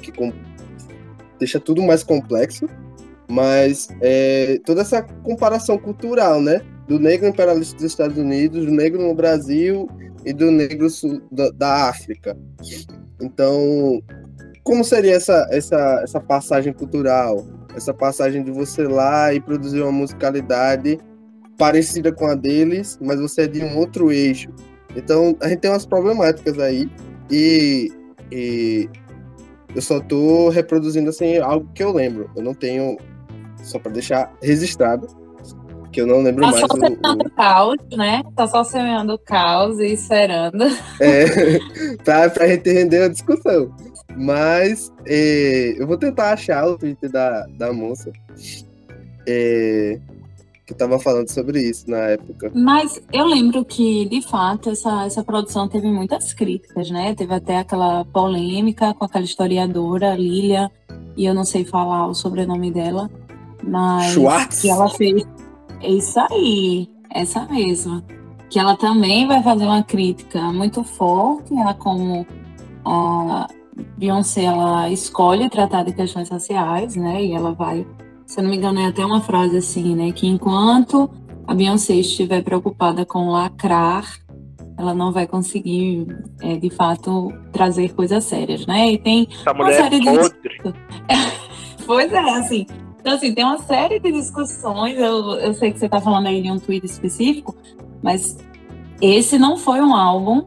que, 0.00 0.12
que 0.12 0.34
deixa 1.38 1.58
tudo 1.58 1.82
mais 1.82 2.04
complexo, 2.04 2.68
mas 3.28 3.88
é, 4.00 4.60
toda 4.64 4.82
essa 4.82 5.02
comparação 5.02 5.78
cultural, 5.78 6.40
né? 6.40 6.60
Do 6.86 6.98
negro 6.98 7.28
imperialista 7.28 7.76
dos 7.76 7.84
Estados 7.84 8.18
Unidos, 8.18 8.66
do 8.66 8.72
negro 8.72 9.00
no 9.00 9.14
Brasil 9.14 9.88
e 10.24 10.32
do 10.32 10.50
negro 10.50 10.88
da, 11.30 11.50
da 11.50 11.88
África. 11.88 12.36
Então, 13.20 14.02
como 14.62 14.84
seria 14.84 15.14
essa, 15.14 15.46
essa, 15.50 16.00
essa 16.02 16.20
passagem 16.20 16.72
cultural? 16.72 17.46
Essa 17.74 17.94
passagem 17.94 18.42
de 18.42 18.50
você 18.50 18.86
lá 18.86 19.32
e 19.32 19.40
produzir 19.40 19.80
uma 19.82 19.92
musicalidade 19.92 20.98
parecida 21.56 22.10
com 22.12 22.26
a 22.26 22.34
deles, 22.34 22.98
mas 23.00 23.20
você 23.20 23.42
é 23.42 23.46
de 23.46 23.62
um 23.62 23.76
outro 23.76 24.10
eixo. 24.10 24.50
Então, 24.96 25.36
a 25.40 25.48
gente 25.48 25.60
tem 25.60 25.70
umas 25.70 25.86
problemáticas 25.86 26.58
aí 26.58 26.90
e, 27.30 27.92
e 28.32 28.88
eu 29.74 29.82
só 29.82 30.00
tô 30.00 30.48
reproduzindo 30.48 31.10
assim 31.10 31.38
algo 31.38 31.70
que 31.74 31.82
eu 31.82 31.92
lembro. 31.92 32.30
Eu 32.34 32.42
não 32.42 32.54
tenho 32.54 32.96
só 33.62 33.78
para 33.78 33.92
deixar 33.92 34.32
registrado, 34.42 35.06
que 35.92 36.00
eu 36.00 36.06
não 36.06 36.22
lembro 36.22 36.42
tá 36.42 36.50
mais. 36.50 36.60
Só 36.60 36.68
semeando 36.68 37.26
o... 37.26 37.30
caos, 37.30 37.76
né? 37.96 38.22
Tá 38.36 38.46
só 38.46 38.64
semeando 38.64 39.14
o 39.14 39.18
caos 39.18 39.78
e 39.78 39.92
esperando. 39.92 40.64
É, 41.00 41.58
pra, 42.04 42.30
pra 42.30 42.48
gente 42.48 42.70
render 42.70 43.02
a 43.02 43.08
discussão. 43.08 43.74
Mas 44.16 44.92
é, 45.06 45.74
eu 45.76 45.86
vou 45.86 45.96
tentar 45.96 46.32
achar 46.32 46.66
o 46.66 46.78
Twitter 46.78 47.10
da, 47.10 47.46
da 47.58 47.72
moça. 47.72 48.12
É, 49.26 49.98
que 50.70 50.74
estava 50.74 51.00
falando 51.00 51.28
sobre 51.28 51.60
isso 51.60 51.90
na 51.90 51.98
época. 51.98 52.52
Mas 52.54 53.02
eu 53.12 53.26
lembro 53.26 53.64
que, 53.64 54.08
de 54.08 54.22
fato, 54.22 54.70
essa, 54.70 55.04
essa 55.04 55.24
produção 55.24 55.68
teve 55.68 55.90
muitas 55.90 56.32
críticas, 56.32 56.90
né? 56.90 57.12
Teve 57.12 57.34
até 57.34 57.58
aquela 57.58 58.04
polêmica 58.04 58.94
com 58.94 59.04
aquela 59.04 59.24
historiadora, 59.24 60.14
Lilia, 60.14 60.70
e 61.16 61.24
eu 61.26 61.34
não 61.34 61.44
sei 61.44 61.64
falar 61.64 62.06
o 62.06 62.14
sobrenome 62.14 62.70
dela, 62.70 63.10
mas 63.64 64.12
Schwartz. 64.12 64.60
que 64.60 64.70
ela 64.70 64.88
fez 64.90 65.26
isso 65.82 66.20
aí, 66.30 66.88
essa 67.12 67.44
mesma. 67.46 68.04
Que 68.48 68.58
ela 68.58 68.76
também 68.76 69.26
vai 69.26 69.42
fazer 69.42 69.64
uma 69.64 69.82
crítica 69.82 70.40
muito 70.52 70.84
forte 70.84 71.52
a 71.58 71.74
como 71.74 72.24
a 72.84 73.48
Beyoncé 73.96 74.44
ela 74.44 74.88
escolhe 74.90 75.48
tratar 75.48 75.84
de 75.84 75.92
questões 75.92 76.28
raciais, 76.28 76.96
né? 76.96 77.24
E 77.24 77.32
ela 77.32 77.52
vai, 77.52 77.86
se 78.26 78.38
eu 78.38 78.44
não 78.44 78.50
me 78.50 78.56
engano, 78.56 78.80
é 78.80 78.86
até 78.86 79.04
uma 79.04 79.20
frase 79.20 79.56
assim, 79.56 79.94
né? 79.94 80.12
Que 80.12 80.26
enquanto 80.26 81.10
a 81.46 81.54
Beyoncé 81.54 81.94
estiver 81.94 82.42
preocupada 82.42 83.04
com 83.04 83.30
lacrar, 83.30 84.04
ela 84.78 84.94
não 84.94 85.12
vai 85.12 85.26
conseguir, 85.26 86.06
é, 86.40 86.56
de 86.56 86.70
fato, 86.70 87.32
trazer 87.52 87.92
coisas 87.94 88.24
sérias, 88.24 88.66
né? 88.66 88.92
E 88.92 88.98
tem 88.98 89.28
Essa 89.30 89.52
uma 89.52 89.72
série 89.72 89.96
é 89.96 89.98
de. 89.98 90.30
pois 91.86 92.12
é, 92.12 92.18
assim, 92.18 92.66
então, 93.00 93.14
assim, 93.14 93.34
tem 93.34 93.44
uma 93.44 93.58
série 93.58 93.98
de 93.98 94.12
discussões. 94.12 94.98
Eu, 94.98 95.32
eu 95.38 95.54
sei 95.54 95.72
que 95.72 95.78
você 95.78 95.86
está 95.86 96.00
falando 96.00 96.26
aí 96.26 96.42
de 96.42 96.50
um 96.50 96.58
tweet 96.58 96.84
específico, 96.84 97.56
mas 98.02 98.36
esse 99.00 99.38
não 99.38 99.56
foi 99.56 99.80
um 99.80 99.94
álbum 99.94 100.46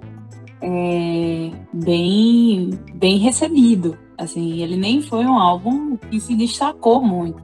é, 0.64 1.52
bem, 1.74 2.70
bem 2.96 3.18
recebido. 3.18 3.98
Assim, 4.18 4.62
ele 4.62 4.78
nem 4.78 5.02
foi 5.02 5.26
um 5.26 5.38
álbum 5.38 5.98
que 5.98 6.20
se 6.20 6.36
destacou 6.36 7.04
muito, 7.04 7.44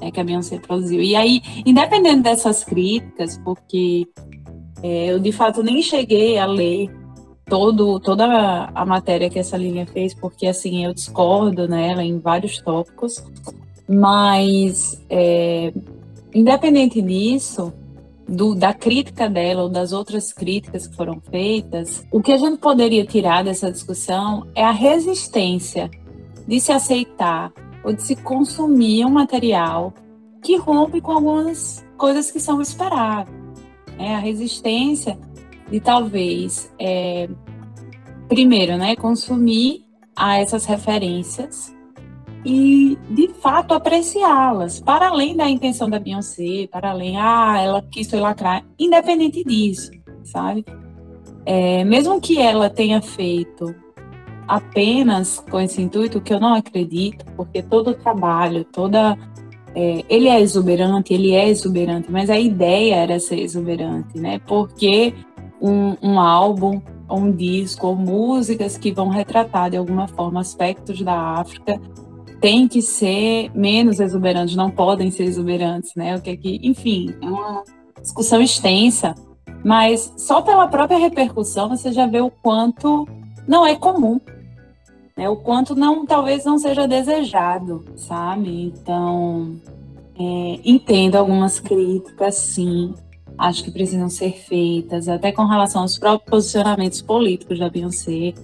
né, 0.00 0.10
que 0.10 0.18
a 0.18 0.24
Beyoncé 0.24 0.58
produziu. 0.58 1.02
E 1.02 1.14
aí, 1.14 1.42
independente 1.66 2.22
dessas 2.22 2.64
críticas, 2.64 3.38
porque 3.44 4.06
é, 4.82 5.12
eu 5.12 5.18
de 5.18 5.30
fato 5.30 5.62
nem 5.62 5.82
cheguei 5.82 6.38
a 6.38 6.46
ler 6.46 6.90
todo, 7.44 8.00
toda 8.00 8.70
a, 8.74 8.86
matéria 8.86 9.28
que 9.28 9.38
essa 9.38 9.56
linha 9.56 9.86
fez, 9.86 10.14
porque 10.14 10.46
assim, 10.46 10.84
eu 10.84 10.94
discordo 10.94 11.68
nela 11.68 12.02
em 12.02 12.18
vários 12.18 12.58
tópicos. 12.62 13.22
Mas, 13.86 15.02
é, 15.10 15.72
independente 16.34 17.02
disso, 17.02 17.72
do, 18.28 18.54
da 18.54 18.74
crítica 18.74 19.28
dela 19.28 19.62
ou 19.62 19.68
das 19.68 19.92
outras 19.92 20.32
críticas 20.32 20.86
que 20.86 20.94
foram 20.94 21.20
feitas, 21.30 22.06
o 22.12 22.20
que 22.20 22.32
a 22.32 22.36
gente 22.36 22.58
poderia 22.58 23.06
tirar 23.06 23.42
dessa 23.42 23.72
discussão 23.72 24.46
é 24.54 24.62
a 24.62 24.70
resistência 24.70 25.90
de 26.46 26.60
se 26.60 26.70
aceitar 26.70 27.52
ou 27.82 27.92
de 27.92 28.02
se 28.02 28.14
consumir 28.16 29.06
um 29.06 29.10
material 29.10 29.94
que 30.42 30.56
rompe 30.56 31.00
com 31.00 31.12
algumas 31.12 31.84
coisas 31.96 32.30
que 32.30 32.38
são 32.38 32.60
esperadas. 32.60 33.32
É 33.98 34.14
a 34.14 34.18
resistência 34.18 35.18
de 35.70 35.80
talvez, 35.80 36.72
é, 36.78 37.28
primeiro, 38.28 38.76
né, 38.76 38.94
consumir 38.94 39.84
a 40.14 40.38
essas 40.38 40.64
referências 40.64 41.72
e 42.44 42.96
de 43.10 43.28
fato 43.28 43.74
apreciá-las, 43.74 44.80
para 44.80 45.08
além 45.08 45.36
da 45.36 45.48
intenção 45.48 45.88
da 45.88 45.98
Beyoncé, 45.98 46.68
para 46.70 46.90
além, 46.90 47.16
ah, 47.16 47.60
ela 47.60 47.82
quis 47.82 48.08
foi 48.08 48.20
lacrar, 48.20 48.64
independente 48.78 49.42
disso, 49.44 49.90
sabe? 50.24 50.64
É, 51.44 51.82
mesmo 51.84 52.20
que 52.20 52.38
ela 52.38 52.68
tenha 52.68 53.00
feito 53.00 53.74
apenas 54.46 55.44
com 55.50 55.60
esse 55.60 55.80
intuito, 55.80 56.20
que 56.20 56.32
eu 56.32 56.40
não 56.40 56.54
acredito, 56.54 57.24
porque 57.36 57.62
todo 57.62 57.94
trabalho, 57.94 58.64
toda. 58.64 59.16
É, 59.74 60.02
ele 60.08 60.28
é 60.28 60.40
exuberante, 60.40 61.12
ele 61.12 61.32
é 61.32 61.48
exuberante, 61.48 62.10
mas 62.10 62.30
a 62.30 62.38
ideia 62.38 62.96
era 62.96 63.20
ser 63.20 63.38
exuberante, 63.38 64.18
né? 64.18 64.40
Porque 64.46 65.14
um, 65.60 65.94
um 66.02 66.18
álbum, 66.18 66.80
um 67.08 67.30
disco, 67.30 67.86
ou 67.86 67.94
músicas 67.94 68.78
que 68.78 68.90
vão 68.90 69.08
retratar 69.08 69.70
de 69.70 69.76
alguma 69.76 70.08
forma 70.08 70.40
aspectos 70.40 71.02
da 71.02 71.14
África 71.14 71.80
tem 72.40 72.68
que 72.68 72.80
ser 72.80 73.50
menos 73.54 74.00
exuberantes, 74.00 74.56
não 74.56 74.70
podem 74.70 75.10
ser 75.10 75.24
exuberantes, 75.24 75.94
né? 75.96 76.16
O 76.16 76.20
que 76.20 76.30
é 76.30 76.36
que, 76.36 76.60
enfim, 76.62 77.14
é 77.20 77.26
uma 77.26 77.64
discussão 78.00 78.40
extensa, 78.40 79.14
mas 79.64 80.12
só 80.16 80.40
pela 80.40 80.68
própria 80.68 80.98
repercussão 80.98 81.68
você 81.68 81.92
já 81.92 82.06
vê 82.06 82.20
o 82.20 82.30
quanto 82.30 83.06
não 83.46 83.66
é 83.66 83.74
comum, 83.74 84.20
né? 85.16 85.28
O 85.28 85.36
quanto 85.36 85.74
não, 85.74 86.06
talvez 86.06 86.44
não 86.44 86.58
seja 86.58 86.86
desejado, 86.86 87.84
sabe? 87.96 88.66
Então, 88.66 89.56
é, 90.18 90.60
entendo 90.64 91.16
algumas 91.16 91.58
críticas, 91.58 92.36
sim, 92.36 92.94
acho 93.36 93.64
que 93.64 93.70
precisam 93.70 94.08
ser 94.08 94.32
feitas, 94.32 95.08
até 95.08 95.32
com 95.32 95.44
relação 95.44 95.82
aos 95.82 95.98
próprios 95.98 96.30
posicionamentos 96.30 97.00
políticos 97.02 97.58
da 97.58 97.68
Beyoncé, 97.68 98.34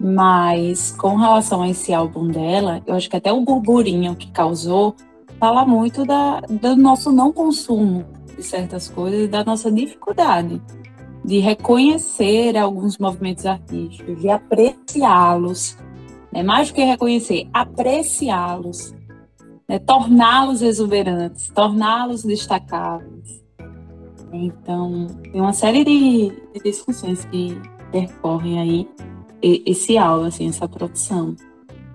mas 0.00 0.92
com 0.92 1.16
relação 1.16 1.62
a 1.62 1.68
esse 1.68 1.92
álbum 1.92 2.26
dela, 2.28 2.82
eu 2.86 2.94
acho 2.94 3.10
que 3.10 3.16
até 3.16 3.32
o 3.32 3.42
burburinho 3.42 4.16
que 4.16 4.30
causou 4.30 4.96
fala 5.38 5.64
muito 5.66 6.04
da, 6.04 6.40
do 6.40 6.76
nosso 6.76 7.12
não 7.12 7.32
consumo 7.32 8.04
de 8.36 8.42
certas 8.42 8.88
coisas 8.88 9.24
e 9.24 9.28
da 9.28 9.44
nossa 9.44 9.70
dificuldade 9.70 10.60
de 11.24 11.38
reconhecer 11.38 12.56
alguns 12.56 12.98
movimentos 12.98 13.44
artísticos, 13.44 14.20
de 14.20 14.30
apreciá-los, 14.30 15.76
né? 16.32 16.42
mais 16.42 16.68
do 16.68 16.74
que 16.74 16.82
reconhecer, 16.82 17.48
apreciá-los, 17.52 18.94
né? 19.68 19.78
torná-los 19.80 20.62
exuberantes, 20.62 21.48
torná-los 21.54 22.22
destacáveis. 22.24 23.44
Então, 24.32 25.08
tem 25.30 25.40
uma 25.40 25.52
série 25.52 25.84
de, 25.84 26.30
de 26.54 26.62
discussões 26.64 27.24
que 27.26 27.60
percorrem 27.90 28.60
aí 28.60 28.88
esse 29.42 29.96
álbum, 29.96 30.26
assim, 30.26 30.48
essa 30.48 30.68
produção. 30.68 31.34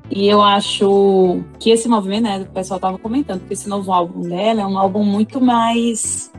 E 0.09 0.27
eu 0.27 0.41
acho 0.41 1.41
que 1.59 1.71
esse 1.71 1.87
movimento, 1.87 2.23
né, 2.23 2.41
o 2.41 2.53
pessoal 2.53 2.79
tava 2.79 2.97
comentando, 2.97 3.45
que 3.47 3.53
esse 3.53 3.67
novo 3.67 3.91
álbum 3.91 4.21
dela 4.21 4.61
é 4.61 4.65
um 4.65 4.77
álbum 4.77 5.03
muito 5.03 5.41
mais 5.41 6.31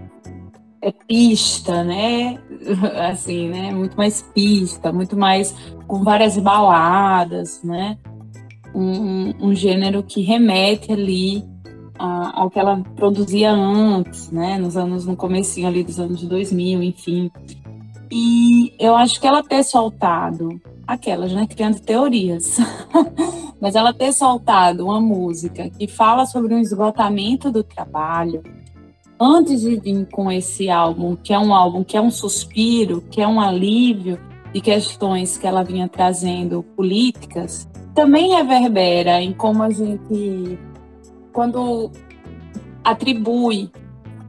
é 0.81 0.93
pista, 0.93 1.83
né? 1.83 2.39
Assim, 3.11 3.49
né? 3.49 3.73
Muito 3.73 3.97
mais 3.97 4.23
pista, 4.35 4.93
muito 4.93 5.17
mais 5.17 5.55
com 5.87 6.05
várias 6.05 6.39
baladas, 6.39 7.61
né? 7.65 7.99
um, 8.77 9.33
um 9.41 9.55
gênero 9.55 10.03
que 10.03 10.21
remete 10.21 10.93
ali 10.93 11.43
a, 11.99 12.43
ao 12.43 12.51
que 12.51 12.59
ela 12.59 12.83
produzia 12.95 13.51
antes, 13.51 14.31
né, 14.31 14.59
nos 14.59 14.77
anos, 14.77 15.07
no 15.07 15.17
comecinho 15.17 15.67
ali 15.67 15.83
dos 15.83 15.99
anos 15.99 16.23
2000, 16.23 16.83
enfim. 16.83 17.31
E 18.11 18.75
eu 18.79 18.95
acho 18.95 19.19
que 19.19 19.27
ela 19.27 19.43
ter 19.43 19.65
soltado 19.65 20.61
aquelas, 20.87 21.33
né, 21.33 21.47
criando 21.47 21.81
teorias, 21.81 22.59
mas 23.61 23.75
ela 23.75 23.93
ter 23.93 24.13
soltado 24.13 24.85
uma 24.85 25.01
música 25.01 25.69
que 25.71 25.89
fala 25.89 26.27
sobre 26.27 26.55
um 26.55 26.61
esgotamento 26.61 27.51
do 27.51 27.65
trabalho, 27.65 28.43
antes 29.21 29.63
de 29.63 29.77
vir 29.77 30.07
com 30.11 30.31
esse 30.31 30.71
álbum, 30.71 31.17
que 31.17 31.33
é 31.33 31.39
um 31.39 31.55
álbum 31.55 31.83
que 31.83 31.97
é 31.97 32.01
um 32.01 32.11
suspiro, 32.11 33.03
que 33.11 33.21
é 33.21 33.27
um 33.27 33.41
alívio 33.41 34.21
de 34.53 34.61
questões 34.61 35.37
que 35.37 35.47
ela 35.47 35.65
vinha 35.65 35.89
trazendo 35.89 36.63
políticas, 36.63 37.69
também 37.95 38.35
reverbera 38.35 39.21
em 39.21 39.33
como 39.33 39.63
a 39.63 39.71
gente, 39.71 40.59
quando 41.33 41.91
atribui 42.85 43.71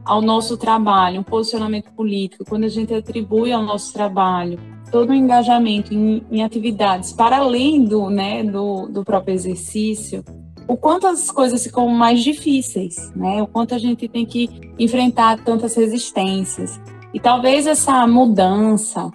ao 0.04 0.22
nosso 0.22 0.56
trabalho 0.56 1.20
um 1.20 1.22
posicionamento 1.22 1.92
político, 1.92 2.44
quando 2.48 2.64
a 2.64 2.68
gente 2.68 2.94
atribui 2.94 3.52
ao 3.52 3.62
nosso 3.62 3.92
trabalho 3.92 4.58
todo 4.90 5.10
o 5.10 5.14
engajamento 5.14 5.94
em, 5.94 6.24
em 6.30 6.42
atividades 6.42 7.12
para 7.12 7.38
além 7.38 7.84
do, 7.84 8.10
né, 8.10 8.42
do, 8.42 8.86
do 8.88 9.04
próprio 9.04 9.34
exercício, 9.34 10.24
o 10.68 10.76
quanto 10.76 11.06
as 11.06 11.30
coisas 11.30 11.64
ficam 11.64 11.88
mais 11.88 12.22
difíceis, 12.22 13.10
né? 13.16 13.42
O 13.42 13.46
quanto 13.46 13.74
a 13.74 13.78
gente 13.78 14.06
tem 14.06 14.26
que 14.26 14.50
enfrentar 14.78 15.42
tantas 15.42 15.74
resistências. 15.74 16.78
E 17.14 17.18
talvez 17.18 17.66
essa 17.66 18.06
mudança, 18.06 19.10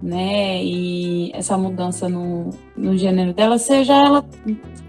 né? 0.00 0.62
E 0.62 1.32
essa 1.34 1.58
mudança 1.58 2.08
no, 2.08 2.50
no 2.76 2.96
gênero 2.96 3.34
dela 3.34 3.58
seja 3.58 3.92
ela 3.92 4.24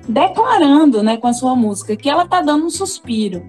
declarando, 0.07 1.01
né, 1.01 1.17
com 1.17 1.25
a 1.25 1.33
sua 1.33 1.55
música, 1.55 1.95
que 1.95 2.07
ela 2.07 2.27
tá 2.27 2.39
dando 2.39 2.67
um 2.67 2.69
suspiro, 2.69 3.43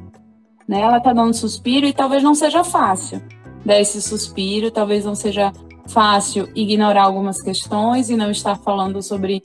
né? 0.67 0.81
Ela 0.81 0.99
tá 0.99 1.13
dando 1.13 1.29
um 1.29 1.35
suspiro 1.35 1.85
e 1.85 1.93
talvez 1.93 2.23
não 2.23 2.35
seja 2.35 2.65
fácil 2.65 3.21
dar 3.67 3.79
esse 3.79 4.01
suspiro, 4.01 4.71
talvez 4.71 5.05
não 5.05 5.15
seja 5.15 5.53
fácil 5.89 6.49
ignorar 6.55 7.05
algumas 7.05 7.41
questões 7.41 8.11
e 8.11 8.17
não 8.17 8.31
estar 8.31 8.57
falando 8.57 9.03
sobre 9.03 9.43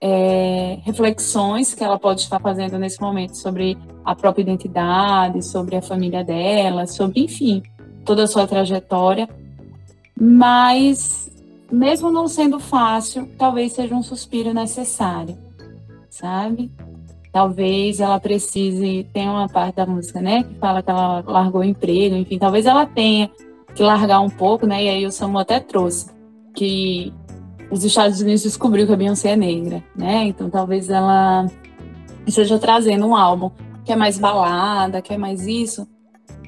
é, 0.00 0.78
reflexões 0.82 1.74
que 1.74 1.84
ela 1.84 1.98
pode 1.98 2.22
estar 2.22 2.40
fazendo 2.40 2.78
nesse 2.78 3.00
momento 3.00 3.36
sobre 3.36 3.76
a 4.04 4.14
própria 4.14 4.42
identidade, 4.42 5.44
sobre 5.44 5.76
a 5.76 5.82
família 5.82 6.24
dela, 6.24 6.86
sobre, 6.86 7.20
enfim, 7.20 7.62
toda 8.04 8.24
a 8.24 8.26
sua 8.26 8.46
trajetória. 8.46 9.28
Mas, 10.18 11.30
mesmo 11.70 12.10
não 12.10 12.26
sendo 12.28 12.58
fácil, 12.58 13.28
talvez 13.38 13.72
seja 13.72 13.94
um 13.94 14.02
suspiro 14.02 14.54
necessário, 14.54 15.36
sabe? 16.08 16.70
Talvez 17.32 18.00
ela 18.00 18.18
precise, 18.18 19.06
tem 19.12 19.28
uma 19.28 19.48
parte 19.48 19.76
da 19.76 19.86
música, 19.86 20.20
né, 20.20 20.42
que 20.42 20.54
fala 20.54 20.82
que 20.82 20.90
ela 20.90 21.22
largou 21.26 21.60
o 21.60 21.64
emprego, 21.64 22.16
enfim, 22.16 22.38
talvez 22.38 22.66
ela 22.66 22.86
tenha 22.86 23.30
que 23.74 23.82
largar 23.82 24.20
um 24.20 24.30
pouco, 24.30 24.66
né, 24.66 24.84
e 24.84 24.88
aí 24.88 25.06
o 25.06 25.12
Samu 25.12 25.38
até 25.38 25.60
trouxe 25.60 26.10
que 26.54 27.12
os 27.70 27.84
Estados 27.84 28.20
Unidos 28.20 28.42
descobriu 28.42 28.86
que 28.86 28.92
a 28.92 28.96
Beyoncé 28.96 29.30
é 29.30 29.36
negra, 29.36 29.82
né? 29.94 30.24
Então 30.24 30.50
talvez 30.50 30.88
ela 30.88 31.46
esteja 32.26 32.58
trazendo 32.58 33.06
um 33.06 33.14
álbum 33.14 33.50
que 33.84 33.92
é 33.92 33.96
mais 33.96 34.18
balada, 34.18 35.00
que 35.00 35.14
é 35.14 35.18
mais 35.18 35.46
isso, 35.46 35.86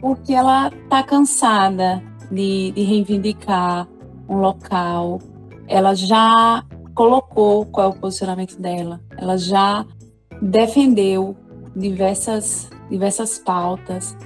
porque 0.00 0.32
ela 0.32 0.70
tá 0.90 1.02
cansada 1.02 2.02
de, 2.30 2.72
de 2.72 2.82
reivindicar 2.82 3.86
um 4.28 4.36
local. 4.38 5.20
Ela 5.68 5.94
já 5.94 6.64
colocou 6.94 7.64
qual 7.66 7.86
é 7.86 7.90
o 7.90 7.98
posicionamento 7.98 8.60
dela. 8.60 9.00
Ela 9.16 9.38
já 9.38 9.86
defendeu 10.40 11.36
diversas 11.74 12.68
diversas 12.90 13.38
pautas 13.38 14.16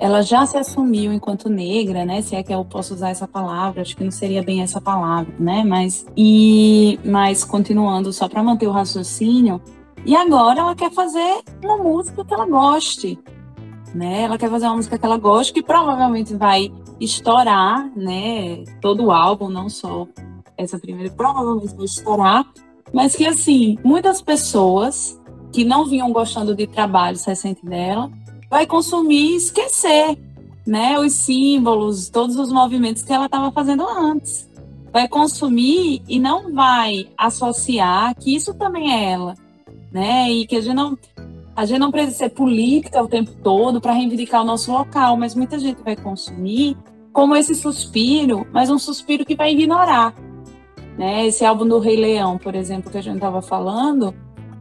ela 0.00 0.22
já 0.22 0.46
se 0.46 0.56
assumiu 0.56 1.12
enquanto 1.12 1.48
negra, 1.48 2.04
né? 2.04 2.22
Se 2.22 2.36
é 2.36 2.42
que 2.42 2.54
eu 2.54 2.64
posso 2.64 2.94
usar 2.94 3.10
essa 3.10 3.26
palavra, 3.26 3.82
acho 3.82 3.96
que 3.96 4.04
não 4.04 4.10
seria 4.10 4.42
bem 4.42 4.62
essa 4.62 4.80
palavra, 4.80 5.32
né? 5.38 5.64
Mas 5.64 6.06
e 6.16 6.98
mas 7.04 7.44
continuando 7.44 8.12
só 8.12 8.28
para 8.28 8.42
manter 8.42 8.68
o 8.68 8.70
raciocínio, 8.70 9.60
e 10.06 10.14
agora 10.14 10.60
ela 10.60 10.74
quer 10.74 10.92
fazer 10.92 11.42
uma 11.62 11.76
música 11.78 12.24
que 12.24 12.32
ela 12.32 12.46
goste, 12.46 13.18
né? 13.94 14.22
Ela 14.22 14.38
quer 14.38 14.48
fazer 14.48 14.66
uma 14.66 14.76
música 14.76 14.96
que 14.96 15.04
ela 15.04 15.18
goste, 15.18 15.52
que 15.52 15.62
provavelmente 15.62 16.34
vai 16.34 16.72
estourar, 17.00 17.90
né? 17.96 18.64
Todo 18.80 19.06
o 19.06 19.10
álbum, 19.10 19.48
não 19.48 19.68
só 19.68 20.06
essa 20.56 20.78
primeira, 20.78 21.10
provavelmente 21.10 21.74
vai 21.74 21.84
estourar, 21.84 22.46
mas 22.92 23.16
que 23.16 23.26
assim, 23.26 23.76
muitas 23.84 24.22
pessoas 24.22 25.20
que 25.52 25.64
não 25.64 25.86
vinham 25.86 26.12
gostando 26.12 26.54
de 26.54 26.66
trabalhos 26.66 27.24
recentes 27.24 27.64
dela 27.64 28.10
vai 28.50 28.66
consumir 28.66 29.32
e 29.32 29.36
esquecer, 29.36 30.18
né, 30.66 30.98
os 30.98 31.12
símbolos, 31.12 32.08
todos 32.08 32.36
os 32.36 32.52
movimentos 32.52 33.02
que 33.02 33.12
ela 33.12 33.26
estava 33.26 33.50
fazendo 33.52 33.86
antes. 33.86 34.48
Vai 34.92 35.06
consumir 35.06 36.02
e 36.08 36.18
não 36.18 36.52
vai 36.54 37.08
associar 37.16 38.14
que 38.14 38.34
isso 38.34 38.54
também 38.54 38.92
é 38.92 39.12
ela, 39.12 39.34
né? 39.92 40.30
E 40.30 40.46
que 40.46 40.56
a 40.56 40.60
gente 40.60 40.74
não 40.74 40.98
a 41.54 41.66
gente 41.66 41.80
não 41.80 41.90
precisa 41.90 42.16
ser 42.16 42.28
política 42.30 43.02
o 43.02 43.08
tempo 43.08 43.32
todo 43.42 43.80
para 43.80 43.92
reivindicar 43.92 44.42
o 44.42 44.44
nosso 44.44 44.70
local, 44.70 45.16
mas 45.16 45.34
muita 45.34 45.58
gente 45.58 45.82
vai 45.82 45.96
consumir 45.96 46.76
como 47.12 47.34
esse 47.34 47.52
suspiro, 47.52 48.46
mas 48.52 48.70
um 48.70 48.78
suspiro 48.78 49.26
que 49.26 49.34
vai 49.34 49.52
ignorar. 49.52 50.14
Né? 50.96 51.26
Esse 51.26 51.44
álbum 51.44 51.66
do 51.66 51.80
Rei 51.80 51.96
Leão, 51.96 52.38
por 52.38 52.54
exemplo, 52.54 52.90
que 52.92 52.98
a 52.98 53.02
gente 53.02 53.16
estava 53.16 53.42
falando, 53.42 54.14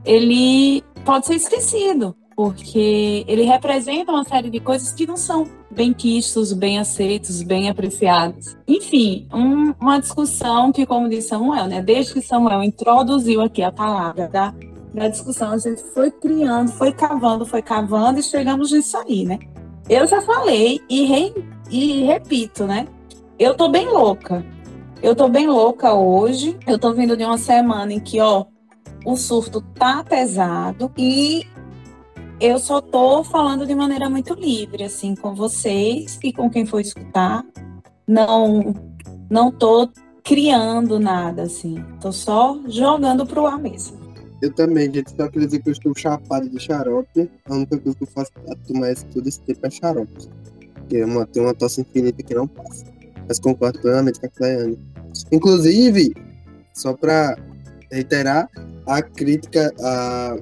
ele 0.04 0.84
pode 1.06 1.28
ser 1.28 1.36
esquecido 1.36 2.16
porque 2.38 3.26
ele 3.28 3.42
representa 3.42 4.12
uma 4.12 4.24
série 4.24 4.52
de 4.52 4.60
coisas 4.60 4.92
que 4.92 5.08
não 5.08 5.18
são 5.18 5.48
bem 5.72 5.92
quistos, 5.92 6.54
bem 6.54 6.78
aceitos, 6.78 7.42
bem 7.42 7.68
apreciados. 7.68 8.56
Enfim, 8.68 9.28
um, 9.34 9.74
uma 9.82 10.00
discussão 10.00 10.72
que, 10.72 10.86
como 10.86 11.10
disse 11.10 11.30
Samuel, 11.30 11.66
né, 11.66 11.82
desde 11.82 12.14
que 12.14 12.22
Samuel 12.22 12.62
introduziu 12.62 13.42
aqui 13.42 13.64
a 13.64 13.72
palavra 13.72 14.28
da, 14.28 14.54
da 14.94 15.08
discussão, 15.08 15.52
a 15.52 15.58
gente 15.58 15.82
foi 15.96 16.12
criando, 16.12 16.72
foi 16.74 16.92
cavando, 16.92 17.44
foi 17.44 17.64
cavando 17.64 18.20
e 18.20 18.24
chegamos 18.24 18.72
nisso 18.72 18.96
aí, 18.98 19.26
né? 19.26 19.40
Eu 19.90 20.06
já 20.06 20.22
falei 20.22 20.80
e, 20.88 21.06
re, 21.06 21.34
e 21.72 22.04
repito, 22.04 22.68
né? 22.68 22.88
Eu 23.40 23.56
tô 23.56 23.68
bem 23.68 23.88
louca. 23.88 24.46
Eu 25.02 25.16
tô 25.16 25.28
bem 25.28 25.48
louca 25.48 25.92
hoje. 25.96 26.56
Eu 26.68 26.78
tô 26.78 26.94
vindo 26.94 27.18
de 27.18 27.24
uma 27.24 27.40
semana 27.40 27.94
em 27.94 28.00
que, 28.00 28.20
ó, 28.20 28.46
o 29.04 29.16
surto 29.16 29.60
tá 29.74 30.04
pesado 30.04 30.92
e 30.96 31.48
eu 32.40 32.60
só 32.60 32.80
tô 32.82 33.24
falando 33.24 33.66
de 33.66 33.74
maneira 33.74 34.10
muito 34.10 34.34
livre, 34.34 34.84
assim, 34.84 35.16
com 35.16 35.34
vocês 35.34 36.20
e 36.24 36.32
com 36.32 36.50
quem 36.50 36.66
for 36.66 36.80
escutar. 36.80 37.44
Não, 38.08 38.76
não 39.30 39.52
tô 39.52 39.90
criando 40.24 41.00
nada, 41.00 41.44
assim. 41.44 41.84
Tô 42.00 42.12
só 42.12 42.60
jogando 42.68 43.26
pro 43.26 43.48
ar 43.48 43.58
mesmo. 43.58 43.98
Eu 44.42 44.54
também, 44.54 44.94
gente. 44.94 45.10
Só 45.16 45.28
queria 45.30 45.48
dizer 45.48 45.62
que 45.64 45.70
eu 45.70 45.74
estou 45.74 45.94
chapado 45.96 46.48
de 46.50 46.60
xarope. 46.60 47.30
A 47.50 47.54
única 47.54 47.78
coisa 47.78 47.98
que 47.98 48.04
eu 48.04 48.08
faço 48.08 48.32
pra 48.34 48.56
tomar 48.68 48.92
esse, 48.92 49.06
todo 49.08 49.28
esse 49.28 49.42
tempo 49.42 49.66
é 49.66 49.70
xarope. 49.70 50.30
Que 50.88 50.98
é 50.98 51.06
uma, 51.06 51.26
tem 51.26 51.42
uma 51.42 51.54
tosse 51.54 51.82
infinita 51.82 52.22
que 52.22 52.36
não 52.36 52.48
passa. 52.48 52.86
Mas 53.28 53.40
concordo 53.40 53.80
plenamente 53.80 54.20
com 54.20 54.28
a 54.28 54.30
Cleane. 54.30 54.78
Inclusive, 55.32 56.14
só 56.74 56.94
para 56.94 57.36
reiterar, 57.92 58.48
a 58.86 59.02
crítica 59.02 59.74
a 59.82 60.38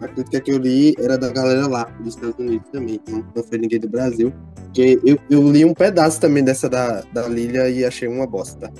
a 0.00 0.08
crítica 0.08 0.40
que 0.40 0.50
eu 0.50 0.58
li 0.58 0.94
era 0.98 1.18
da 1.18 1.32
galera 1.32 1.66
lá, 1.66 1.84
dos 2.00 2.14
Estados 2.14 2.38
Unidos 2.38 2.68
também, 2.70 2.94
então 2.96 3.24
não 3.34 3.42
foi 3.42 3.58
ninguém 3.58 3.80
do 3.80 3.88
Brasil. 3.88 4.32
Que 4.72 5.00
eu, 5.04 5.18
eu 5.30 5.50
li 5.50 5.64
um 5.64 5.74
pedaço 5.74 6.20
também 6.20 6.44
dessa 6.44 6.68
da, 6.68 7.02
da 7.12 7.26
Lilia 7.26 7.68
e 7.68 7.84
achei 7.84 8.08
uma 8.08 8.26
bosta. 8.26 8.72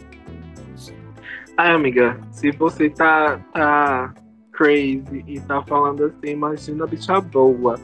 Ai, 1.56 1.72
amiga, 1.72 2.18
se 2.30 2.52
você 2.52 2.88
tá, 2.90 3.38
tá 3.52 4.14
crazy 4.52 5.24
e 5.26 5.40
tá 5.40 5.62
falando 5.62 6.04
assim, 6.04 6.32
imagina 6.32 6.84
a 6.84 6.86
bicha 6.86 7.20
boa. 7.20 7.78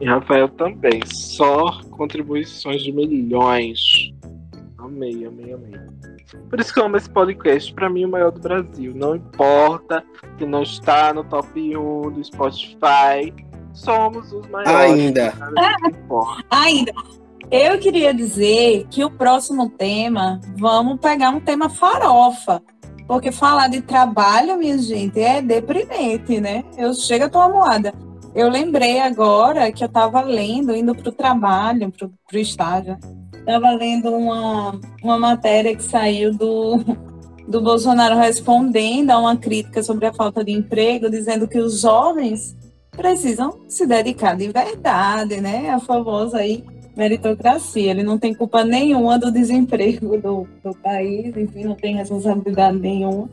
E 0.00 0.06
Rafael 0.06 0.48
também. 0.48 1.00
Só 1.06 1.80
contribuições 1.90 2.82
de 2.82 2.92
milhões. 2.92 4.12
Amei, 4.78 5.24
amei, 5.24 5.52
amei. 5.52 5.93
Por 6.48 6.60
isso 6.60 6.72
que 6.72 6.80
eu 6.80 6.86
amo 6.86 6.96
esse 6.96 7.10
podcast. 7.10 7.72
Pra 7.74 7.88
mim, 7.88 8.04
o 8.04 8.10
maior 8.10 8.30
do 8.30 8.40
Brasil. 8.40 8.92
Não 8.94 9.16
importa 9.16 10.04
que 10.38 10.46
não 10.46 10.62
está 10.62 11.12
no 11.12 11.24
top 11.24 11.76
1 11.76 12.10
do 12.10 12.24
Spotify. 12.24 13.34
Somos 13.72 14.32
os 14.32 14.46
maiores. 14.48 14.74
Ainda. 14.74 15.32
Ainda. 16.50 16.92
Eu 17.50 17.78
queria 17.78 18.14
dizer 18.14 18.86
que 18.90 19.04
o 19.04 19.10
próximo 19.10 19.68
tema, 19.70 20.40
vamos 20.56 20.98
pegar 21.00 21.30
um 21.30 21.40
tema 21.40 21.68
farofa. 21.68 22.62
Porque 23.06 23.30
falar 23.30 23.68
de 23.68 23.82
trabalho, 23.82 24.56
minha 24.56 24.78
gente, 24.78 25.20
é 25.20 25.42
deprimente, 25.42 26.40
né? 26.40 26.64
Eu 26.76 26.94
chego, 26.94 27.24
a 27.24 27.28
tô 27.28 27.48
moada. 27.50 27.92
Eu 28.34 28.48
lembrei 28.48 28.98
agora 28.98 29.70
que 29.70 29.84
eu 29.84 29.86
estava 29.86 30.20
lendo, 30.22 30.74
indo 30.74 30.94
para 30.94 31.08
o 31.08 31.12
trabalho, 31.12 31.92
para 31.92 32.08
o 32.08 32.38
estágio, 32.38 32.96
estava 33.44 33.72
lendo 33.72 34.10
uma, 34.10 34.80
uma 35.02 35.18
matéria 35.18 35.76
que 35.76 35.82
saiu 35.82 36.32
do, 36.32 36.78
do 37.46 37.60
Bolsonaro 37.60 38.16
respondendo 38.16 39.10
a 39.10 39.18
uma 39.18 39.36
crítica 39.36 39.82
sobre 39.82 40.06
a 40.06 40.12
falta 40.12 40.42
de 40.42 40.52
emprego, 40.52 41.10
dizendo 41.10 41.46
que 41.46 41.58
os 41.58 41.80
jovens 41.80 42.56
precisam 42.90 43.60
se 43.68 43.86
dedicar 43.86 44.34
de 44.34 44.48
verdade, 44.48 45.40
né? 45.40 45.68
A 45.70 45.78
famosa 45.78 46.38
aí 46.38 46.64
meritocracia. 46.96 47.90
Ele 47.90 48.02
não 48.02 48.18
tem 48.18 48.32
culpa 48.32 48.64
nenhuma 48.64 49.18
do 49.18 49.30
desemprego 49.30 50.16
do, 50.18 50.48
do 50.62 50.74
país, 50.82 51.36
enfim, 51.36 51.64
não 51.64 51.74
tem 51.74 51.96
responsabilidade 51.96 52.78
nenhuma. 52.78 53.28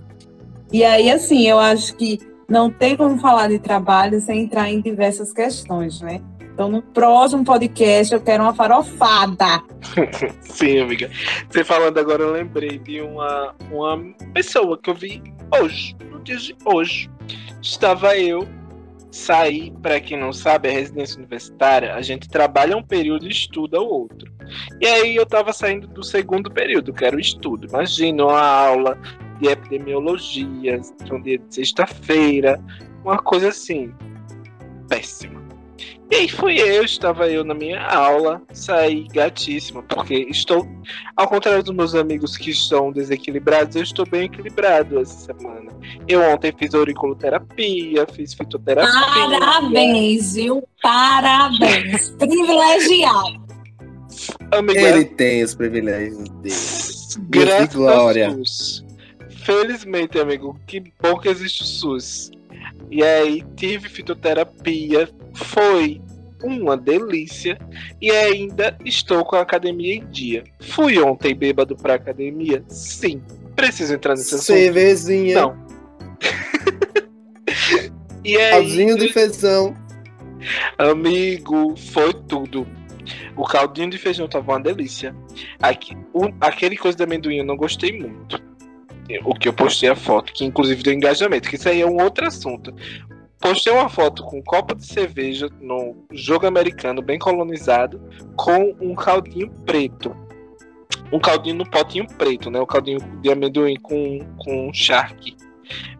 E 0.73 0.83
aí, 0.83 1.09
assim, 1.09 1.47
eu 1.47 1.59
acho 1.59 1.95
que 1.95 2.19
não 2.49 2.69
tem 2.69 2.97
como 2.97 3.17
falar 3.17 3.47
de 3.47 3.59
trabalho 3.59 4.19
sem 4.19 4.41
entrar 4.43 4.69
em 4.69 4.81
diversas 4.81 5.31
questões, 5.31 6.01
né? 6.01 6.19
Então, 6.61 6.69
no 6.69 6.83
próximo 6.83 7.43
podcast, 7.43 8.13
eu 8.13 8.21
quero 8.21 8.43
uma 8.43 8.53
farofada. 8.53 9.63
Sim, 10.41 10.81
amiga. 10.81 11.09
Você 11.49 11.63
falando 11.63 11.97
agora, 11.97 12.21
eu 12.21 12.31
lembrei 12.31 12.77
de 12.77 13.01
uma, 13.01 13.55
uma 13.71 13.97
pessoa 14.31 14.77
que 14.77 14.91
eu 14.91 14.93
vi 14.93 15.23
hoje, 15.59 15.95
no 16.11 16.19
dia 16.19 16.37
de 16.37 16.55
hoje. 16.63 17.09
Estava 17.63 18.15
eu 18.15 18.47
sair, 19.09 19.71
para 19.81 19.99
quem 19.99 20.19
não 20.19 20.31
sabe, 20.31 20.69
a 20.69 20.71
residência 20.71 21.17
universitária, 21.17 21.95
a 21.95 22.01
gente 22.03 22.29
trabalha 22.29 22.77
um 22.77 22.83
período 22.83 23.25
e 23.25 23.31
estuda 23.31 23.81
o 23.81 23.87
outro. 23.87 24.31
E 24.79 24.85
aí 24.85 25.15
eu 25.15 25.23
estava 25.23 25.51
saindo 25.53 25.87
do 25.87 26.03
segundo 26.03 26.51
período, 26.51 26.93
que 26.93 27.03
era 27.03 27.15
o 27.15 27.19
estudo. 27.19 27.65
Imagina 27.65 28.23
uma 28.23 28.39
aula 28.39 28.99
de 29.39 29.47
epidemiologia, 29.47 30.79
um 31.11 31.21
dia 31.23 31.39
de 31.39 31.55
sexta-feira, 31.55 32.63
uma 33.03 33.17
coisa 33.17 33.47
assim, 33.49 33.91
péssima. 34.87 35.40
E 36.11 36.15
aí 36.15 36.27
fui 36.27 36.59
eu, 36.59 36.83
estava 36.83 37.29
eu 37.29 37.41
na 37.45 37.53
minha 37.53 37.81
aula, 37.87 38.41
saí 38.51 39.07
gatíssima, 39.13 39.81
porque 39.83 40.27
estou, 40.29 40.67
ao 41.15 41.25
contrário 41.25 41.63
dos 41.63 41.73
meus 41.73 41.95
amigos 41.95 42.35
que 42.35 42.51
estão 42.51 42.91
desequilibrados, 42.91 43.77
eu 43.77 43.83
estou 43.83 44.05
bem 44.05 44.25
equilibrado 44.25 44.99
essa 44.99 45.33
semana. 45.33 45.71
Eu 46.09 46.21
ontem 46.21 46.53
fiz 46.57 46.75
auriculoterapia, 46.75 48.05
fiz 48.13 48.33
fitoterapia. 48.33 48.91
Parabéns, 49.39 50.33
viu? 50.33 50.61
Parabéns. 50.81 52.09
Privilegiado. 52.19 53.41
Amiga, 54.51 54.81
Ele 54.81 55.05
tem 55.05 55.43
os 55.43 55.55
privilégios 55.55 56.27
dele. 56.29 56.55
Graças 57.29 57.73
glória. 57.73 58.27
a 58.27 58.33
Deus. 58.33 58.85
Felizmente, 59.45 60.19
amigo, 60.19 60.59
que 60.67 60.83
bom 61.01 61.17
que 61.17 61.29
existe 61.29 61.63
o 61.63 61.65
SUS. 61.65 62.31
E 62.89 63.03
aí 63.03 63.43
tive 63.55 63.89
fitoterapia, 63.89 65.09
foi 65.33 66.01
uma 66.43 66.75
delícia 66.75 67.57
e 68.01 68.11
ainda 68.11 68.77
estou 68.83 69.23
com 69.23 69.35
a 69.35 69.41
academia 69.41 69.95
em 69.95 70.05
dia. 70.07 70.43
Fui 70.59 70.99
ontem 70.99 71.35
bêbado 71.35 71.75
pra 71.75 71.95
academia? 71.95 72.63
Sim. 72.67 73.21
Preciso 73.55 73.93
entrar 73.93 74.13
nesse 74.13 74.35
assunto? 74.35 74.57
Cervezinha. 74.57 75.41
Não. 75.41 75.57
e 78.25 78.37
aí, 78.37 78.51
Caldinho 78.51 78.97
de 78.97 79.13
feijão. 79.13 79.75
Amigo, 80.77 81.75
foi 81.77 82.13
tudo. 82.27 82.67
O 83.35 83.45
caldinho 83.45 83.89
de 83.89 83.97
feijão 83.97 84.27
tava 84.27 84.51
uma 84.51 84.59
delícia. 84.59 85.15
Aqui, 85.61 85.95
o, 86.13 86.29
aquele 86.39 86.75
coisa 86.75 86.97
de 86.97 87.03
amendoim 87.03 87.37
eu 87.37 87.45
não 87.45 87.55
gostei 87.55 87.97
muito 87.97 88.50
o 89.23 89.33
que 89.33 89.47
eu 89.47 89.53
postei 89.53 89.89
a 89.89 89.95
foto, 89.95 90.33
que 90.33 90.45
inclusive 90.45 90.83
deu 90.83 90.93
engajamento, 90.93 91.49
que 91.49 91.55
isso 91.55 91.69
aí 91.69 91.81
é 91.81 91.85
um 91.85 92.01
outro 92.01 92.27
assunto. 92.27 92.73
Postei 93.39 93.73
uma 93.73 93.89
foto 93.89 94.23
com 94.23 94.37
um 94.37 94.43
copo 94.43 94.75
de 94.75 94.85
cerveja 94.85 95.49
no 95.59 95.95
jogo 96.11 96.45
americano 96.45 97.01
bem 97.01 97.17
colonizado, 97.17 97.99
com 98.35 98.75
um 98.79 98.93
caldinho 98.93 99.49
preto. 99.65 100.15
Um 101.11 101.19
caldinho 101.19 101.55
no 101.55 101.69
potinho 101.69 102.07
preto, 102.07 102.51
né? 102.51 102.59
O 102.59 102.67
caldinho 102.67 102.99
de 103.21 103.31
amendoim 103.31 103.75
com, 103.77 104.19
com 104.37 104.69
um 104.69 104.73
shark. 104.73 105.35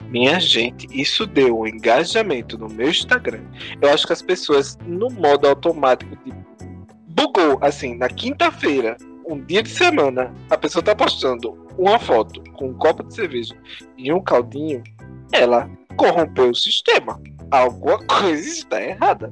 Minha 0.07 0.39
gente, 0.39 0.87
isso 0.91 1.25
deu 1.25 1.59
um 1.59 1.67
engajamento 1.67 2.57
no 2.57 2.69
meu 2.69 2.89
Instagram. 2.89 3.41
Eu 3.81 3.89
acho 3.91 4.05
que 4.05 4.13
as 4.13 4.21
pessoas, 4.21 4.77
no 4.85 5.09
modo 5.09 5.47
automático 5.47 6.15
de 6.23 6.31
bugou, 7.07 7.57
assim, 7.61 7.95
na 7.95 8.07
quinta-feira, 8.07 8.97
um 9.33 9.43
dia 9.43 9.63
de 9.63 9.69
semana, 9.69 10.33
a 10.49 10.57
pessoa 10.57 10.83
tá 10.83 10.95
postando 10.95 11.67
uma 11.77 11.99
foto 11.99 12.41
com 12.53 12.69
um 12.69 12.73
copo 12.73 13.03
de 13.03 13.13
cerveja 13.13 13.55
e 13.97 14.11
um 14.11 14.21
caldinho, 14.21 14.83
ela 15.31 15.69
corrompeu 15.95 16.49
o 16.49 16.55
sistema. 16.55 17.19
Alguma 17.49 17.97
coisa 18.05 18.47
está 18.47 18.81
errada. 18.81 19.31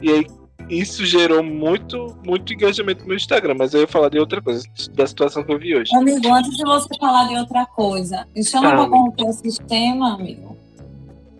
E 0.00 0.10
aí 0.10 0.26
isso 0.68 1.04
gerou 1.04 1.42
muito, 1.42 2.16
muito 2.24 2.52
engajamento 2.52 3.02
no 3.02 3.08
meu 3.08 3.16
Instagram, 3.16 3.54
mas 3.58 3.74
eu 3.74 3.80
ia 3.80 3.88
falar 3.88 4.08
de 4.08 4.18
outra 4.18 4.40
coisa, 4.40 4.62
da 4.94 5.06
situação 5.06 5.42
que 5.42 5.52
eu 5.52 5.58
vi 5.58 5.76
hoje. 5.76 5.94
Amigo, 5.96 6.32
antes 6.32 6.56
de 6.56 6.62
você 6.62 6.88
falar 6.98 7.26
de 7.28 7.36
outra 7.36 7.66
coisa, 7.66 8.26
isso 8.36 8.52
chama 8.52 8.68
ah, 8.68 8.76
pra 8.76 8.88
corromper 8.88 9.26
o 9.26 9.32
sistema, 9.32 10.14
amigo. 10.14 10.56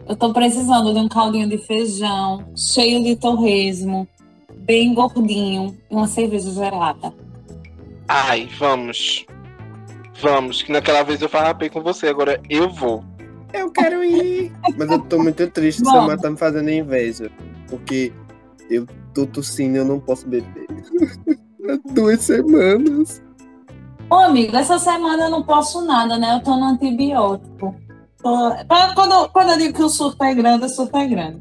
Eu 0.09 0.17
tô 0.17 0.33
precisando 0.33 0.93
de 0.93 0.99
um 0.99 1.09
caldinho 1.09 1.49
de 1.49 1.59
feijão, 1.59 2.45
cheio 2.57 3.05
de 3.05 3.15
torresmo, 3.15 4.09
bem 4.59 4.93
gordinho, 4.95 5.77
e 5.89 5.95
uma 5.95 6.09
cerveja 6.09 6.51
gelada. 6.51 7.15
Ai, 8.13 8.49
vamos. 8.59 9.25
Vamos, 10.21 10.63
que 10.63 10.73
naquela 10.73 11.05
vez 11.05 11.23
eu 11.23 11.29
farrapei 11.29 11.71
com 11.71 11.81
você, 11.81 12.09
agora 12.09 12.43
eu 12.51 12.69
vou. 12.69 13.05
Eu 13.55 13.71
quero 13.71 14.03
ir. 14.03 14.53
Mas 14.77 14.91
eu 14.91 14.99
tô 14.99 15.23
muito 15.23 15.49
triste, 15.49 15.85
Bom. 15.85 15.93
Samar 15.93 16.19
tá 16.19 16.29
me 16.29 16.37
fazendo 16.37 16.69
inveja. 16.69 17.31
Porque 17.69 18.13
eu 18.69 18.85
tô 19.15 19.27
tossindo 19.27 19.77
e 19.77 19.79
eu 19.79 19.85
não 19.85 20.01
posso 20.01 20.27
beber. 20.27 20.67
Há 21.69 21.79
duas 21.95 22.23
semanas. 22.23 23.23
Ô, 24.11 24.17
amigo, 24.17 24.57
essa 24.57 24.81
semana 24.81 25.27
eu 25.27 25.31
não 25.31 25.45
posso 25.45 25.85
nada, 25.87 26.19
né? 26.19 26.35
Eu 26.35 26.43
tô 26.43 26.57
no 26.57 26.65
antibiótico. 26.65 27.77
Tô... 28.21 28.53
Quando, 28.97 29.29
quando 29.29 29.53
eu 29.53 29.59
digo 29.59 29.75
que 29.75 29.85
o 29.85 29.89
surto 29.89 30.25
é 30.25 30.35
grande, 30.35 30.65
o 30.65 30.69
surto 30.69 30.97
é 30.97 31.07
grande. 31.07 31.41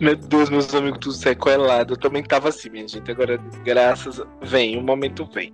Meu 0.00 0.16
Deus, 0.16 0.50
meus 0.50 0.74
amigos, 0.74 0.98
tudo 1.00 1.14
sequelado. 1.14 1.94
Eu 1.94 1.98
também 1.98 2.22
tava 2.22 2.48
assim, 2.48 2.70
minha 2.70 2.86
gente. 2.86 3.10
Agora, 3.10 3.38
graças. 3.64 4.20
Vem, 4.42 4.78
o 4.78 4.82
momento 4.82 5.28
vem. 5.32 5.52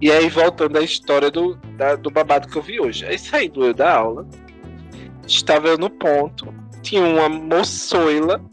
E 0.00 0.10
aí, 0.10 0.28
voltando 0.28 0.78
à 0.78 0.82
história 0.82 1.30
do, 1.30 1.54
da, 1.76 1.96
do 1.96 2.10
babado 2.10 2.48
que 2.48 2.56
eu 2.56 2.62
vi 2.62 2.80
hoje. 2.80 3.06
Aí 3.06 3.18
saindo 3.18 3.64
eu 3.64 3.72
da 3.72 3.96
aula, 3.96 4.26
estava 5.26 5.68
eu 5.68 5.78
no 5.78 5.88
ponto, 5.88 6.52
tinha 6.82 7.02
uma 7.02 7.28
moçoila 7.28 8.44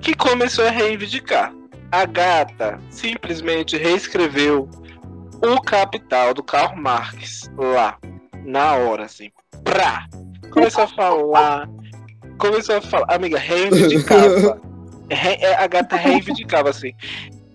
que 0.00 0.14
começou 0.14 0.66
a 0.66 0.70
reivindicar. 0.70 1.54
A 1.90 2.04
gata 2.04 2.78
simplesmente 2.90 3.76
reescreveu 3.76 4.68
o 5.42 5.60
capital 5.60 6.34
do 6.34 6.42
Karl 6.42 6.76
Marx 6.76 7.50
lá, 7.56 7.98
na 8.44 8.74
hora, 8.74 9.04
assim. 9.04 9.30
Pra! 9.62 10.06
Começou 10.50 10.84
a 10.84 10.88
falar 10.88 11.68
começou 12.38 12.76
a 12.76 12.80
falar, 12.80 13.06
amiga, 13.14 13.38
reivindicava. 13.38 14.60
É, 15.10 15.54
a 15.56 15.66
gata 15.66 15.96
reivindicava 15.96 16.70
assim. 16.70 16.94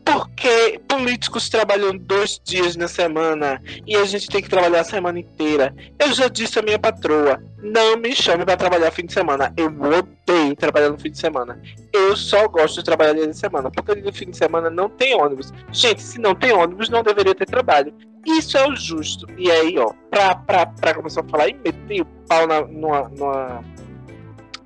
Porque 0.05 0.79
políticos 0.87 1.49
trabalham 1.49 1.95
dois 1.95 2.41
dias 2.43 2.75
na 2.75 2.87
semana 2.87 3.61
e 3.85 3.95
a 3.95 4.05
gente 4.05 4.27
tem 4.27 4.41
que 4.41 4.49
trabalhar 4.49 4.81
a 4.81 4.83
semana 4.83 5.19
inteira. 5.19 5.75
Eu 5.99 6.11
já 6.13 6.27
disse 6.27 6.57
à 6.57 6.61
minha 6.61 6.79
patroa: 6.79 7.39
não 7.61 7.95
me 7.97 8.15
chame 8.15 8.43
para 8.43 8.57
trabalhar 8.57 8.89
fim 8.89 9.05
de 9.05 9.13
semana. 9.13 9.53
Eu 9.55 9.67
odeio 9.67 10.55
trabalhar 10.55 10.89
no 10.89 10.97
fim 10.97 11.11
de 11.11 11.19
semana. 11.19 11.61
Eu 11.93 12.15
só 12.15 12.47
gosto 12.47 12.77
de 12.77 12.85
trabalhar 12.85 13.13
dia 13.13 13.27
de 13.27 13.37
semana, 13.37 13.69
porque 13.69 14.01
no 14.01 14.11
fim 14.11 14.31
de 14.31 14.37
semana 14.37 14.69
não 14.69 14.89
tem 14.89 15.15
ônibus. 15.15 15.53
Gente, 15.71 16.01
se 16.01 16.19
não 16.19 16.33
tem 16.33 16.53
ônibus, 16.53 16.89
não 16.89 17.03
deveria 17.03 17.35
ter 17.35 17.45
trabalho. 17.45 17.93
Isso 18.25 18.57
é 18.57 18.67
o 18.67 18.75
justo. 18.75 19.27
E 19.37 19.49
aí, 19.51 19.77
ó, 19.77 19.93
pra, 20.09 20.35
pra, 20.35 20.65
pra 20.65 20.93
começar 20.93 21.21
a 21.21 21.29
falar 21.29 21.49
e 21.49 21.53
meter 21.53 22.01
o 22.01 22.05
pau 22.27 22.47
na, 22.47 22.61
numa, 22.61 23.09
numa 23.09 23.63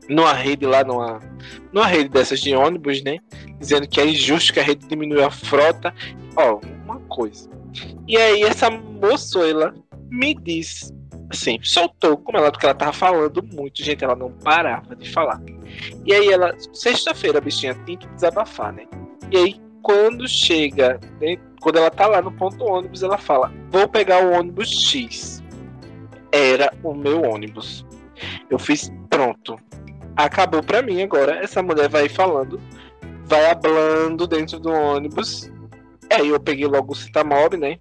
numa 0.10 0.34
rede 0.34 0.66
lá, 0.66 0.84
numa, 0.84 1.20
numa 1.72 1.88
rede 1.88 2.10
dessas 2.10 2.40
de 2.40 2.56
ônibus, 2.56 3.04
né? 3.04 3.20
Dizendo 3.60 3.88
que 3.88 4.00
é 4.00 4.06
injusto 4.06 4.54
que 4.54 4.60
a 4.60 4.64
rede 4.64 4.88
diminui 4.88 5.24
a 5.24 5.32
frota. 5.32 5.94
Ó, 6.36 6.60
uma 6.86 7.00
coisa. 7.02 7.50
E 8.08 8.18
aí 8.18 8.44
essa 8.44 8.70
moçoila 8.70 9.74
me 10.10 10.36
disse, 10.36 10.94
assim, 11.30 11.60
soltou, 11.64 12.18
como 12.18 12.38
ela, 12.38 12.52
porque 12.52 12.66
ela 12.66 12.76
tava 12.76 12.94
falando 12.94 13.44
muito, 13.44 13.84
gente, 13.84 14.04
ela 14.04 14.16
não 14.16 14.32
parava 14.32 14.96
de 14.96 15.12
falar. 15.12 15.42
E 16.06 16.14
aí 16.14 16.30
ela, 16.30 16.56
sexta-feira, 16.72 17.40
a 17.40 17.42
bichinha 17.42 17.74
tem 17.86 17.98
que 17.98 18.08
desabafar, 18.08 18.74
né? 18.74 18.86
E 19.32 19.38
aí, 19.38 19.62
quando 19.82 20.28
chega, 20.28 21.00
né, 21.20 21.38
quando 21.62 21.78
ela 21.78 21.90
tá 21.90 22.08
lá 22.08 22.22
no 22.22 22.32
ponto 22.32 22.64
ônibus, 22.64 23.02
ela 23.02 23.18
fala, 23.18 23.52
vou 23.72 23.88
pegar 23.88 24.24
o 24.24 24.34
ônibus 24.34 24.70
X. 24.70 25.42
Era 26.32 26.72
o 26.84 26.94
meu 26.94 27.24
ônibus. 27.24 27.86
Eu 28.50 28.60
fiz 28.60 28.92
pronto 29.10 29.58
acabou 30.16 30.64
pra 30.64 30.82
mim 30.82 31.02
agora. 31.02 31.44
Essa 31.44 31.62
mulher 31.62 31.90
vai 31.90 32.10
falando, 32.10 32.60
vai 33.26 33.50
hablando 33.50 34.28
dentro 34.28 34.60
do 34.60 34.72
ônibus. 34.72 35.52
Aí 36.12 36.30
eu 36.30 36.40
peguei 36.40 36.66
logo 36.66 36.94
o 36.94 36.96
Citamob, 36.96 37.58
né? 37.58 37.78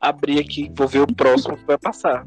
Abri 0.00 0.38
aqui, 0.38 0.70
vou 0.74 0.88
ver 0.88 1.00
o 1.00 1.14
próximo 1.14 1.56
que 1.56 1.64
vai 1.64 1.78
passar. 1.78 2.26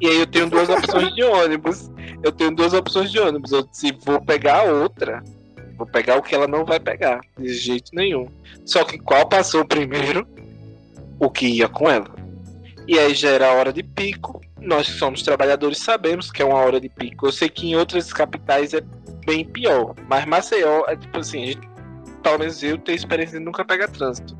E 0.00 0.06
aí 0.06 0.18
eu 0.20 0.26
tenho 0.26 0.48
duas 0.48 0.68
opções 0.68 1.14
de 1.14 1.22
ônibus. 1.22 1.90
Eu 2.22 2.32
tenho 2.32 2.54
duas 2.54 2.72
opções 2.72 3.10
de 3.10 3.18
ônibus. 3.18 3.52
Eu 3.52 3.62
disse, 3.62 3.96
vou 4.04 4.20
pegar 4.20 4.60
a 4.60 4.72
outra. 4.72 5.22
Vou 5.76 5.86
pegar 5.86 6.16
o 6.16 6.22
que 6.22 6.34
ela 6.34 6.48
não 6.48 6.64
vai 6.64 6.80
pegar. 6.80 7.20
De 7.38 7.52
jeito 7.52 7.90
nenhum. 7.94 8.28
Só 8.64 8.84
que 8.84 8.98
qual 8.98 9.28
passou 9.28 9.64
primeiro? 9.64 10.26
O 11.18 11.30
que 11.30 11.46
ia 11.46 11.68
com 11.68 11.88
ela. 11.88 12.10
E 12.86 12.98
aí 12.98 13.14
já 13.14 13.30
era 13.30 13.52
hora 13.52 13.72
de 13.72 13.82
pico. 13.82 14.40
Nós 14.60 14.86
que 14.88 14.98
somos 14.98 15.22
trabalhadores 15.22 15.78
sabemos 15.78 16.30
que 16.30 16.42
é 16.42 16.44
uma 16.44 16.58
hora 16.58 16.80
de 16.80 16.88
pico. 16.88 17.26
Eu 17.26 17.32
sei 17.32 17.48
que 17.48 17.68
em 17.68 17.76
outras 17.76 18.12
capitais 18.12 18.74
é 18.74 18.80
bem 19.24 19.44
pior, 19.44 19.94
mas 20.08 20.24
Maceió 20.26 20.84
é 20.88 20.96
tipo 20.96 21.18
assim, 21.18 21.42
a 21.42 21.46
gente, 21.46 21.68
pelo 22.22 22.38
menos 22.38 22.62
eu 22.62 22.78
tenho 22.78 22.96
experiência 22.96 23.38
de 23.38 23.44
nunca 23.44 23.64
pegar 23.64 23.88
trânsito. 23.88 24.36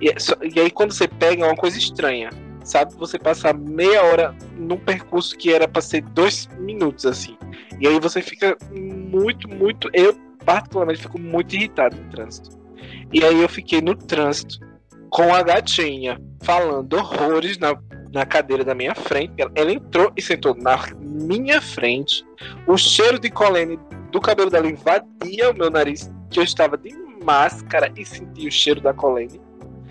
E, 0.00 0.08
é 0.10 0.18
só- 0.18 0.36
e 0.42 0.58
aí 0.60 0.70
quando 0.70 0.92
você 0.92 1.06
pega 1.08 1.44
é 1.44 1.46
uma 1.46 1.56
coisa 1.56 1.78
estranha. 1.78 2.30
Sabe, 2.64 2.94
você 2.94 3.18
passar 3.18 3.54
meia 3.54 4.04
hora 4.04 4.36
num 4.56 4.76
percurso 4.76 5.36
que 5.36 5.52
era 5.52 5.66
pra 5.66 5.82
ser 5.82 6.00
dois 6.02 6.48
minutos, 6.58 7.04
assim. 7.06 7.36
E 7.80 7.88
aí 7.88 7.98
você 7.98 8.22
fica 8.22 8.56
muito, 8.70 9.48
muito. 9.48 9.90
Eu, 9.92 10.14
particularmente, 10.44 11.02
fico 11.02 11.18
muito 11.18 11.56
irritado 11.56 11.96
no 11.96 12.08
trânsito. 12.10 12.56
E 13.12 13.24
aí 13.24 13.42
eu 13.42 13.48
fiquei 13.48 13.80
no 13.80 13.96
trânsito 13.96 14.60
com 15.10 15.34
a 15.34 15.42
gatinha 15.42 16.20
falando 16.42 16.94
horrores 16.94 17.58
na, 17.58 17.74
na 18.12 18.26
cadeira 18.26 18.64
da 18.64 18.74
minha 18.74 18.94
frente. 18.94 19.32
Ela, 19.38 19.50
ela 19.54 19.72
entrou 19.72 20.12
e 20.16 20.22
sentou 20.22 20.54
na 20.54 20.78
minha 21.00 21.60
frente. 21.60 22.24
O 22.66 22.76
cheiro 22.76 23.18
de 23.18 23.30
colene 23.30 23.78
do 24.10 24.20
cabelo 24.20 24.50
dela 24.50 24.68
invadia 24.68 25.50
o 25.50 25.56
meu 25.56 25.70
nariz, 25.70 26.12
que 26.30 26.38
eu 26.38 26.44
estava 26.44 26.76
de 26.76 26.92
máscara 27.24 27.92
e 27.96 28.04
senti 28.04 28.46
o 28.46 28.50
cheiro 28.50 28.80
da 28.80 28.92
colene. 28.92 29.40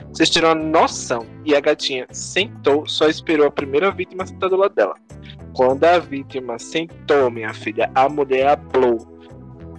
Vocês 0.09 0.29
tiram 0.29 0.49
a 0.49 0.55
noção. 0.55 1.25
E 1.45 1.55
a 1.55 1.59
gatinha 1.59 2.05
sentou, 2.11 2.87
só 2.87 3.07
esperou 3.07 3.47
a 3.47 3.51
primeira 3.51 3.91
vítima 3.91 4.25
sentar 4.25 4.49
do 4.49 4.57
lado 4.57 4.75
dela. 4.75 4.95
Quando 5.53 5.83
a 5.83 5.99
vítima 5.99 6.59
sentou, 6.59 7.31
minha 7.31 7.53
filha, 7.53 7.89
a 7.95 8.07
mulher 8.07 8.47
ablou 8.47 8.97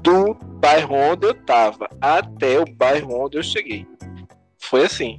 do 0.03 0.35
bairro 0.59 0.95
onde 0.95 1.27
eu 1.27 1.35
tava 1.35 1.89
até 2.01 2.59
o 2.59 2.65
bairro 2.65 3.25
onde 3.25 3.39
eu 3.39 3.43
cheguei. 3.43 3.87
Foi 4.59 4.85
assim, 4.85 5.19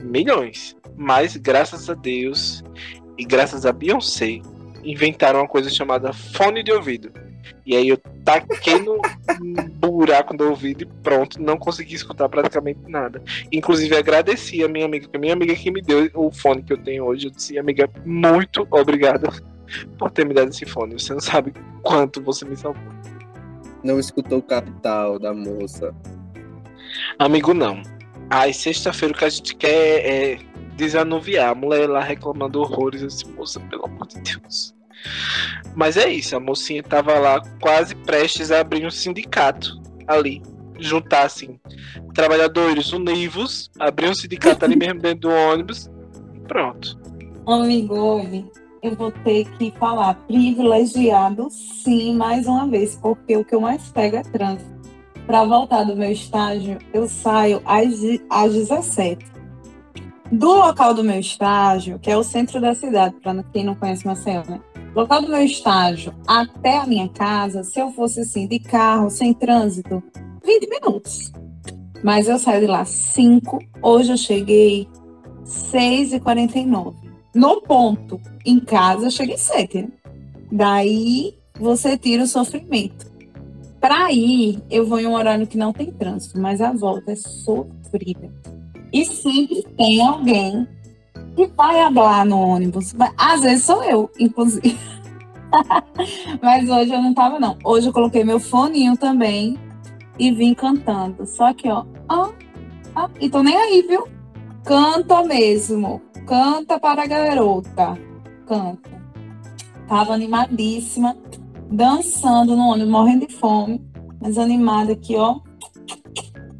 milhões. 0.00 0.76
Mas 0.96 1.36
graças 1.36 1.90
a 1.90 1.94
Deus 1.94 2.64
e 3.18 3.24
graças 3.24 3.66
a 3.66 3.72
Beyoncé, 3.72 4.40
inventaram 4.84 5.40
uma 5.40 5.48
coisa 5.48 5.68
chamada 5.68 6.12
fone 6.12 6.62
de 6.62 6.72
ouvido. 6.72 7.10
E 7.64 7.76
aí 7.76 7.88
eu 7.88 7.98
taquei 8.24 8.78
no 8.78 9.00
buraco 9.78 10.36
do 10.36 10.48
ouvido 10.48 10.82
e 10.82 10.86
pronto, 11.02 11.40
não 11.40 11.56
consegui 11.56 11.94
escutar 11.94 12.28
praticamente 12.28 12.80
nada. 12.86 13.22
Inclusive 13.50 13.96
agradeci 13.96 14.62
a 14.62 14.68
minha 14.68 14.86
amiga, 14.86 15.08
que 15.08 15.16
a 15.16 15.20
minha 15.20 15.32
amiga 15.32 15.54
que 15.54 15.70
me 15.70 15.82
deu 15.82 16.08
o 16.14 16.30
fone 16.30 16.62
que 16.62 16.72
eu 16.72 16.78
tenho 16.78 17.04
hoje. 17.04 17.26
Eu 17.26 17.30
disse, 17.30 17.58
amiga, 17.58 17.90
muito 18.04 18.66
obrigada 18.70 19.28
por 19.98 20.10
ter 20.10 20.24
me 20.24 20.34
dado 20.34 20.50
esse 20.50 20.64
fone. 20.64 20.94
Você 20.94 21.12
não 21.12 21.20
sabe 21.20 21.52
quanto 21.82 22.22
você 22.22 22.44
me 22.44 22.56
salvou. 22.56 22.82
Não 23.82 23.98
escutou 23.98 24.38
o 24.38 24.42
capital 24.42 25.18
da 25.18 25.34
moça. 25.34 25.94
Amigo, 27.18 27.52
não. 27.52 27.82
Ai, 28.30 28.52
sexta-feira 28.52 29.14
o 29.14 29.18
que 29.18 29.24
a 29.24 29.28
gente 29.28 29.54
quer 29.54 30.06
é 30.06 30.38
desanuviar. 30.76 31.50
A 31.50 31.54
mulher 31.54 31.88
lá 31.88 32.00
reclamando 32.00 32.60
horrores. 32.60 33.02
Disse, 33.02 33.28
moça, 33.28 33.60
pelo 33.60 33.86
amor 33.86 34.06
de 34.06 34.20
Deus. 34.20 34.74
Mas 35.74 35.96
é 35.96 36.08
isso, 36.08 36.34
a 36.36 36.40
mocinha 36.40 36.82
tava 36.82 37.18
lá 37.18 37.40
quase 37.60 37.94
prestes 37.94 38.50
a 38.50 38.60
abrir 38.60 38.86
um 38.86 38.90
sindicato 38.90 39.80
ali. 40.06 40.42
Juntar, 40.78 41.24
assim, 41.24 41.58
trabalhadores 42.14 42.92
univos, 42.92 43.70
abrir 43.78 44.08
um 44.08 44.14
sindicato 44.14 44.64
ali 44.64 44.76
mesmo 44.76 45.00
dentro 45.00 45.28
do 45.28 45.30
ônibus 45.30 45.90
pronto. 46.46 46.98
Amigo, 47.46 48.50
eu 48.82 48.94
vou 48.94 49.10
ter 49.10 49.44
que 49.56 49.72
falar 49.78 50.14
privilegiado, 50.26 51.48
sim, 51.50 52.14
mais 52.14 52.46
uma 52.46 52.66
vez, 52.66 52.96
porque 52.96 53.36
o 53.36 53.44
que 53.44 53.54
eu 53.54 53.60
mais 53.60 53.88
pego 53.88 54.16
é 54.16 54.22
trânsito. 54.22 54.76
Para 55.26 55.44
voltar 55.44 55.84
do 55.84 55.96
meu 55.96 56.10
estágio, 56.10 56.78
eu 56.94 57.08
saio 57.08 57.60
às, 57.64 57.94
às 58.30 58.52
17. 58.52 59.35
Do 60.30 60.52
local 60.52 60.92
do 60.92 61.04
meu 61.04 61.20
estágio, 61.20 61.98
que 61.98 62.10
é 62.10 62.16
o 62.16 62.22
centro 62.24 62.60
da 62.60 62.74
cidade, 62.74 63.14
para 63.22 63.42
quem 63.44 63.64
não 63.64 63.74
conhece 63.74 64.06
Maceió, 64.06 64.42
né? 64.48 64.60
Local 64.94 65.22
do 65.22 65.28
meu 65.28 65.42
estágio 65.42 66.12
até 66.26 66.78
a 66.78 66.86
minha 66.86 67.08
casa, 67.08 67.62
se 67.62 67.78
eu 67.78 67.92
fosse 67.92 68.20
assim, 68.20 68.46
de 68.48 68.58
carro, 68.58 69.10
sem 69.10 69.32
trânsito, 69.32 70.02
20 70.44 70.68
minutos. 70.68 71.32
Mas 72.02 72.28
eu 72.28 72.38
saio 72.38 72.60
de 72.60 72.66
lá 72.66 72.84
5. 72.84 73.58
Hoje 73.82 74.12
eu 74.12 74.16
cheguei 74.16 74.88
6h49. 75.44 76.94
No 77.34 77.60
ponto, 77.60 78.20
em 78.44 78.58
casa, 78.58 79.06
eu 79.06 79.10
cheguei 79.10 79.36
7. 79.36 79.82
né? 79.82 79.88
Daí 80.50 81.38
você 81.58 81.96
tira 81.96 82.22
o 82.22 82.26
sofrimento. 82.26 83.06
Para 83.80 84.10
ir, 84.12 84.62
eu 84.70 84.86
vou 84.86 84.98
em 84.98 85.06
um 85.06 85.14
horário 85.14 85.46
que 85.46 85.58
não 85.58 85.72
tem 85.72 85.92
trânsito, 85.92 86.40
mas 86.40 86.60
a 86.60 86.72
volta 86.72 87.12
é 87.12 87.16
sofrida. 87.16 88.32
E 88.96 89.04
sempre 89.04 89.62
tem 89.76 90.00
alguém 90.00 90.66
que 91.34 91.46
vai 91.48 91.82
hablar 91.82 92.24
no 92.24 92.40
ônibus. 92.40 92.94
Às 93.18 93.42
vezes 93.42 93.66
sou 93.66 93.84
eu, 93.84 94.10
inclusive. 94.18 94.74
mas 96.40 96.66
hoje 96.66 96.94
eu 96.94 97.02
não 97.02 97.12
tava, 97.12 97.38
não. 97.38 97.58
Hoje 97.62 97.88
eu 97.88 97.92
coloquei 97.92 98.24
meu 98.24 98.40
foninho 98.40 98.96
também 98.96 99.58
e 100.18 100.30
vim 100.30 100.54
cantando. 100.54 101.26
Só 101.26 101.52
que, 101.52 101.68
ó, 101.68 101.84
ó, 102.08 102.32
ó, 102.94 103.10
e 103.20 103.28
tô 103.28 103.42
nem 103.42 103.54
aí, 103.54 103.82
viu? 103.82 104.08
Canta 104.64 105.22
mesmo. 105.24 106.00
Canta 106.26 106.80
para 106.80 107.02
a 107.02 107.06
garota. 107.06 107.98
Canta. 108.46 108.96
Tava 109.86 110.14
animadíssima, 110.14 111.14
dançando 111.70 112.56
no 112.56 112.68
ônibus, 112.68 112.90
morrendo 112.90 113.26
de 113.26 113.34
fome, 113.34 113.86
mas 114.18 114.38
animada 114.38 114.94
aqui, 114.94 115.16
ó. 115.16 115.40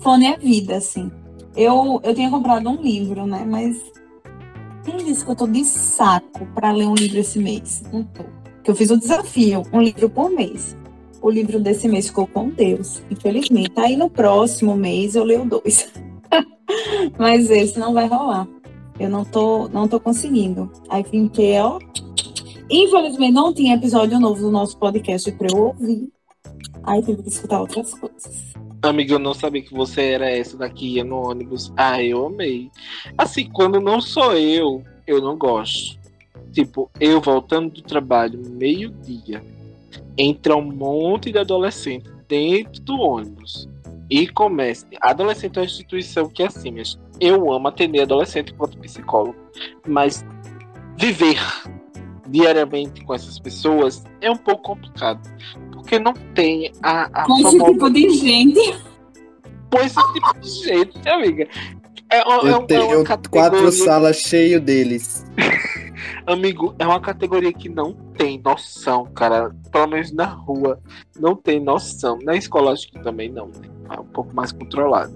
Fone 0.00 0.26
é 0.26 0.36
vida, 0.36 0.76
assim. 0.76 1.10
Eu, 1.56 2.00
eu 2.02 2.14
tinha 2.14 2.30
comprado 2.30 2.68
um 2.68 2.82
livro, 2.82 3.26
né? 3.26 3.44
Mas 3.48 3.80
quem 4.84 4.98
disse 4.98 5.24
que 5.24 5.30
eu 5.30 5.36
tô 5.36 5.46
de 5.46 5.64
saco 5.64 6.46
para 6.54 6.70
ler 6.70 6.86
um 6.86 6.94
livro 6.94 7.18
esse 7.18 7.38
mês? 7.38 7.82
Não 7.92 8.04
tô. 8.04 8.24
Que 8.62 8.70
eu 8.70 8.74
fiz 8.74 8.90
o 8.90 8.98
desafio, 8.98 9.62
um 9.72 9.80
livro 9.80 10.10
por 10.10 10.30
mês. 10.30 10.76
O 11.22 11.30
livro 11.30 11.58
desse 11.58 11.88
mês 11.88 12.08
ficou 12.08 12.26
com 12.26 12.50
Deus, 12.50 13.02
infelizmente. 13.10 13.72
Aí 13.76 13.96
no 13.96 14.10
próximo 14.10 14.76
mês 14.76 15.16
eu 15.16 15.24
leio 15.24 15.44
dois. 15.44 15.90
Mas 17.18 17.50
esse 17.50 17.78
não 17.78 17.94
vai 17.94 18.06
rolar. 18.06 18.46
Eu 18.98 19.08
não 19.08 19.24
tô, 19.24 19.68
não 19.68 19.88
tô 19.88 19.98
conseguindo. 19.98 20.70
Aí 20.88 21.02
fiquei, 21.04 21.58
ó. 21.58 21.78
Infelizmente 22.70 23.32
não 23.32 23.52
tinha 23.52 23.76
episódio 23.76 24.20
novo 24.20 24.40
do 24.40 24.50
nosso 24.50 24.76
podcast 24.78 25.30
para 25.32 25.48
eu 25.50 25.58
ouvir. 25.58 26.12
Aí 26.82 27.02
tive 27.02 27.22
que 27.22 27.28
escutar 27.28 27.60
outras 27.60 27.94
coisas. 27.94 28.55
Amiga, 28.82 29.14
eu 29.14 29.18
não 29.18 29.34
sabia 29.34 29.62
que 29.62 29.74
você 29.74 30.02
era 30.02 30.30
essa 30.30 30.56
daqui, 30.56 30.94
ia 30.94 31.04
no 31.04 31.16
ônibus. 31.16 31.72
Ah, 31.76 32.02
eu 32.02 32.26
amei. 32.26 32.70
Assim, 33.16 33.48
quando 33.50 33.80
não 33.80 34.00
sou 34.00 34.34
eu, 34.34 34.82
eu 35.06 35.20
não 35.20 35.36
gosto. 35.36 35.98
Tipo, 36.52 36.90
eu 37.00 37.20
voltando 37.20 37.70
do 37.70 37.82
trabalho, 37.82 38.40
meio-dia, 38.50 39.42
entra 40.16 40.56
um 40.56 40.62
monte 40.62 41.32
de 41.32 41.38
adolescente 41.38 42.08
dentro 42.28 42.80
do 42.82 42.98
ônibus 42.98 43.68
e 44.08 44.26
começa. 44.28 44.86
Adolescente 45.00 45.56
é 45.56 45.60
uma 45.60 45.66
instituição 45.66 46.28
que 46.28 46.42
é 46.42 46.46
assim, 46.46 46.70
mas 46.70 46.98
eu 47.20 47.52
amo 47.52 47.68
atender 47.68 48.02
adolescente 48.02 48.52
enquanto 48.52 48.78
psicólogo, 48.78 49.36
mas 49.86 50.24
viver 50.96 51.38
diariamente 52.28 53.04
com 53.04 53.14
essas 53.14 53.38
pessoas 53.38 54.04
é 54.20 54.30
um 54.30 54.36
pouco 54.36 54.62
complicado. 54.62 55.20
Porque 55.86 56.00
não 56.00 56.12
tem 56.34 56.72
a, 56.82 57.04
a 57.22 57.24
Com 57.24 57.34
esse 57.34 57.42
famosa- 57.44 57.72
tipo 57.72 57.90
de 57.90 58.08
gente. 58.10 58.76
Põe 59.70 59.86
esse 59.86 60.12
tipo 60.12 60.40
de 60.40 60.48
jeito, 60.64 61.08
amiga. 61.08 61.46
É, 62.10 62.16
é 62.18 62.22
Eu 62.22 62.26
um- 62.58 62.62
é 62.64 62.66
tenho 62.66 62.86
uma 62.86 63.04
quatro 63.04 63.30
categoria, 63.30 63.70
salas 63.70 64.16
cheias 64.16 64.60
deles. 64.60 65.24
amigo, 66.26 66.74
é 66.80 66.84
uma 66.86 66.98
categoria 67.00 67.52
que 67.52 67.68
não 67.68 67.92
tem 68.18 68.40
noção, 68.44 69.06
cara. 69.14 69.54
Pelo 69.70 69.86
menos 69.86 70.10
na 70.12 70.24
rua, 70.24 70.80
não 71.20 71.36
tem 71.36 71.60
noção. 71.60 72.18
Na 72.24 72.34
escola 72.36 72.72
acho 72.72 72.90
que 72.90 72.98
também 73.00 73.30
não, 73.30 73.46
né? 73.46 73.68
É 73.96 74.00
um 74.00 74.06
pouco 74.06 74.34
mais 74.34 74.50
controlado. 74.50 75.14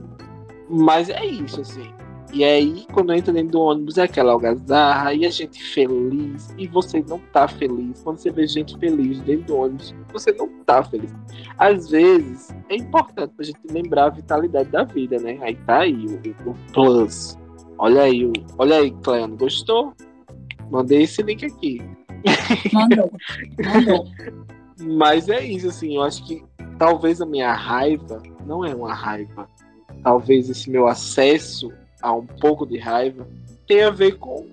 Mas 0.69 1.11
é 1.11 1.25
isso, 1.27 1.61
assim. 1.63 1.93
E 2.33 2.45
aí, 2.45 2.87
quando 2.93 3.13
entra 3.13 3.33
dentro 3.33 3.53
do 3.53 3.61
ônibus, 3.61 3.99
é 3.99 4.05
aquela 4.05 4.33
algazarra, 4.33 5.13
e 5.13 5.27
a 5.27 5.31
gente 5.31 5.61
feliz, 5.63 6.55
e 6.57 6.69
você 6.69 7.05
não 7.09 7.19
tá 7.33 7.49
feliz. 7.49 8.01
Quando 8.03 8.19
você 8.19 8.31
vê 8.31 8.47
gente 8.47 8.79
feliz 8.79 9.21
dentro 9.21 9.47
do 9.47 9.57
ônibus, 9.57 9.93
você 10.13 10.31
não 10.33 10.49
tá 10.65 10.83
feliz. 10.85 11.13
Às 11.59 11.91
vezes, 11.91 12.55
é 12.69 12.77
importante 12.77 13.33
pra 13.35 13.45
gente 13.45 13.59
lembrar 13.69 14.07
a 14.07 14.11
vitalidade 14.11 14.69
da 14.69 14.85
vida, 14.85 15.19
né? 15.19 15.39
Aí 15.43 15.57
tá 15.57 15.81
aí 15.81 16.07
o, 16.07 16.51
o 16.51 16.55
plus. 16.73 17.37
Olha 17.79 18.03
aí, 18.03 18.25
o, 18.25 18.33
olha 18.59 18.77
aí, 18.77 18.93
Cleano, 19.03 19.37
gostou? 19.37 19.93
Mandei 20.71 21.03
esse 21.03 21.23
link 21.23 21.45
aqui. 21.45 21.83
Mandou. 22.73 23.11
Mandou. 23.65 24.07
Mas 24.81 25.29
é 25.29 25.45
isso, 25.45 25.69
assim, 25.69 25.97
eu 25.97 26.03
acho 26.03 26.25
que 26.25 26.45
talvez 26.79 27.21
a 27.21 27.27
minha 27.27 27.53
raiva 27.53 28.23
não 28.47 28.65
é 28.65 28.73
uma 28.73 28.95
raiva. 28.95 29.49
Talvez 30.05 30.49
esse 30.49 30.71
meu 30.71 30.87
acesso 30.87 31.73
a 32.03 32.13
um 32.13 32.27
pouco 32.27 32.67
de 32.67 32.79
raiva 32.79 33.27
tenha 33.67 33.89
a 33.89 33.93
ver 33.93 34.19
com 34.19 34.47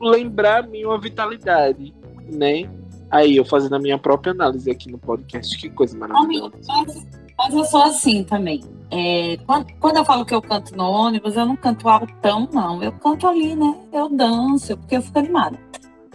lembrar 0.00 0.64
a 0.64 0.66
mim 0.66 0.84
uma 0.84 0.98
vitalidade, 0.98 1.94
né? 2.32 2.68
Aí 3.10 3.36
eu 3.36 3.44
fazendo 3.44 3.76
a 3.76 3.78
minha 3.78 3.96
própria 3.96 4.32
análise 4.32 4.70
aqui 4.70 4.90
no 4.90 4.98
podcast, 4.98 5.56
que 5.56 5.70
coisa 5.70 5.96
maravilhosa. 5.96 6.54
mas 6.66 7.06
Mas 7.38 7.54
eu 7.54 7.64
sou 7.64 7.82
assim 7.82 8.24
também. 8.24 8.62
É, 8.90 9.36
quando, 9.46 9.72
quando, 9.80 9.96
eu 9.96 10.04
falo 10.04 10.24
que 10.24 10.34
eu 10.34 10.42
canto 10.42 10.76
no 10.76 10.84
ônibus, 10.84 11.36
eu 11.36 11.46
não 11.46 11.56
canto 11.56 11.88
altão, 11.88 12.48
não. 12.52 12.82
Eu 12.82 12.92
canto 12.92 13.26
ali, 13.26 13.54
né? 13.54 13.76
Eu 13.92 14.08
danço, 14.08 14.76
porque 14.76 14.96
eu 14.96 15.02
fico 15.02 15.18
animada. 15.18 15.58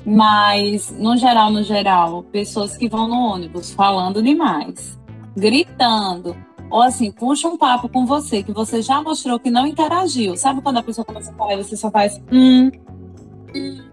Mas, 0.05 0.91
no 0.91 1.17
geral, 1.17 1.51
no 1.51 1.63
geral, 1.63 2.23
pessoas 2.23 2.77
que 2.77 2.87
vão 2.87 3.07
no 3.07 3.15
ônibus 3.15 3.71
falando 3.71 4.23
demais, 4.23 4.97
gritando, 5.35 6.35
ou 6.69 6.81
assim, 6.81 7.11
puxa 7.11 7.47
um 7.47 7.57
papo 7.57 7.89
com 7.89 8.05
você, 8.05 8.43
que 8.43 8.51
você 8.51 8.81
já 8.81 9.01
mostrou 9.01 9.39
que 9.39 9.49
não 9.49 9.65
interagiu. 9.65 10.37
Sabe 10.37 10.61
quando 10.61 10.77
a 10.77 10.83
pessoa 10.83 11.05
começa 11.05 11.31
a 11.31 11.33
falar 11.33 11.53
e 11.53 11.63
você 11.63 11.75
só 11.75 11.89
faz 11.89 12.21
hum, 12.31 12.71
hum. 13.55 13.89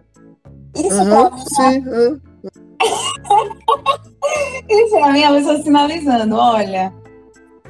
Isso 0.74 1.02
uhum, 1.02 1.30
pra 1.30 1.38
sim, 1.38 1.78
uhum. 1.88 2.20
Isso 4.68 4.96
pra 4.96 5.12
mim 5.12 5.20
é 5.20 5.26
a 5.26 5.32
pessoa 5.32 5.62
sinalizando, 5.62 6.36
olha, 6.36 6.92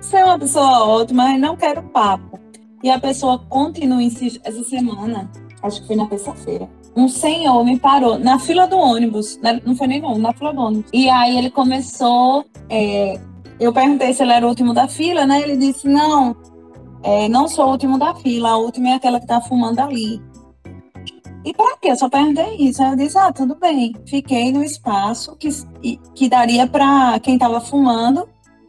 você 0.00 0.16
é 0.16 0.24
uma 0.24 0.38
pessoa 0.38 0.86
ótima, 0.86 1.24
mas 1.24 1.40
não 1.40 1.56
quero 1.56 1.82
papo. 1.82 2.38
E 2.82 2.90
a 2.90 2.98
pessoa 2.98 3.38
continua 3.48 4.02
insistindo. 4.02 4.42
Essa 4.44 4.62
semana, 4.64 5.30
acho 5.62 5.80
que 5.80 5.86
foi 5.86 5.96
na 5.96 6.06
terça-feira, 6.06 6.68
um 6.94 7.08
senhor 7.08 7.64
me 7.64 7.78
parou 7.78 8.18
na 8.18 8.38
fila 8.38 8.66
do 8.66 8.76
ônibus, 8.76 9.38
né? 9.38 9.60
não 9.64 9.76
foi 9.76 9.86
nem 9.86 10.00
no, 10.00 10.16
na 10.18 10.32
fila 10.32 10.52
do 10.52 10.60
ônibus. 10.60 10.90
E 10.92 11.08
aí 11.10 11.36
ele 11.36 11.50
começou. 11.50 12.44
É, 12.70 13.20
eu 13.58 13.72
perguntei 13.72 14.12
se 14.12 14.22
ele 14.22 14.32
era 14.32 14.44
o 14.44 14.48
último 14.48 14.74
da 14.74 14.86
fila, 14.88 15.26
né? 15.26 15.42
Ele 15.42 15.56
disse: 15.56 15.88
não, 15.88 16.36
é, 17.02 17.28
não 17.28 17.48
sou 17.48 17.66
o 17.66 17.70
último 17.70 17.98
da 17.98 18.14
fila, 18.14 18.50
a 18.50 18.56
última 18.56 18.90
é 18.90 18.92
aquela 18.94 19.20
que 19.20 19.26
tá 19.26 19.40
fumando 19.40 19.80
ali. 19.80 20.20
E 21.44 21.54
para 21.54 21.76
quê? 21.78 21.92
Eu 21.92 21.96
só 21.96 22.08
perguntei 22.08 22.56
isso. 22.56 22.82
Aí 22.82 22.90
eu 22.90 22.96
disse: 22.96 23.16
ah, 23.16 23.32
tudo 23.32 23.54
bem. 23.54 23.94
Fiquei 24.06 24.52
no 24.52 24.62
espaço 24.62 25.36
que, 25.36 25.48
que 26.14 26.28
daria 26.28 26.66
para 26.66 27.18
quem 27.20 27.38
tava 27.38 27.60
fumando 27.60 28.28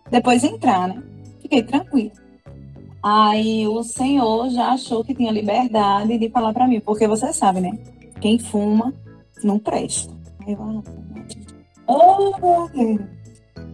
depois 0.09 0.43
entrar, 0.43 0.87
né? 0.87 1.03
Fiquei 1.41 1.63
tranquilo. 1.63 2.11
Aí 3.03 3.67
o 3.67 3.83
senhor 3.83 4.49
já 4.49 4.73
achou 4.73 5.03
que 5.03 5.15
tinha 5.15 5.31
liberdade 5.31 6.17
de 6.17 6.29
falar 6.29 6.53
para 6.53 6.67
mim, 6.67 6.79
porque 6.79 7.07
você 7.07 7.31
sabe, 7.33 7.61
né? 7.61 7.71
Quem 8.19 8.37
fuma 8.37 8.93
não 9.43 9.59
presta. 9.59 10.13
Aí 10.45 10.53
eu, 10.53 10.83
oh, 11.87 12.69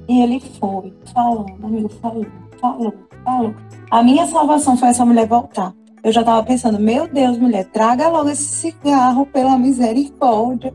E 0.07 0.21
ele 0.21 0.39
foi, 0.39 0.93
falou, 1.13 1.45
amigo, 1.63 1.89
falou, 1.89 2.25
falou, 2.59 2.93
falou. 3.23 3.55
A 3.89 4.03
minha 4.03 4.25
salvação 4.27 4.75
foi 4.75 4.89
essa 4.89 5.05
mulher 5.05 5.27
voltar. 5.27 5.73
Eu 6.03 6.11
já 6.11 6.23
tava 6.23 6.43
pensando, 6.43 6.79
meu 6.79 7.07
Deus, 7.07 7.37
mulher, 7.37 7.65
traga 7.71 8.09
logo 8.09 8.29
esse 8.29 8.43
cigarro 8.43 9.25
pela 9.25 9.57
misericórdia. 9.57 10.73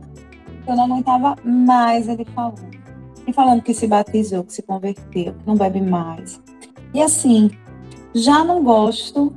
Eu 0.66 0.76
não 0.76 0.84
aguentava 0.84 1.36
mais 1.44 2.08
ele 2.08 2.24
falando. 2.34 2.78
E 3.26 3.32
falando 3.32 3.62
que 3.62 3.74
se 3.74 3.86
batizou, 3.86 4.44
que 4.44 4.54
se 4.54 4.62
converteu, 4.62 5.34
que 5.34 5.46
não 5.46 5.54
bebe 5.54 5.82
mais. 5.82 6.40
E 6.94 7.02
assim, 7.02 7.50
já 8.14 8.42
não 8.42 8.64
gosto, 8.64 9.34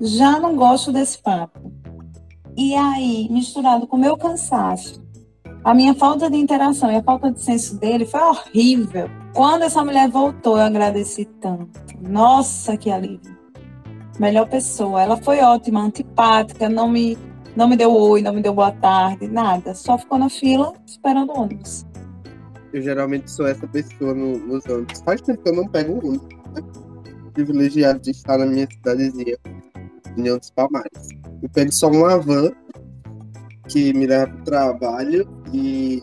já 0.00 0.38
não 0.38 0.54
gosto 0.54 0.92
desse 0.92 1.20
papo. 1.20 1.72
E 2.56 2.74
aí, 2.74 3.28
misturado 3.28 3.86
com 3.86 3.96
o 3.96 4.00
meu 4.00 4.16
cansaço, 4.16 5.04
a 5.66 5.74
minha 5.74 5.96
falta 5.96 6.30
de 6.30 6.36
interação 6.36 6.92
e 6.92 6.94
a 6.94 7.02
falta 7.02 7.28
de 7.32 7.42
senso 7.42 7.76
dele 7.80 8.06
foi 8.06 8.20
horrível. 8.20 9.10
Quando 9.34 9.62
essa 9.62 9.84
mulher 9.84 10.08
voltou, 10.08 10.56
eu 10.56 10.62
agradeci 10.62 11.24
tanto. 11.40 11.80
Nossa, 12.00 12.76
que 12.76 12.88
alívio. 12.88 13.36
Melhor 14.16 14.48
pessoa. 14.48 15.02
Ela 15.02 15.16
foi 15.16 15.40
ótima, 15.40 15.80
antipática, 15.80 16.68
não 16.68 16.88
me, 16.88 17.18
não 17.56 17.66
me 17.68 17.76
deu 17.76 17.92
oi, 17.92 18.22
não 18.22 18.32
me 18.32 18.40
deu 18.40 18.54
boa 18.54 18.70
tarde, 18.70 19.26
nada. 19.26 19.74
Só 19.74 19.98
ficou 19.98 20.18
na 20.18 20.30
fila 20.30 20.72
esperando 20.86 21.32
o 21.32 21.40
ônibus. 21.40 21.84
Eu 22.72 22.80
geralmente 22.80 23.28
sou 23.28 23.48
essa 23.48 23.66
pessoa 23.66 24.14
no, 24.14 24.38
nos 24.38 24.64
ônibus. 24.66 25.00
Faz 25.00 25.20
tempo 25.20 25.42
que 25.42 25.48
eu 25.50 25.56
não 25.56 25.66
pego 25.66 25.94
o 25.94 26.10
ônibus. 26.10 26.28
Privilegiado 27.32 27.98
de 27.98 28.12
estar 28.12 28.38
na 28.38 28.46
minha 28.46 28.68
cidadezinha, 28.70 29.36
União 30.16 30.38
dos 30.38 30.48
Palmares. 30.48 31.08
Eu 31.42 31.48
pego 31.48 31.72
só 31.72 31.88
uma 31.88 32.20
van 32.20 32.52
que 33.68 33.92
me 33.92 34.06
leva 34.06 34.28
pro 34.28 34.44
trabalho 34.44 35.28
e 35.56 36.02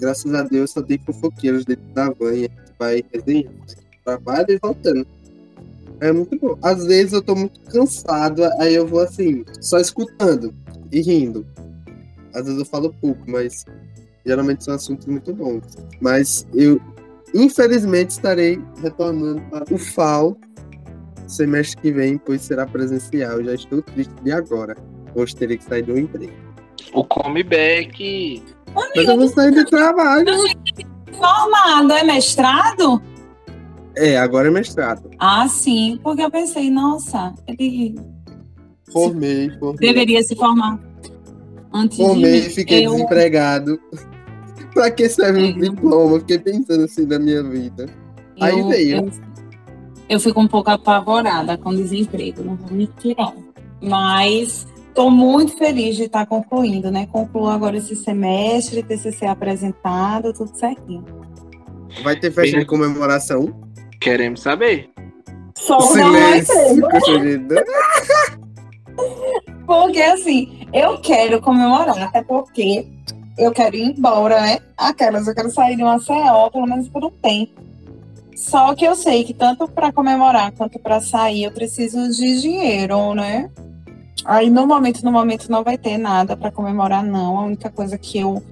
graças 0.00 0.32
a 0.32 0.42
Deus 0.42 0.70
só 0.70 0.80
tem 0.80 0.98
fofoqueiros 0.98 1.64
dentro 1.64 1.84
da 1.92 2.10
van 2.10 2.34
e 2.34 2.44
a 2.44 2.48
gente 2.48 2.74
vai 2.78 3.04
resenhando. 3.12 3.50
Trabalho 4.04 4.46
e 4.50 4.58
voltando. 4.62 5.06
É 6.00 6.12
muito 6.12 6.38
bom. 6.38 6.56
Às 6.62 6.84
vezes 6.84 7.12
eu 7.12 7.20
tô 7.20 7.34
muito 7.34 7.60
cansado, 7.70 8.44
aí 8.60 8.74
eu 8.74 8.86
vou 8.86 9.00
assim, 9.00 9.44
só 9.60 9.78
escutando 9.78 10.54
e 10.92 11.00
rindo. 11.00 11.44
Às 12.32 12.44
vezes 12.44 12.58
eu 12.58 12.64
falo 12.64 12.94
pouco, 13.00 13.20
mas 13.28 13.64
geralmente 14.24 14.64
são 14.64 14.74
assuntos 14.74 15.06
muito 15.06 15.34
bons. 15.34 15.64
Mas 16.00 16.46
eu, 16.54 16.80
infelizmente, 17.34 18.10
estarei 18.10 18.60
retornando 18.80 19.42
para 19.50 19.64
o 19.74 19.78
FAO 19.78 20.38
semestre 21.26 21.82
que 21.82 21.92
vem, 21.92 22.16
pois 22.16 22.42
será 22.42 22.64
presencial. 22.64 23.38
Eu 23.38 23.44
já 23.44 23.54
estou 23.54 23.82
triste 23.82 24.14
de 24.22 24.30
agora. 24.30 24.76
Hoje 25.14 25.34
terei 25.34 25.58
que 25.58 25.64
sair 25.64 25.82
do 25.82 25.98
emprego. 25.98 26.32
O 26.92 27.04
comeback. 27.04 28.42
Mas 28.74 29.08
eu 29.08 29.16
vou 29.16 29.28
sair 29.28 29.50
do 29.52 29.64
trabalho. 29.64 30.26
Formado, 31.12 31.92
é 31.92 32.04
mestrado? 32.04 33.02
É, 33.96 34.16
agora 34.16 34.48
é 34.48 34.50
mestrado. 34.50 35.10
Ah, 35.18 35.48
sim, 35.48 35.98
porque 36.02 36.22
eu 36.22 36.30
pensei, 36.30 36.70
nossa, 36.70 37.34
ele. 37.46 37.96
Formei, 38.92 39.50
formei. 39.58 39.88
Deveria 39.88 40.22
se 40.22 40.36
formar. 40.36 40.78
Antes 41.72 41.98
formei, 41.98 42.42
de... 42.42 42.50
fiquei 42.50 42.86
eu... 42.86 42.92
desempregado. 42.92 43.78
pra 44.72 44.90
que 44.90 45.08
serve 45.08 45.42
um 45.42 45.58
diploma? 45.58 46.20
Fiquei 46.20 46.38
pensando 46.38 46.84
assim 46.84 47.04
na 47.04 47.18
minha 47.18 47.42
vida. 47.42 47.86
Eu, 48.36 48.44
Aí 48.44 48.62
veio. 48.68 48.96
Eu, 48.98 49.10
eu 50.08 50.20
fico 50.20 50.40
um 50.40 50.46
pouco 50.46 50.70
apavorada 50.70 51.58
com 51.58 51.74
desemprego, 51.74 52.44
não 52.44 52.56
vou 52.56 52.70
mentir, 52.70 53.16
não. 53.18 53.34
Mas 53.82 54.66
estou 54.98 55.12
muito 55.12 55.56
feliz 55.56 55.94
de 55.94 56.04
estar 56.04 56.26
concluindo, 56.26 56.90
né? 56.90 57.06
Concluo 57.06 57.46
agora 57.46 57.76
esse 57.76 57.94
semestre, 57.94 58.82
TCC 58.82 59.26
apresentado, 59.26 60.32
tudo 60.32 60.52
certinho. 60.56 61.04
Vai 62.02 62.16
ter 62.18 62.32
festa 62.32 62.56
Bem... 62.56 62.60
de 62.60 62.66
comemoração? 62.66 63.54
Queremos 64.00 64.40
saber. 64.40 64.90
Só 65.56 65.80
Silêncio. 65.80 66.52
porque 69.64 70.02
assim, 70.02 70.66
eu 70.72 71.00
quero 71.00 71.40
comemorar, 71.40 72.02
até 72.02 72.20
porque 72.24 72.84
eu 73.38 73.52
quero 73.52 73.76
ir 73.76 73.96
embora, 73.96 74.40
né? 74.40 74.58
Aquelas, 74.76 75.28
eu 75.28 75.34
quero 75.34 75.50
sair 75.52 75.76
de 75.76 75.82
uma 75.84 76.00
CO, 76.00 76.50
pelo 76.50 76.66
menos 76.66 76.88
por 76.88 77.04
um 77.04 77.10
tempo. 77.10 77.62
Só 78.34 78.74
que 78.74 78.84
eu 78.84 78.96
sei 78.96 79.22
que 79.22 79.32
tanto 79.32 79.68
para 79.68 79.92
comemorar 79.92 80.50
quanto 80.52 80.76
para 80.80 81.00
sair 81.00 81.44
eu 81.44 81.52
preciso 81.52 82.10
de 82.10 82.40
dinheiro, 82.40 83.14
né? 83.14 83.48
Aí 84.28 84.50
no 84.50 84.66
momento, 84.66 85.02
no 85.02 85.10
momento 85.10 85.50
não 85.50 85.64
vai 85.64 85.78
ter 85.78 85.96
nada 85.96 86.36
para 86.36 86.52
comemorar, 86.52 87.02
não. 87.02 87.38
A 87.38 87.44
única 87.44 87.70
coisa 87.70 87.96
que 87.96 88.18
eu 88.18 88.42